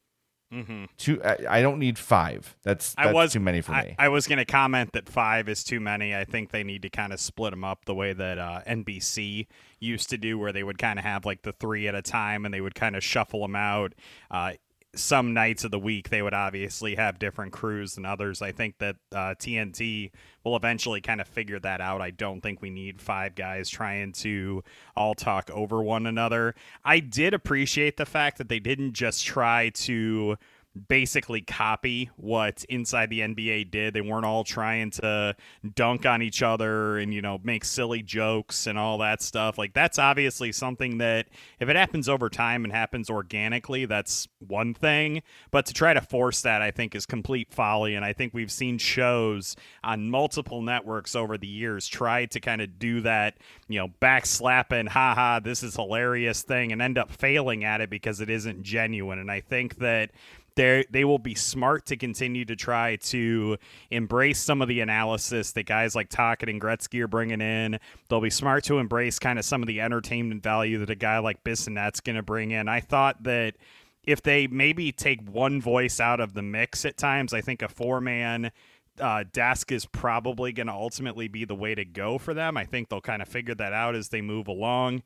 Mm-hmm. 0.51 0.85
Too, 0.97 1.23
I, 1.23 1.59
I 1.59 1.61
don't 1.61 1.79
need 1.79 1.99
five. 1.99 2.57
That's 2.63 2.95
that's 2.95 3.09
I 3.09 3.13
was 3.13 3.35
too 3.35 3.41
many 3.41 3.61
for 3.61 3.73
I, 3.73 3.85
me. 3.85 3.97
I 3.99 4.09
was 4.09 4.27
going 4.27 4.39
to 4.39 4.47
comment 4.47 4.95
that 4.95 5.07
five 5.07 5.47
is 5.51 5.63
too 5.63 5.79
many. 5.79 6.17
I 6.17 6.25
think 6.25 6.51
they 6.51 6.65
need 6.65 6.81
to 6.83 6.89
kind 6.89 7.13
of 7.13 7.21
split 7.21 7.51
them 7.51 7.65
up 7.65 7.85
the 7.85 7.95
way 7.95 8.15
that 8.15 8.39
uh, 8.39 8.63
NBC 8.67 9.47
used 9.79 10.09
to 10.09 10.17
do, 10.17 10.39
where 10.39 10.53
they 10.53 10.63
would 10.63 10.79
kind 10.79 10.99
of 10.99 11.05
have 11.05 11.27
like 11.27 11.43
the 11.43 11.53
three 11.53 11.87
at 11.87 11.95
a 11.95 12.01
time 12.01 12.47
and 12.47 12.55
they 12.55 12.63
would 12.63 12.75
kind 12.75 12.97
of 12.97 13.05
shuffle 13.05 13.43
them 13.43 13.57
out. 13.57 13.95
Uh, 14.31 14.53
some 14.99 15.33
nights 15.33 15.65
of 15.65 15.71
the 15.71 15.79
week 15.79 16.09
they 16.09 16.23
would 16.23 16.35
obviously 16.35 16.97
have 16.97 17.19
different 17.19 17.53
crews 17.53 17.95
than 17.95 18.05
others. 18.05 18.43
I 18.43 18.53
think 18.53 18.79
that 18.79 18.97
uh, 19.13 19.35
TNT 19.39 20.11
will 20.45 20.57
eventually 20.57 21.01
kind 21.01 21.21
of 21.21 21.29
figure 21.29 21.59
that 21.61 21.81
out. 21.81 22.01
I 22.01 22.11
don't 22.11 22.41
think 22.41 22.61
we 22.61 22.71
need 22.71 23.01
five 23.01 23.35
guys 23.35 23.69
trying 23.69 24.13
to 24.13 24.63
all 24.97 25.15
talk 25.15 25.51
over 25.51 25.83
one 25.83 26.07
another. 26.07 26.55
I 26.85 27.01
did 27.01 27.35
appreciate 27.35 27.97
the 27.97 28.07
fact 28.07 28.39
that 28.39 28.49
they 28.49 28.61
didn't 28.61 28.93
just 28.93 29.25
try 29.25 29.71
to 29.71 30.37
basically 30.79 31.41
copy 31.41 32.11
what 32.17 32.65
inside 32.69 33.11
the 33.11 33.21
NBA 33.21 33.71
did. 33.71 33.95
They 33.95 34.01
weren't 34.01 34.25
all 34.25 34.45
trying 34.45 34.91
to 34.93 35.37
dunk 35.75 36.07
on 36.07 36.23
each 36.23 36.43
other 36.43 36.99
and 36.99 37.13
you 37.13 37.23
know 37.23 37.41
make 37.43 37.65
silly 37.65 38.03
jokes 38.03 38.67
and 38.67 38.79
all 38.79 38.99
that 38.99 39.23
stuff. 39.23 39.59
Like 39.59 39.75
that's 39.75 39.99
obviously 39.99 40.53
something 40.53 40.99
that 40.99 41.29
if 41.61 41.69
it 41.69 41.77
happens 41.77 42.09
over 42.09 42.29
time 42.29 42.65
and 42.65 42.73
happens 42.73 43.11
organically, 43.11 43.85
that's 43.87 44.29
one 44.47 44.75
thing, 44.75 45.23
but 45.51 45.67
to 45.67 45.75
try 45.75 45.93
to 45.95 46.01
force 46.01 46.43
that 46.43 46.63
I 46.63 46.71
think 46.71 46.95
is 46.95 47.07
complete 47.07 47.53
folly 47.53 47.95
and 47.95 48.05
I 48.05 48.13
think 48.13 48.35
we've 48.35 48.53
seen 48.53 48.79
shows 48.79 49.57
on 49.83 50.11
multiple 50.11 50.63
networks 50.63 51.15
over 51.17 51.37
the 51.37 51.47
years 51.47 51.87
try 51.87 52.27
to 52.27 52.41
kind 52.41 52.61
of 52.61 52.79
do 52.79 53.01
that, 53.03 53.39
you 53.69 53.79
know, 53.79 53.89
backslapping, 54.01 54.89
haha, 54.89 55.41
this 55.41 55.63
is 55.63 55.77
hilarious 55.77 56.43
thing 56.43 56.73
and 56.73 56.81
end 56.83 56.99
up 56.99 57.11
failing 57.11 57.65
at 57.65 57.81
it 57.81 57.91
because 57.91 58.21
it 58.21 58.31
isn't 58.31 58.63
genuine. 58.63 59.19
And 59.19 59.31
I 59.31 59.41
think 59.41 59.77
that 59.79 60.11
they 60.59 60.85
they 60.91 61.05
will 61.05 61.21
be 61.21 61.37
smart 61.37 61.87
to 61.87 61.97
continue 61.97 62.45
to 62.45 62.57
try 62.57 62.97
to 62.97 63.57
embrace 63.91 64.41
some 64.41 64.61
of 64.61 64.67
the 64.67 64.81
analysis 64.81 65.53
that 65.53 65.67
guys 65.67 65.95
like 65.95 66.09
Tocchet 66.09 66.49
and 66.49 66.61
Gretzky 66.61 67.01
are 67.01 67.09
bringing 67.09 67.41
in. 67.41 67.79
They'll 68.09 68.21
be 68.21 68.29
smart 68.29 68.65
to 68.65 68.79
embrace 68.79 69.21
kind 69.21 69.39
of 69.39 69.45
some 69.45 69.63
of 69.63 69.69
the 69.69 69.81
entertainment 69.81 70.43
value 70.43 70.79
that 70.79 70.91
a 70.91 70.97
guy 70.97 71.19
like 71.19 71.45
Bissonnette's 71.45 72.01
going 72.01 72.17
to 72.17 72.23
bring 72.23 72.51
in. 72.51 72.69
I 72.69 72.81
thought 72.81 73.23
that 73.23 73.55
if 74.03 74.21
they 74.21 74.49
maybe 74.49 74.91
take 74.91 75.21
one 75.31 75.63
voice 75.63 76.01
out 76.01 76.19
of 76.19 76.35
the 76.35 76.43
mix 76.43 76.85
at 76.85 76.97
times, 76.97 77.33
I 77.33 77.41
think 77.41 77.63
a 77.63 77.69
four 77.69 78.01
man 78.01 78.51
uh, 78.99 79.25
desk 79.33 79.71
is 79.71 79.87
probably 79.87 80.53
going 80.53 80.67
to 80.67 80.73
ultimately 80.73 81.29
be 81.29 81.45
the 81.45 81.55
way 81.55 81.77
to 81.77 81.85
go 81.85 82.19
for 82.19 82.35
them. 82.35 82.57
I 82.57 82.65
think 82.65 82.89
they'll 82.89 83.01
kind 83.01 83.23
of 83.23 83.29
figure 83.29 83.55
that 83.55 83.73
out 83.73 83.95
as 83.95 84.09
they 84.09 84.23
move 84.23 84.49
along. 84.49 85.05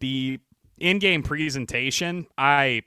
The 0.00 0.40
in 0.78 0.98
game 0.98 1.22
presentation, 1.22 2.26
I 2.38 2.82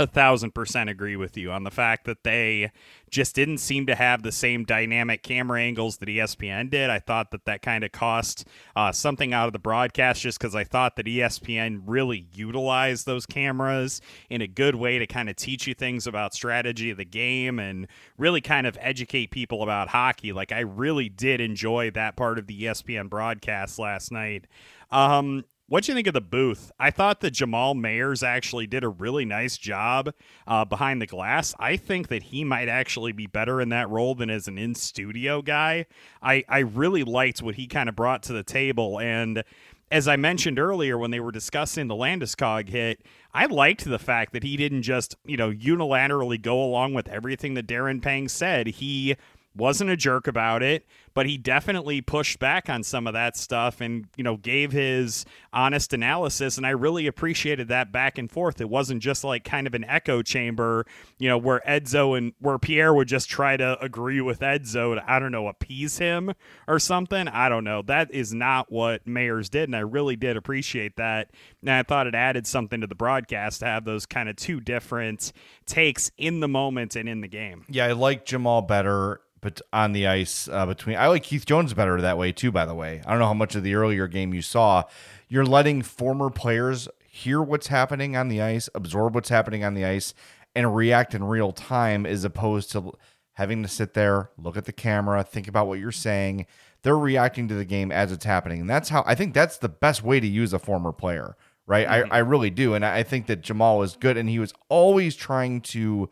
a 0.00 0.06
thousand 0.06 0.54
percent 0.54 0.90
agree 0.90 1.16
with 1.16 1.36
you 1.36 1.52
on 1.52 1.64
the 1.64 1.70
fact 1.70 2.04
that 2.06 2.24
they 2.24 2.70
just 3.10 3.34
didn't 3.34 3.58
seem 3.58 3.86
to 3.86 3.94
have 3.94 4.22
the 4.22 4.32
same 4.32 4.64
dynamic 4.64 5.22
camera 5.22 5.60
angles 5.60 5.98
that 5.98 6.08
ESPN 6.08 6.70
did. 6.70 6.90
I 6.90 7.00
thought 7.00 7.32
that 7.32 7.44
that 7.44 7.60
kind 7.60 7.84
of 7.84 7.92
cost 7.92 8.46
uh, 8.76 8.92
something 8.92 9.34
out 9.34 9.46
of 9.46 9.52
the 9.52 9.58
broadcast 9.58 10.22
just 10.22 10.38
because 10.38 10.54
I 10.54 10.64
thought 10.64 10.96
that 10.96 11.06
ESPN 11.06 11.82
really 11.86 12.28
utilized 12.32 13.06
those 13.06 13.26
cameras 13.26 14.00
in 14.28 14.40
a 14.40 14.46
good 14.46 14.76
way 14.76 14.98
to 14.98 15.06
kind 15.06 15.28
of 15.28 15.36
teach 15.36 15.66
you 15.66 15.74
things 15.74 16.06
about 16.06 16.34
strategy 16.34 16.90
of 16.90 16.96
the 16.96 17.04
game 17.04 17.58
and 17.58 17.88
really 18.16 18.40
kind 18.40 18.66
of 18.66 18.78
educate 18.80 19.30
people 19.30 19.62
about 19.62 19.88
hockey. 19.88 20.32
Like, 20.32 20.52
I 20.52 20.60
really 20.60 21.08
did 21.08 21.40
enjoy 21.40 21.90
that 21.92 22.16
part 22.16 22.38
of 22.38 22.46
the 22.46 22.62
ESPN 22.62 23.10
broadcast 23.10 23.78
last 23.78 24.12
night. 24.12 24.46
Um, 24.90 25.44
What'd 25.70 25.86
you 25.86 25.94
think 25.94 26.08
of 26.08 26.14
the 26.14 26.20
booth? 26.20 26.72
I 26.80 26.90
thought 26.90 27.20
that 27.20 27.30
Jamal 27.30 27.76
Mayers 27.76 28.26
actually 28.26 28.66
did 28.66 28.82
a 28.82 28.88
really 28.88 29.24
nice 29.24 29.56
job 29.56 30.12
uh, 30.44 30.64
behind 30.64 31.00
the 31.00 31.06
glass. 31.06 31.54
I 31.60 31.76
think 31.76 32.08
that 32.08 32.24
he 32.24 32.42
might 32.42 32.68
actually 32.68 33.12
be 33.12 33.28
better 33.28 33.60
in 33.60 33.68
that 33.68 33.88
role 33.88 34.16
than 34.16 34.30
as 34.30 34.48
an 34.48 34.58
in 34.58 34.74
studio 34.74 35.42
guy. 35.42 35.86
I, 36.20 36.42
I 36.48 36.58
really 36.58 37.04
liked 37.04 37.40
what 37.40 37.54
he 37.54 37.68
kind 37.68 37.88
of 37.88 37.94
brought 37.94 38.24
to 38.24 38.32
the 38.32 38.42
table. 38.42 38.98
And 38.98 39.44
as 39.92 40.08
I 40.08 40.16
mentioned 40.16 40.58
earlier 40.58 40.98
when 40.98 41.12
they 41.12 41.20
were 41.20 41.30
discussing 41.30 41.86
the 41.86 41.94
Landeskog 41.94 42.68
hit, 42.68 43.06
I 43.32 43.46
liked 43.46 43.84
the 43.84 44.00
fact 44.00 44.32
that 44.32 44.42
he 44.42 44.56
didn't 44.56 44.82
just, 44.82 45.14
you 45.24 45.36
know, 45.36 45.52
unilaterally 45.52 46.42
go 46.42 46.60
along 46.60 46.94
with 46.94 47.06
everything 47.06 47.54
that 47.54 47.68
Darren 47.68 48.02
Pang 48.02 48.26
said. 48.26 48.66
He 48.66 49.14
wasn't 49.54 49.90
a 49.90 49.96
jerk 49.96 50.26
about 50.26 50.62
it, 50.62 50.86
but 51.12 51.26
he 51.26 51.36
definitely 51.36 52.00
pushed 52.00 52.38
back 52.38 52.68
on 52.68 52.82
some 52.82 53.06
of 53.06 53.14
that 53.14 53.36
stuff 53.36 53.80
and, 53.80 54.06
you 54.16 54.22
know, 54.22 54.36
gave 54.36 54.70
his 54.70 55.24
honest 55.52 55.92
analysis. 55.92 56.56
And 56.56 56.64
I 56.64 56.70
really 56.70 57.06
appreciated 57.06 57.68
that 57.68 57.90
back 57.90 58.16
and 58.16 58.30
forth. 58.30 58.60
It 58.60 58.68
wasn't 58.68 59.02
just 59.02 59.24
like 59.24 59.42
kind 59.42 59.66
of 59.66 59.74
an 59.74 59.84
echo 59.84 60.22
chamber, 60.22 60.86
you 61.18 61.28
know, 61.28 61.36
where 61.36 61.62
Edzo 61.66 62.16
and 62.16 62.32
where 62.38 62.58
Pierre 62.58 62.94
would 62.94 63.08
just 63.08 63.28
try 63.28 63.56
to 63.56 63.78
agree 63.82 64.20
with 64.20 64.40
Edzo 64.40 64.94
to, 64.94 65.10
I 65.10 65.18
don't 65.18 65.32
know, 65.32 65.48
appease 65.48 65.98
him 65.98 66.32
or 66.68 66.78
something. 66.78 67.26
I 67.26 67.48
don't 67.48 67.64
know. 67.64 67.82
That 67.82 68.12
is 68.12 68.32
not 68.32 68.70
what 68.70 69.04
Mayers 69.04 69.50
did. 69.50 69.68
And 69.68 69.74
I 69.74 69.80
really 69.80 70.16
did 70.16 70.36
appreciate 70.36 70.96
that. 70.96 71.30
And 71.60 71.70
I 71.70 71.82
thought 71.82 72.06
it 72.06 72.14
added 72.14 72.46
something 72.46 72.80
to 72.82 72.86
the 72.86 72.94
broadcast 72.94 73.60
to 73.60 73.66
have 73.66 73.84
those 73.84 74.06
kind 74.06 74.28
of 74.28 74.36
two 74.36 74.60
different 74.60 75.32
takes 75.66 76.10
in 76.16 76.40
the 76.40 76.48
moment 76.48 76.94
and 76.94 77.08
in 77.08 77.20
the 77.20 77.28
game. 77.28 77.64
Yeah, 77.68 77.86
I 77.86 77.92
like 77.92 78.24
Jamal 78.24 78.62
better 78.62 79.20
but 79.40 79.60
on 79.72 79.92
the 79.92 80.06
ice 80.06 80.48
uh, 80.48 80.66
between 80.66 80.96
I 80.96 81.06
like 81.08 81.22
Keith 81.22 81.46
Jones 81.46 81.74
better 81.74 82.00
that 82.00 82.18
way 82.18 82.32
too 82.32 82.50
by 82.50 82.64
the 82.64 82.74
way. 82.74 83.02
I 83.06 83.10
don't 83.10 83.20
know 83.20 83.26
how 83.26 83.34
much 83.34 83.54
of 83.54 83.62
the 83.62 83.74
earlier 83.74 84.06
game 84.06 84.34
you 84.34 84.42
saw. 84.42 84.84
You're 85.28 85.46
letting 85.46 85.82
former 85.82 86.30
players 86.30 86.88
hear 87.08 87.42
what's 87.42 87.68
happening 87.68 88.16
on 88.16 88.28
the 88.28 88.40
ice, 88.40 88.68
absorb 88.74 89.14
what's 89.14 89.28
happening 89.28 89.64
on 89.64 89.74
the 89.74 89.84
ice 89.84 90.14
and 90.54 90.74
react 90.74 91.14
in 91.14 91.24
real 91.24 91.52
time 91.52 92.06
as 92.06 92.24
opposed 92.24 92.70
to 92.72 92.92
having 93.34 93.62
to 93.62 93.68
sit 93.68 93.94
there, 93.94 94.30
look 94.36 94.56
at 94.56 94.64
the 94.64 94.72
camera, 94.72 95.22
think 95.22 95.48
about 95.48 95.66
what 95.66 95.78
you're 95.78 95.92
saying. 95.92 96.46
They're 96.82 96.98
reacting 96.98 97.48
to 97.48 97.54
the 97.54 97.64
game 97.64 97.92
as 97.92 98.12
it's 98.12 98.24
happening. 98.24 98.60
And 98.60 98.70
that's 98.70 98.88
how 98.88 99.04
I 99.06 99.14
think 99.14 99.34
that's 99.34 99.58
the 99.58 99.68
best 99.68 100.02
way 100.02 100.20
to 100.20 100.26
use 100.26 100.52
a 100.52 100.58
former 100.58 100.92
player, 100.92 101.36
right? 101.66 101.86
Mm-hmm. 101.86 102.12
I, 102.12 102.16
I 102.16 102.20
really 102.20 102.50
do. 102.50 102.74
And 102.74 102.84
I 102.84 103.02
think 103.02 103.26
that 103.26 103.42
Jamal 103.42 103.78
was 103.78 103.96
good 103.96 104.16
and 104.16 104.28
he 104.28 104.38
was 104.38 104.52
always 104.68 105.14
trying 105.14 105.60
to 105.62 106.10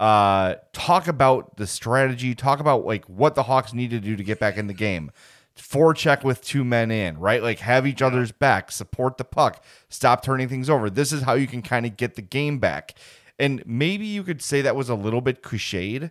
uh, 0.00 0.54
talk 0.72 1.06
about 1.08 1.58
the 1.58 1.66
strategy, 1.66 2.34
talk 2.34 2.58
about 2.58 2.86
like 2.86 3.04
what 3.04 3.34
the 3.34 3.42
Hawks 3.44 3.74
need 3.74 3.90
to 3.90 4.00
do 4.00 4.16
to 4.16 4.24
get 4.24 4.40
back 4.40 4.56
in 4.56 4.66
the 4.66 4.74
game. 4.74 5.12
Forecheck 5.56 6.24
with 6.24 6.42
two 6.42 6.64
men 6.64 6.90
in, 6.90 7.18
right? 7.18 7.42
Like 7.42 7.58
have 7.58 7.86
each 7.86 8.00
other's 8.00 8.32
back, 8.32 8.72
support 8.72 9.18
the 9.18 9.24
puck, 9.24 9.62
stop 9.90 10.24
turning 10.24 10.48
things 10.48 10.70
over. 10.70 10.88
This 10.88 11.12
is 11.12 11.22
how 11.22 11.34
you 11.34 11.46
can 11.46 11.60
kind 11.60 11.84
of 11.84 11.98
get 11.98 12.14
the 12.14 12.22
game 12.22 12.58
back. 12.58 12.94
And 13.38 13.62
maybe 13.66 14.06
you 14.06 14.22
could 14.22 14.40
say 14.40 14.62
that 14.62 14.74
was 14.74 14.88
a 14.88 14.94
little 14.94 15.20
bit 15.20 15.42
cliched, 15.42 16.10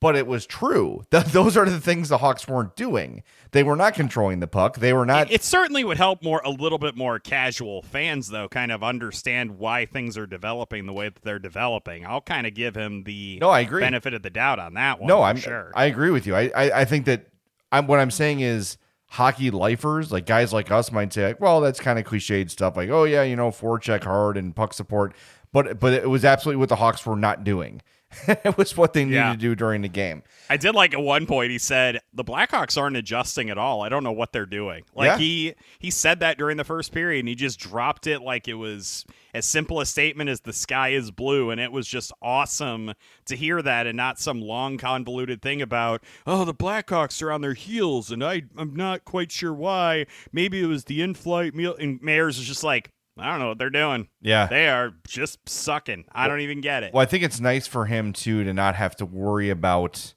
but 0.00 0.16
it 0.16 0.26
was 0.26 0.46
true. 0.46 1.02
Th- 1.10 1.24
those 1.24 1.56
are 1.56 1.68
the 1.68 1.80
things 1.80 2.08
the 2.08 2.18
Hawks 2.18 2.46
weren't 2.46 2.76
doing. 2.76 3.22
They 3.52 3.62
were 3.62 3.76
not 3.76 3.94
controlling 3.94 4.40
the 4.40 4.46
puck. 4.46 4.76
They 4.76 4.92
were 4.92 5.06
not. 5.06 5.30
It, 5.30 5.34
it, 5.34 5.42
certainly 5.42 5.84
would 5.84 5.96
help 5.96 6.22
more 6.22 6.40
a 6.44 6.50
little 6.50 6.78
bit 6.78 6.96
more 6.96 7.18
casual 7.18 7.82
fans, 7.82 8.28
though, 8.28 8.48
kind 8.48 8.72
of 8.72 8.82
understand 8.82 9.58
why 9.58 9.86
things 9.86 10.18
are 10.18 10.26
developing 10.26 10.86
the 10.86 10.92
way 10.92 11.08
that 11.08 11.22
they're 11.22 11.38
developing. 11.38 12.04
I'll 12.06 12.20
kind 12.20 12.46
of 12.46 12.54
give 12.54 12.74
him 12.74 13.04
the 13.04 13.38
no, 13.40 13.50
I 13.50 13.60
agree. 13.60 13.80
benefit 13.80 14.14
of 14.14 14.22
the 14.22 14.30
doubt 14.30 14.58
on 14.58 14.74
that 14.74 15.00
one. 15.00 15.08
No, 15.08 15.22
I'm 15.22 15.36
sure. 15.36 15.72
I 15.74 15.84
agree 15.86 16.10
with 16.10 16.26
you. 16.26 16.34
I 16.34 16.50
I, 16.54 16.80
I 16.80 16.84
think 16.84 17.06
that 17.06 17.26
I'm 17.70 17.86
what 17.86 18.00
I'm 18.00 18.10
saying 18.10 18.40
is 18.40 18.78
hockey 19.14 19.50
lifers, 19.50 20.10
like 20.10 20.26
guys 20.26 20.52
like 20.52 20.70
us, 20.70 20.90
might 20.90 21.12
say, 21.12 21.28
like, 21.28 21.40
well, 21.40 21.60
that's 21.60 21.78
kind 21.78 21.98
of 21.98 22.04
cliched 22.04 22.50
stuff. 22.50 22.76
Like, 22.76 22.90
oh 22.90 23.04
yeah, 23.04 23.22
you 23.22 23.36
know, 23.36 23.50
forecheck 23.50 24.04
hard 24.04 24.36
and 24.36 24.54
puck 24.54 24.72
support. 24.72 25.14
But 25.52 25.78
but 25.78 25.92
it 25.92 26.10
was 26.10 26.24
absolutely 26.24 26.58
what 26.58 26.68
the 26.68 26.76
Hawks 26.76 27.06
were 27.06 27.16
not 27.16 27.44
doing. 27.44 27.80
it 28.28 28.56
was 28.56 28.76
what 28.76 28.92
they 28.92 29.04
needed 29.04 29.16
yeah. 29.16 29.32
to 29.32 29.38
do 29.38 29.54
during 29.54 29.82
the 29.82 29.88
game. 29.88 30.22
I 30.48 30.56
did 30.56 30.74
like 30.74 30.92
at 30.94 31.00
one 31.00 31.26
point 31.26 31.50
he 31.50 31.58
said 31.58 32.00
the 32.12 32.24
Blackhawks 32.24 32.80
aren't 32.80 32.96
adjusting 32.96 33.50
at 33.50 33.58
all. 33.58 33.82
I 33.82 33.88
don't 33.88 34.04
know 34.04 34.12
what 34.12 34.32
they're 34.32 34.46
doing. 34.46 34.84
Like 34.94 35.06
yeah. 35.06 35.18
he 35.18 35.54
he 35.78 35.90
said 35.90 36.20
that 36.20 36.38
during 36.38 36.56
the 36.56 36.64
first 36.64 36.92
period 36.92 37.20
and 37.20 37.28
he 37.28 37.34
just 37.34 37.58
dropped 37.58 38.06
it 38.06 38.20
like 38.20 38.48
it 38.48 38.54
was 38.54 39.04
as 39.32 39.46
simple 39.46 39.80
a 39.80 39.86
statement 39.86 40.30
as 40.30 40.40
the 40.40 40.52
sky 40.52 40.90
is 40.90 41.10
blue 41.10 41.50
and 41.50 41.60
it 41.60 41.72
was 41.72 41.88
just 41.88 42.12
awesome 42.22 42.92
to 43.24 43.36
hear 43.36 43.62
that 43.62 43.86
and 43.86 43.96
not 43.96 44.18
some 44.18 44.40
long 44.40 44.78
convoluted 44.78 45.42
thing 45.42 45.60
about 45.62 46.02
oh 46.26 46.44
the 46.44 46.54
Blackhawks 46.54 47.22
are 47.22 47.32
on 47.32 47.40
their 47.40 47.54
heels 47.54 48.10
and 48.10 48.22
I 48.22 48.42
I'm 48.56 48.74
not 48.74 49.04
quite 49.04 49.32
sure 49.32 49.52
why. 49.54 50.06
Maybe 50.32 50.62
it 50.62 50.66
was 50.66 50.84
the 50.84 51.02
in-flight 51.02 51.54
meal 51.54 51.74
and 51.78 52.00
Mayers 52.00 52.38
is 52.38 52.44
just 52.44 52.64
like 52.64 52.90
I 53.16 53.30
don't 53.30 53.38
know 53.38 53.48
what 53.48 53.58
they're 53.58 53.70
doing. 53.70 54.08
Yeah. 54.20 54.46
They 54.46 54.68
are 54.68 54.92
just 55.06 55.48
sucking. 55.48 56.06
I 56.12 56.26
don't 56.26 56.40
even 56.40 56.60
get 56.60 56.82
it. 56.82 56.92
Well, 56.92 57.02
I 57.02 57.06
think 57.06 57.22
it's 57.22 57.40
nice 57.40 57.66
for 57.66 57.86
him 57.86 58.12
too 58.12 58.44
to 58.44 58.52
not 58.52 58.74
have 58.74 58.96
to 58.96 59.06
worry 59.06 59.50
about 59.50 60.14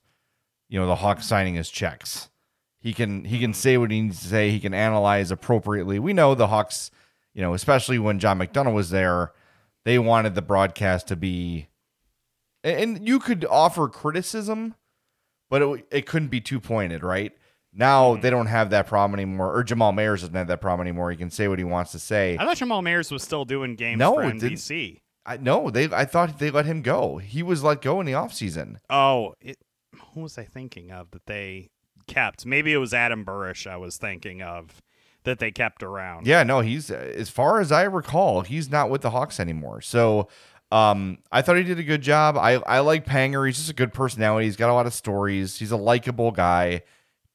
you 0.70 0.80
know 0.80 0.88
the 0.88 0.96
Hawks 0.96 1.26
signing 1.26 1.56
his 1.56 1.70
checks. 1.70 2.30
He 2.80 2.94
can 2.94 3.26
he 3.26 3.40
can 3.40 3.54
say 3.54 3.78
what 3.78 3.92
he 3.92 4.02
needs 4.02 4.22
to 4.22 4.28
say. 4.28 4.50
He 4.50 4.60
can 4.60 4.74
analyze 4.74 5.32
appropriately. 5.32 6.00
We 6.00 6.14
know 6.14 6.36
the 6.36 6.48
Hawks, 6.48 6.92
you 7.34 7.42
know, 7.42 7.54
especially 7.54 8.00
when 8.00 8.20
John 8.20 8.40
McDonough 8.40 8.74
was 8.74 8.90
there, 8.90 9.32
they 9.86 10.00
wanted 10.00 10.36
the 10.36 10.42
broadcast 10.42 11.08
to 11.08 11.16
be 11.16 11.70
and 12.64 13.08
you 13.08 13.20
could 13.20 13.46
offer 13.46 13.88
criticism, 13.88 14.76
but 15.50 15.62
it, 15.62 15.88
it 15.92 16.06
couldn't 16.06 16.30
be 16.30 16.42
too 16.42 16.60
pointed, 16.60 17.04
right? 17.04 17.34
Now 17.78 18.14
mm-hmm. 18.14 18.22
they 18.22 18.30
don't 18.30 18.48
have 18.48 18.72
that 18.72 18.88
problem 18.88 19.20
anymore, 19.20 19.56
or 19.56 19.64
Jamal 19.64 19.94
Mayers 19.94 20.22
doesn't 20.22 20.34
have 20.34 20.48
that 20.48 20.62
problem 20.62 20.86
anymore. 20.86 21.12
He 21.12 21.18
can 21.18 21.30
say 21.30 21.48
what 21.48 21.60
he 21.60 21.64
wants 21.64 21.92
to 21.92 22.00
say. 22.00 22.36
I 22.38 22.44
thought 22.44 22.58
Jamal 22.58 22.82
Mayers 22.82 23.12
was 23.12 23.22
still 23.24 23.46
doing 23.46 23.76
games 23.76 24.00
no, 24.00 24.16
for 24.16 24.22
NBC. 24.24 25.00
I 25.26 25.38
no, 25.38 25.70
they. 25.70 25.86
I 25.86 26.06
thought 26.06 26.40
they 26.40 26.50
let 26.50 26.66
him 26.66 26.82
go. 26.82 27.18
He 27.18 27.44
was 27.44 27.64
let 27.64 27.82
go 27.82 28.00
in 28.00 28.08
the 28.08 28.14
offseason. 28.14 28.78
Oh, 28.90 29.36
it, 29.40 29.58
who 30.14 30.22
was 30.22 30.38
I 30.38 30.44
thinking 30.44 30.92
of 30.92 31.12
that 31.12 31.28
they 31.28 31.70
kept? 32.08 32.46
Maybe 32.46 32.74
it 32.74 32.78
was 32.78 32.94
Adam 32.94 33.24
Burish. 33.24 33.68
I 33.68 33.78
was 33.78 33.98
thinking 33.98 34.42
of 34.42 34.82
that 35.24 35.38
they 35.38 35.52
kept 35.52 35.84
around. 35.84 36.26
Yeah, 36.26 36.42
no, 36.44 36.62
he's 36.62 36.90
as 36.90 37.30
far 37.30 37.60
as 37.60 37.72
I 37.72 37.84
recall, 37.84 38.42
he's 38.42 38.72
not 38.72 38.90
with 38.90 39.02
the 39.02 39.12
Hawks 39.12 39.40
anymore. 39.40 39.82
So 39.82 40.30
um, 40.72 41.20
I 41.32 41.44
thought 41.44 41.58
he 41.58 41.64
did 41.64 41.78
a 41.78 41.84
good 41.84 42.02
job. 42.02 42.38
I 42.38 42.54
I 42.54 42.80
like 42.80 43.06
Panger. 43.06 43.46
He's 43.46 43.58
just 43.58 43.70
a 43.70 43.76
good 43.76 43.94
personality. 43.94 44.48
He's 44.48 44.56
got 44.56 44.72
a 44.72 44.74
lot 44.74 44.88
of 44.88 44.94
stories. 44.96 45.60
He's 45.60 45.72
a 45.72 45.78
likable 45.78 46.32
guy 46.32 46.82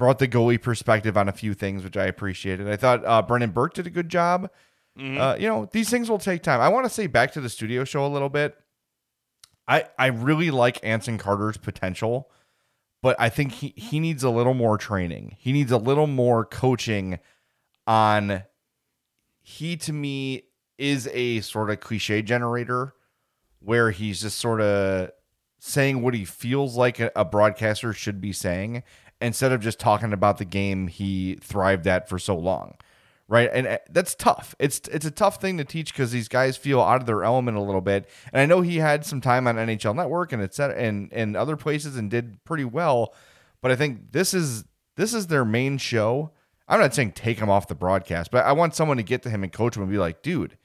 brought 0.02 0.18
the 0.18 0.26
goalie 0.26 0.60
perspective 0.60 1.16
on 1.16 1.28
a 1.28 1.32
few 1.32 1.54
things, 1.54 1.84
which 1.84 1.96
I 1.96 2.06
appreciated. 2.06 2.68
I 2.68 2.74
thought 2.74 3.04
uh, 3.04 3.22
Brendan 3.22 3.50
Burke 3.50 3.74
did 3.74 3.86
a 3.86 3.90
good 3.90 4.08
job. 4.08 4.50
Mm-hmm. 4.98 5.16
Uh, 5.16 5.36
you 5.36 5.46
know, 5.46 5.68
these 5.70 5.90
things 5.90 6.10
will 6.10 6.18
take 6.18 6.42
time. 6.42 6.60
I 6.60 6.70
want 6.70 6.86
to 6.86 6.90
say 6.90 7.06
back 7.06 7.30
to 7.34 7.40
the 7.40 7.48
studio 7.48 7.84
show 7.84 8.04
a 8.04 8.08
little 8.08 8.28
bit. 8.28 8.56
I 9.68 9.84
I 9.96 10.06
really 10.06 10.50
like 10.50 10.80
Anson 10.82 11.18
Carter's 11.18 11.56
potential, 11.56 12.32
but 13.00 13.14
I 13.20 13.28
think 13.28 13.52
he, 13.52 13.74
he 13.76 14.00
needs 14.00 14.24
a 14.24 14.30
little 14.30 14.54
more 14.54 14.76
training. 14.76 15.36
He 15.38 15.52
needs 15.52 15.70
a 15.70 15.78
little 15.78 16.08
more 16.08 16.44
coaching 16.44 17.20
on 17.86 18.42
he 19.40 19.76
to 19.76 19.92
me 19.92 20.42
is 20.78 21.08
a 21.12 21.42
sort 21.42 21.70
of 21.70 21.78
cliche 21.78 22.22
generator 22.22 22.94
where 23.60 23.92
he's 23.92 24.22
just 24.22 24.38
sort 24.38 24.60
of 24.62 25.12
saying 25.60 26.02
what 26.02 26.14
he 26.14 26.24
feels 26.24 26.76
like 26.76 26.98
a, 26.98 27.12
a 27.14 27.24
broadcaster 27.24 27.92
should 27.92 28.20
be 28.20 28.32
saying 28.32 28.82
instead 29.22 29.52
of 29.52 29.60
just 29.60 29.78
talking 29.78 30.12
about 30.12 30.38
the 30.38 30.44
game 30.44 30.88
he 30.88 31.36
thrived 31.40 31.86
at 31.86 32.08
for 32.08 32.18
so 32.18 32.36
long 32.36 32.74
right? 33.28 33.48
And 33.50 33.66
uh, 33.66 33.78
that's 33.88 34.14
tough. 34.14 34.54
It's 34.58 34.80
it's 34.92 35.06
a 35.06 35.10
tough 35.10 35.40
thing 35.40 35.56
to 35.56 35.64
teach 35.64 35.92
because 35.94 36.10
these 36.10 36.28
guys 36.28 36.58
feel 36.58 36.82
out 36.82 37.00
of 37.00 37.06
their 37.06 37.24
element 37.24 37.56
a 37.56 37.62
little 37.62 37.80
bit. 37.80 38.10
And 38.30 38.42
i 38.42 38.46
know 38.46 38.60
he 38.60 38.76
had 38.76 39.06
some 39.06 39.22
time 39.22 39.46
on 39.46 39.56
nhl 39.56 39.94
network 39.96 40.32
and 40.32 40.42
etc 40.42 40.76
and 40.76 41.10
and 41.12 41.34
other 41.34 41.56
places 41.56 41.96
and 41.96 42.10
did 42.10 42.44
pretty 42.44 42.64
well 42.66 43.14
but 43.62 43.70
i 43.70 43.76
think 43.76 44.12
this 44.12 44.34
is 44.34 44.64
this 44.96 45.14
is 45.14 45.28
their 45.28 45.44
main 45.46 45.78
show. 45.78 46.32
I'm 46.68 46.80
not 46.80 46.94
saying 46.94 47.12
take 47.12 47.38
him 47.38 47.48
off 47.48 47.68
the 47.68 47.74
broadcast 47.74 48.30
but 48.32 48.44
i 48.44 48.52
want 48.52 48.74
someone 48.74 48.98
to 48.98 49.02
get 49.02 49.22
to 49.22 49.30
him 49.30 49.42
and 49.44 49.52
coach 49.52 49.76
him 49.76 49.82
and 49.82 49.90
be 49.90 49.98
like 49.98 50.20
dude 50.20 50.58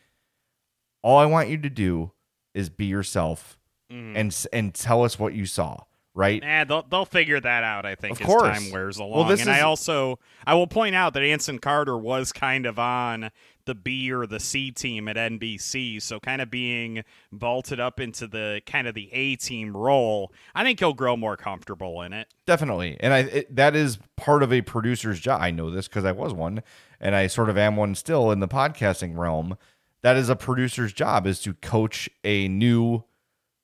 all 1.01 1.18
i 1.18 1.26
want 1.26 1.47
you 1.47 1.58
to 1.60 1.70
do 1.70 2.12
is 2.53 2.70
be 2.70 2.86
yourself 2.86 3.58
Mhm. 3.89 4.14
and 4.18 4.45
and 4.51 4.74
tell 4.76 5.05
us 5.05 5.18
what 5.18 5.34
you 5.34 5.45
saw, 5.45 5.78
right? 6.18 6.43
Eh, 6.43 6.63
they'll 6.65 6.84
they'll 6.89 7.05
figure 7.05 7.39
that 7.39 7.63
out. 7.63 7.86
I 7.86 7.95
think 7.95 8.15
Of 8.15 8.22
as 8.22 8.28
course. 8.28 8.57
time 8.59 8.72
wears 8.72 8.97
along. 8.97 9.11
Well, 9.11 9.24
this 9.26 9.41
and 9.41 9.49
I 9.49 9.61
also 9.61 10.20
I 10.45 10.55
will 10.55 10.68
point 10.68 10.95
out 10.95 11.13
that 11.13 11.24
Anson 11.24 11.59
Carter 11.59 11.97
was 11.97 12.32
kind 12.34 12.65
of 12.65 12.78
on 12.80 13.30
the 13.65 13.76
B 13.76 14.11
or 14.11 14.26
the 14.26 14.39
C 14.39 14.72
team 14.72 15.07
at 15.09 15.18
NBC, 15.18 16.01
so 16.01 16.20
kind 16.20 16.41
of 16.41 16.49
being 16.49 17.03
vaulted 17.34 17.80
up 17.80 17.99
into 17.99 18.26
the 18.26 18.61
kind 18.65 18.88
of 18.88 18.95
the 18.95 19.11
A 19.13 19.36
team 19.36 19.76
role. 19.76 20.32
I 20.55 20.63
think 20.63 20.80
he'll 20.80 20.93
grow 20.93 21.15
more 21.18 21.38
comfortable 21.38 22.01
in 22.01 22.13
it. 22.13 22.28
Definitely, 22.45 22.97
and 22.99 23.13
I 23.13 23.20
it, 23.20 23.55
that 23.55 23.76
is 23.76 23.99
part 24.15 24.41
of 24.41 24.51
a 24.51 24.61
producer's 24.61 25.20
job. 25.20 25.41
I 25.41 25.51
know 25.51 25.70
this 25.70 25.88
because 25.88 26.05
I 26.05 26.13
was 26.13 26.34
one, 26.34 26.63
and 26.99 27.15
I 27.15 27.28
sort 27.28 27.49
of 27.49 27.57
am 27.57 27.76
one 27.76 27.93
still 27.93 28.32
in 28.32 28.39
the 28.39 28.47
podcasting 28.47 29.18
realm. 29.18 29.57
That 30.01 30.15
is 30.15 30.30
a 30.30 30.36
producer's 30.36 30.93
job 30.93 31.28
is 31.28 31.41
to 31.41 31.53
coach 31.55 32.09
a 32.24 32.47
new 32.47 33.03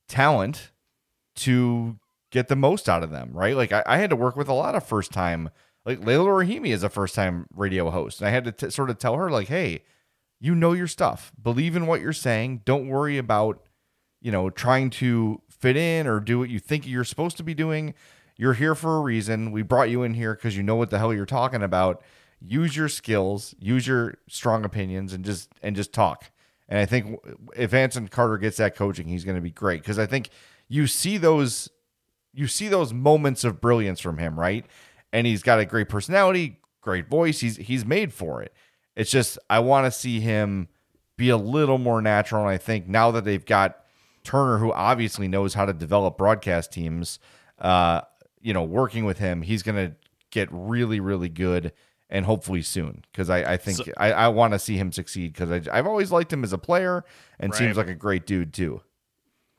talent 0.10 0.72
to 1.36 1.98
get 2.34 2.48
the 2.48 2.56
most 2.56 2.90
out 2.90 3.04
of 3.04 3.12
them, 3.12 3.32
right? 3.32 3.56
Like 3.56 3.72
I, 3.72 3.84
I 3.86 3.98
had 3.98 4.10
to 4.10 4.16
work 4.16 4.36
with 4.36 4.50
a 4.50 4.54
lot 4.54 4.74
of 4.74 4.84
first 4.84 5.12
time, 5.12 5.52
like 5.86 6.02
Layla 6.02 6.26
Rahimi 6.26 6.74
is 6.74 6.84
a 6.84 6.90
first 6.90 7.14
time 7.14 7.46
radio 7.56 7.92
host, 7.92 8.20
and 8.20 8.28
I 8.28 8.32
had 8.32 8.44
to 8.46 8.52
t- 8.52 8.70
sort 8.72 8.90
of 8.90 8.98
tell 8.98 9.16
her 9.16 9.30
like, 9.30 9.48
hey, 9.48 9.84
you 10.40 10.56
know 10.56 10.74
your 10.74 10.88
stuff, 10.88 11.32
believe 11.42 11.76
in 11.76 11.86
what 11.86 12.02
you're 12.02 12.12
saying, 12.12 12.64
don't 12.66 12.90
worry 12.90 13.18
about 13.20 13.62
you 14.20 14.32
know 14.32 14.50
trying 14.50 14.90
to 14.90 15.42
fit 15.48 15.78
in 15.78 16.08
or 16.08 16.20
do 16.20 16.40
what 16.40 16.50
you 16.50 16.60
think 16.60 16.88
you're 16.88 17.04
supposed 17.04 17.38
to 17.38 17.44
be 17.44 17.54
doing. 17.54 17.94
You're 18.36 18.56
here 18.56 18.74
for 18.74 18.98
a 18.98 19.02
reason. 19.02 19.52
We 19.52 19.62
brought 19.62 19.92
you 19.92 20.02
in 20.02 20.16
here 20.16 20.34
because 20.34 20.58
you 20.58 20.64
know 20.64 20.76
what 20.76 20.90
the 20.90 20.98
hell 20.98 21.14
you're 21.14 21.28
talking 21.28 21.62
about. 21.62 22.02
Use 22.42 22.76
your 22.76 22.90
skills, 22.90 23.54
use 23.60 23.86
your 23.86 24.16
strong 24.28 24.66
opinions, 24.66 25.14
and 25.14 25.24
just 25.24 25.50
and 25.62 25.76
just 25.76 25.94
talk. 25.94 26.32
And 26.68 26.80
I 26.80 26.86
think 26.86 27.20
if 27.56 27.76
Anson 27.76 28.08
Carter 28.08 28.40
gets 28.40 28.58
that 28.58 28.76
coaching, 28.76 29.08
he's 29.08 29.24
going 29.24 29.36
to 29.36 29.42
be 29.42 29.52
great 29.52 29.82
because 29.82 30.00
I 30.00 30.08
think 30.08 30.30
you 30.68 30.88
see 30.88 31.18
those 31.18 31.70
you 32.34 32.48
see 32.48 32.68
those 32.68 32.94
moments 32.94 33.44
of 33.44 33.62
brilliance 33.62 34.00
from 34.00 34.18
him, 34.18 34.40
right? 34.40 34.66
And 35.12 35.28
he's 35.28 35.44
got 35.44 35.60
a 35.60 35.66
great 35.66 35.90
personality, 35.90 36.60
great 36.82 37.08
voice. 37.08 37.40
He's 37.40 37.58
he's 37.58 37.86
made 37.86 38.14
for 38.14 38.42
it. 38.42 38.54
It's 38.96 39.12
just 39.12 39.38
I 39.50 39.60
want 39.60 39.86
to 39.86 39.92
see 39.92 40.20
him 40.20 40.68
be 41.18 41.30
a 41.30 41.38
little 41.38 41.78
more 41.78 42.02
natural. 42.02 42.42
And 42.42 42.50
I 42.50 42.58
think 42.58 42.88
now 42.88 43.12
that 43.12 43.24
they've 43.24 43.46
got 43.46 43.78
Turner, 44.24 44.58
who 44.58 44.72
obviously 44.72 45.28
knows 45.28 45.54
how 45.54 45.66
to 45.66 45.74
develop 45.74 46.18
broadcast 46.18 46.72
teams, 46.72 47.20
uh, 47.60 48.02
you 48.42 48.54
know, 48.54 48.64
working 48.64 49.06
with 49.06 49.20
him, 49.20 49.42
he's 49.42 49.62
going 49.64 49.76
to 49.76 49.96
get 50.32 50.48
really, 50.52 51.00
really 51.00 51.30
good 51.30 51.72
and 52.10 52.26
hopefully 52.26 52.62
soon 52.62 53.04
because 53.12 53.30
I, 53.30 53.54
I 53.54 53.58
think 53.58 53.78
So- 53.78 53.94
I, 53.98 54.12
I 54.12 54.28
want 54.30 54.54
to 54.54 54.60
see 54.60 54.78
him 54.78 54.92
succeed 54.92 55.34
because 55.34 55.68
I've 55.68 55.88
always 55.88 56.12
liked 56.12 56.32
him 56.34 56.44
as 56.44 56.54
a 56.54 56.58
player 56.58 57.04
and 57.40 57.52
seems 57.54 57.78
like 57.78 57.88
a 57.88 57.96
great 57.96 58.26
dude 58.26 58.54
too. 58.54 58.82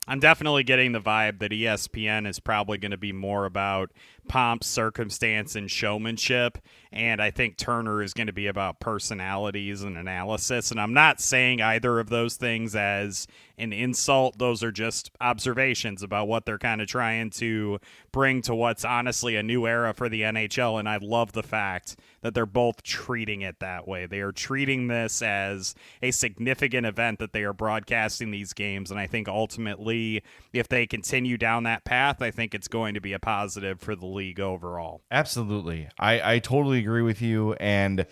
I'm 0.07 0.21
definitely 0.21 0.65
getting 0.65 0.93
the 0.93 1.01
vibe 1.01 1.39
that 1.39 1.51
ESPN 1.51 2.29
is 2.29 2.41
probably 2.41 2.79
going 2.79 2.91
to 2.91 2.97
be 2.97 3.13
more 3.13 3.47
about 3.47 3.91
pomp, 4.29 4.65
circumstance, 4.65 5.55
and 5.57 5.71
showmanship. 5.71 6.59
And 6.93 7.21
I 7.21 7.31
think 7.33 7.57
Turner 7.57 8.03
is 8.03 8.15
going 8.15 8.29
to 8.29 8.33
be 8.33 8.47
about 8.47 8.79
personalities 8.79 9.83
and 9.83 9.99
analysis. 9.99 10.71
And 10.71 10.81
I'm 10.81 10.95
not 10.95 11.21
saying 11.21 11.61
either 11.61 11.99
of 11.99 12.09
those 12.09 12.37
things 12.37 12.77
as 12.77 13.27
an 13.59 13.73
insult. 13.73 14.39
Those 14.39 14.63
are 14.63 14.73
just 14.73 15.11
observations 15.21 16.03
about 16.03 16.29
what 16.29 16.47
they're 16.47 16.59
kind 16.59 16.81
of 16.81 16.87
trying 16.87 17.31
to 17.31 17.79
bring 18.13 18.43
to 18.43 18.55
what's 18.55 18.85
honestly 18.85 19.37
a 19.37 19.43
new 19.43 19.67
era 19.67 19.93
for 19.93 20.09
the 20.09 20.23
NHL. 20.23 20.79
And 20.79 20.89
I 20.89 20.99
love 20.99 21.33
the 21.33 21.43
fact 21.43 21.97
that 22.23 22.35
they're 22.35 22.47
both 22.47 22.83
treating 22.83 23.43
it 23.43 23.61
that 23.61 23.87
way. 23.87 24.07
They 24.07 24.21
are 24.21 24.33
treating 24.33 24.87
this 24.89 25.21
as 25.21 25.75
a 26.01 26.11
significant 26.11 26.87
event 26.87 27.19
that 27.19 27.33
they 27.33 27.43
are 27.43 27.53
broadcasting 27.53 28.31
these 28.31 28.53
games. 28.53 28.91
And 28.91 28.99
I 28.99 29.07
think 29.07 29.29
ultimately, 29.29 30.23
if 30.53 30.69
they 30.69 30.87
continue 30.87 31.37
down 31.37 31.65
that 31.65 31.85
path, 31.85 32.23
I 32.23 32.31
think 32.31 32.55
it's 32.55 32.69
going 32.69 32.95
to 32.95 33.01
be 33.01 33.13
a 33.13 33.19
positive 33.19 33.81
for 33.81 33.95
the 33.95 34.07
league 34.15 34.41
overall. 34.41 35.03
Absolutely. 35.11 35.89
I, 35.99 36.35
I 36.35 36.39
totally 36.39 36.79
agree 36.79 37.03
with 37.03 37.21
you. 37.21 37.55
And 37.55 38.07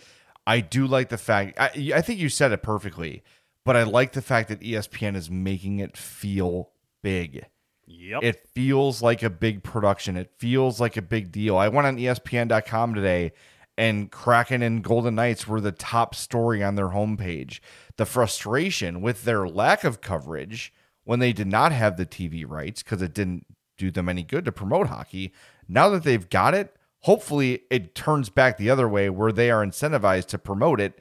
I 0.46 0.60
do 0.60 0.86
like 0.86 1.08
the 1.08 1.18
fact, 1.18 1.58
I, 1.58 1.92
I 1.94 2.00
think 2.02 2.20
you 2.20 2.28
said 2.28 2.52
it 2.52 2.62
perfectly, 2.62 3.22
but 3.64 3.76
I 3.76 3.84
like 3.84 4.12
the 4.12 4.22
fact 4.22 4.48
that 4.48 4.60
ESPN 4.60 5.16
is 5.16 5.30
making 5.30 5.78
it 5.78 5.96
feel 5.96 6.70
big. 7.02 7.46
Yep. 7.86 8.22
It 8.22 8.48
feels 8.54 9.02
like 9.02 9.22
a 9.22 9.30
big 9.30 9.62
production. 9.62 10.16
It 10.16 10.32
feels 10.38 10.80
like 10.80 10.96
a 10.96 11.02
big 11.02 11.32
deal. 11.32 11.56
I 11.56 11.68
went 11.68 11.86
on 11.86 11.96
ESPN.com 11.96 12.94
today 12.94 13.32
and 13.78 14.10
Kraken 14.10 14.62
and 14.62 14.84
Golden 14.84 15.14
Knights 15.14 15.46
were 15.46 15.60
the 15.60 15.72
top 15.72 16.14
story 16.14 16.62
on 16.62 16.74
their 16.74 16.88
homepage. 16.88 17.60
The 17.96 18.06
frustration 18.06 19.00
with 19.00 19.24
their 19.24 19.48
lack 19.48 19.84
of 19.84 20.00
coverage 20.00 20.72
when 21.04 21.18
they 21.18 21.32
did 21.32 21.46
not 21.46 21.72
have 21.72 21.96
the 21.96 22.06
TV 22.06 22.44
rights 22.48 22.82
because 22.82 23.02
it 23.02 23.14
didn't 23.14 23.46
do 23.78 23.90
them 23.90 24.08
any 24.08 24.22
good 24.22 24.44
to 24.44 24.52
promote 24.52 24.88
hockey. 24.88 25.32
Now 25.68 25.88
that 25.90 26.04
they've 26.04 26.28
got 26.28 26.54
it, 26.54 26.76
hopefully 27.00 27.62
it 27.70 27.94
turns 27.94 28.28
back 28.28 28.56
the 28.56 28.70
other 28.70 28.88
way 28.88 29.10
where 29.10 29.32
they 29.32 29.50
are 29.50 29.64
incentivized 29.64 30.26
to 30.28 30.38
promote 30.38 30.80
it 30.80 30.98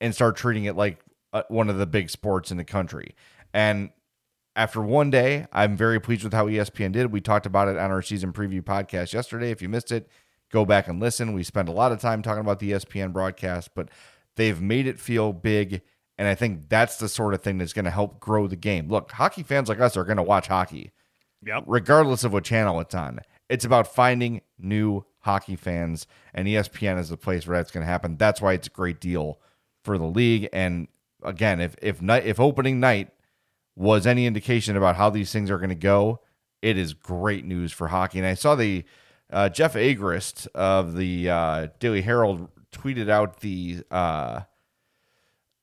and 0.00 0.14
start 0.14 0.36
treating 0.36 0.64
it 0.64 0.76
like 0.76 1.00
uh, 1.32 1.42
one 1.48 1.68
of 1.70 1.78
the 1.78 1.86
big 1.86 2.10
sports 2.10 2.50
in 2.50 2.56
the 2.56 2.64
country. 2.64 3.14
And 3.52 3.90
after 4.56 4.80
one 4.80 5.10
day, 5.10 5.46
I'm 5.52 5.76
very 5.76 6.00
pleased 6.00 6.24
with 6.24 6.32
how 6.32 6.46
ESPN 6.46 6.92
did. 6.92 7.12
We 7.12 7.20
talked 7.20 7.46
about 7.46 7.68
it 7.68 7.76
on 7.76 7.90
our 7.90 8.02
season 8.02 8.32
preview 8.32 8.62
podcast 8.62 9.12
yesterday. 9.12 9.50
If 9.50 9.60
you 9.62 9.68
missed 9.68 9.90
it, 9.92 10.08
go 10.52 10.64
back 10.64 10.86
and 10.88 11.00
listen. 11.00 11.32
We 11.32 11.42
spent 11.42 11.68
a 11.68 11.72
lot 11.72 11.92
of 11.92 12.00
time 12.00 12.22
talking 12.22 12.40
about 12.40 12.60
the 12.60 12.72
ESPN 12.72 13.12
broadcast, 13.12 13.70
but 13.74 13.88
they've 14.36 14.60
made 14.60 14.86
it 14.86 15.00
feel 15.00 15.32
big. 15.32 15.82
And 16.18 16.28
I 16.28 16.36
think 16.36 16.68
that's 16.68 16.96
the 16.98 17.08
sort 17.08 17.34
of 17.34 17.42
thing 17.42 17.58
that's 17.58 17.72
going 17.72 17.84
to 17.86 17.90
help 17.90 18.20
grow 18.20 18.46
the 18.46 18.54
game. 18.56 18.88
Look, 18.88 19.10
hockey 19.12 19.42
fans 19.42 19.68
like 19.68 19.80
us 19.80 19.96
are 19.96 20.04
going 20.04 20.18
to 20.18 20.22
watch 20.22 20.46
hockey, 20.46 20.92
Yep. 21.44 21.64
regardless 21.66 22.22
of 22.22 22.32
what 22.32 22.44
channel 22.44 22.78
it's 22.80 22.94
on. 22.94 23.18
It's 23.48 23.64
about 23.64 23.86
finding 23.86 24.40
new 24.58 25.04
hockey 25.20 25.56
fans, 25.56 26.06
and 26.32 26.48
ESPN 26.48 26.98
is 26.98 27.08
the 27.08 27.16
place 27.16 27.46
where 27.46 27.56
that's 27.56 27.70
going 27.70 27.84
to 27.84 27.90
happen. 27.90 28.16
That's 28.16 28.40
why 28.40 28.54
it's 28.54 28.68
a 28.68 28.70
great 28.70 29.00
deal 29.00 29.40
for 29.82 29.98
the 29.98 30.06
league. 30.06 30.48
And 30.52 30.88
again, 31.22 31.60
if 31.60 31.76
if 31.82 32.00
night 32.00 32.26
if 32.26 32.40
opening 32.40 32.80
night 32.80 33.10
was 33.76 34.06
any 34.06 34.26
indication 34.26 34.76
about 34.76 34.96
how 34.96 35.10
these 35.10 35.32
things 35.32 35.50
are 35.50 35.58
going 35.58 35.68
to 35.68 35.74
go, 35.74 36.20
it 36.62 36.78
is 36.78 36.94
great 36.94 37.44
news 37.44 37.72
for 37.72 37.88
hockey. 37.88 38.18
And 38.18 38.26
I 38.26 38.34
saw 38.34 38.54
the 38.54 38.84
uh, 39.30 39.48
Jeff 39.48 39.74
Agrest 39.74 40.46
of 40.54 40.96
the 40.96 41.28
uh, 41.28 41.68
Daily 41.78 42.02
Herald 42.02 42.48
tweeted 42.72 43.08
out 43.08 43.40
the 43.40 43.82
uh, 43.90 44.40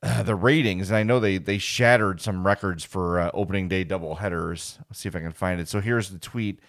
the 0.23 0.35
ratings, 0.35 0.89
and 0.89 0.97
I 0.97 1.03
know 1.03 1.19
they 1.19 1.37
they 1.37 1.57
shattered 1.57 2.21
some 2.21 2.45
records 2.45 2.83
for 2.83 3.19
uh, 3.19 3.31
opening 3.33 3.67
day 3.67 3.83
double 3.83 4.15
headers. 4.15 4.79
Let's 4.89 4.99
see 4.99 5.09
if 5.09 5.15
I 5.15 5.19
can 5.19 5.31
find 5.31 5.61
it. 5.61 5.67
So 5.67 5.79
here's 5.79 6.09
the 6.09 6.19
tweet. 6.19 6.59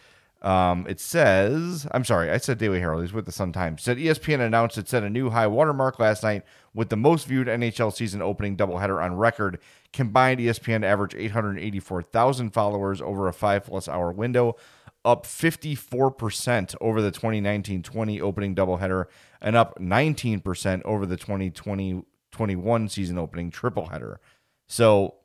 Um, 0.42 0.86
it 0.88 0.98
says, 0.98 1.86
I'm 1.92 2.04
sorry, 2.04 2.28
I 2.28 2.38
said 2.38 2.58
Daily 2.58 2.80
Herald. 2.80 3.02
He's 3.02 3.12
with 3.12 3.26
the 3.26 3.32
Sun 3.32 3.52
Times. 3.52 3.80
Said 3.80 3.96
ESPN 3.96 4.40
announced 4.40 4.76
it 4.76 4.88
set 4.88 5.04
a 5.04 5.10
new 5.10 5.30
high 5.30 5.46
watermark 5.46 6.00
last 6.00 6.24
night 6.24 6.42
with 6.74 6.88
the 6.88 6.96
most 6.96 7.28
viewed 7.28 7.46
NHL 7.46 7.94
season 7.94 8.20
opening 8.20 8.56
doubleheader 8.56 9.02
on 9.02 9.14
record. 9.14 9.60
Combined, 9.92 10.40
ESPN 10.40 10.84
averaged 10.84 11.14
884,000 11.14 12.50
followers 12.50 13.00
over 13.00 13.28
a 13.28 13.32
five 13.32 13.64
plus 13.64 13.86
hour 13.86 14.10
window, 14.10 14.56
up 15.04 15.26
54% 15.26 16.74
over 16.80 17.00
the 17.00 17.12
2019 17.12 17.84
20 17.84 18.20
opening 18.20 18.56
doubleheader, 18.56 19.04
and 19.40 19.54
up 19.54 19.78
19% 19.78 20.82
over 20.84 21.06
the 21.06 21.16
2020 21.16 22.04
21 22.32 22.88
season 22.88 23.18
opening 23.18 23.50
tripleheader. 23.50 24.16
So 24.66 25.16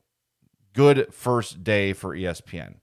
good 0.73 1.11
first 1.11 1.63
day 1.63 1.93
for 1.93 2.15
ESPN. 2.15 2.75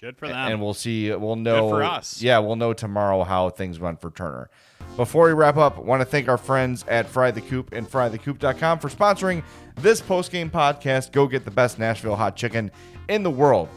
Good 0.00 0.16
for 0.16 0.28
them. 0.28 0.52
And 0.52 0.62
we'll 0.62 0.74
see. 0.74 1.12
We'll 1.12 1.36
know. 1.36 1.68
for 1.68 1.82
us. 1.82 2.22
Yeah, 2.22 2.38
we'll 2.38 2.56
know 2.56 2.72
tomorrow 2.72 3.24
how 3.24 3.50
things 3.50 3.80
went 3.80 4.00
for 4.00 4.10
Turner. 4.10 4.48
Before 4.96 5.26
we 5.26 5.32
wrap 5.32 5.56
up, 5.56 5.76
I 5.78 5.80
want 5.80 6.00
to 6.00 6.04
thank 6.04 6.28
our 6.28 6.38
friends 6.38 6.84
at 6.88 7.06
Fry 7.08 7.30
the 7.30 7.40
Coop 7.40 7.72
and 7.72 7.88
FryTheCoop.com 7.88 8.78
for 8.78 8.88
sponsoring 8.88 9.42
this 9.76 10.00
post-game 10.00 10.50
podcast. 10.50 11.12
Go 11.12 11.26
get 11.26 11.44
the 11.44 11.50
best 11.50 11.78
Nashville 11.78 12.16
hot 12.16 12.36
chicken 12.36 12.70
in 13.08 13.22
the 13.22 13.30
world. 13.30 13.68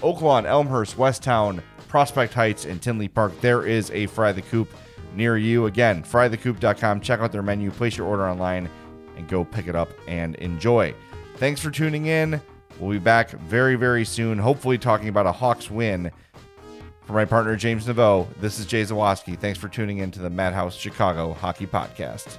Oaklawn, 0.00 0.44
Elmhurst, 0.44 0.96
Westtown, 0.96 1.62
Prospect 1.88 2.34
Heights, 2.34 2.64
and 2.64 2.82
Tinley 2.82 3.08
Park. 3.08 3.40
There 3.40 3.66
is 3.66 3.90
a 3.92 4.06
Fry 4.06 4.32
the 4.32 4.42
Coop 4.42 4.68
near 5.14 5.36
you. 5.36 5.66
Again, 5.66 6.02
FryTheCoop.com. 6.02 7.00
Check 7.00 7.20
out 7.20 7.32
their 7.32 7.42
menu, 7.42 7.70
place 7.70 7.96
your 7.96 8.06
order 8.06 8.28
online, 8.28 8.68
and 9.16 9.28
go 9.28 9.44
pick 9.44 9.68
it 9.68 9.76
up 9.76 9.90
and 10.08 10.34
enjoy. 10.36 10.94
Thanks 11.36 11.60
for 11.60 11.70
tuning 11.70 12.06
in. 12.06 12.40
We'll 12.82 12.90
be 12.90 12.98
back 12.98 13.30
very, 13.30 13.76
very 13.76 14.04
soon, 14.04 14.38
hopefully 14.38 14.76
talking 14.76 15.06
about 15.06 15.24
a 15.24 15.30
Hawks 15.30 15.70
win. 15.70 16.10
For 17.02 17.12
my 17.12 17.24
partner, 17.24 17.54
James 17.54 17.86
Neveau, 17.86 18.26
this 18.40 18.58
is 18.58 18.66
Jay 18.66 18.82
Zawaski. 18.82 19.38
Thanks 19.38 19.56
for 19.56 19.68
tuning 19.68 19.98
in 19.98 20.10
to 20.10 20.20
the 20.20 20.28
Madhouse 20.28 20.74
Chicago 20.74 21.32
Hockey 21.32 21.68
Podcast. 21.68 22.38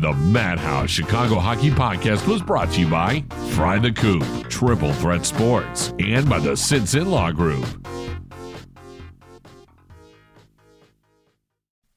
The 0.00 0.12
Madhouse 0.12 0.90
Chicago 0.90 1.40
Hockey 1.40 1.70
Podcast 1.70 2.28
was 2.28 2.40
brought 2.40 2.70
to 2.72 2.80
you 2.80 2.86
by 2.86 3.24
Fry 3.50 3.80
the 3.80 3.90
Coop, 3.90 4.22
Triple 4.48 4.92
Threat 4.92 5.26
Sports, 5.26 5.92
and 5.98 6.30
by 6.30 6.38
the 6.38 6.52
Sinson 6.52 7.08
Law 7.08 7.32
Group. 7.32 7.66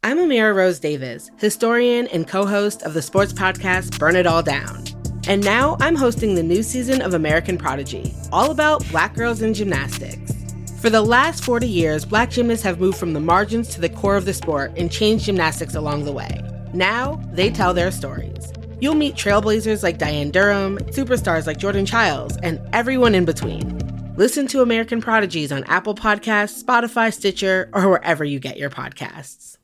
I'm 0.04 0.18
Amira 0.18 0.56
Rose 0.56 0.80
Davis, 0.80 1.30
historian 1.38 2.08
and 2.08 2.28
co 2.28 2.48
host 2.48 2.82
of 2.82 2.96
the 2.96 3.04
sports 3.04 3.34
podcast 3.34 4.00
Burn 4.00 4.16
It 4.16 4.26
All 4.26 4.42
Down. 4.42 4.95
And 5.28 5.44
now 5.44 5.76
I'm 5.80 5.96
hosting 5.96 6.36
the 6.36 6.44
new 6.44 6.62
season 6.62 7.02
of 7.02 7.16
American 7.16 7.58
Prodigy, 7.58 8.14
all 8.32 8.52
about 8.52 8.88
black 8.90 9.16
girls 9.16 9.42
in 9.42 9.56
gymnastics. 9.56 10.34
For 10.80 10.92
the 10.92 11.02
last 11.02 11.44
40 11.44 11.68
years, 11.68 12.06
black 12.06 12.30
gymnasts 12.30 12.64
have 12.64 12.80
moved 12.80 13.00
from 13.00 13.14
the 13.14 13.20
margins 13.20 13.70
to 13.70 13.82
the 13.82 13.90
core 13.90 14.18
of 14.18 14.26
the 14.26 14.34
sport 14.36 14.72
and 14.78 14.92
changed 14.92 15.26
gymnastics 15.26 15.74
along 15.74 16.06
the 16.06 16.12
way. 16.12 16.40
Now, 16.74 17.20
they 17.32 17.50
tell 17.50 17.74
their 17.74 17.90
stories. 17.90 18.54
You'll 18.80 18.94
meet 18.94 19.16
trailblazers 19.16 19.82
like 19.82 19.98
Diane 19.98 20.30
Durham, 20.30 20.78
superstars 20.90 21.48
like 21.48 21.58
Jordan 21.58 21.88
Chiles, 21.88 22.38
and 22.44 22.62
everyone 22.72 23.16
in 23.16 23.26
between. 23.26 23.80
Listen 24.18 24.46
to 24.48 24.62
American 24.62 25.02
Prodigies 25.02 25.52
on 25.52 25.64
Apple 25.64 25.96
Podcasts, 25.96 26.64
Spotify, 26.64 27.12
Stitcher, 27.12 27.70
or 27.74 27.90
wherever 27.90 28.24
you 28.24 28.40
get 28.40 28.58
your 28.58 28.70
podcasts. 28.70 29.58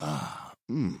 Ah, 0.00 0.52
mmm. 0.70 1.00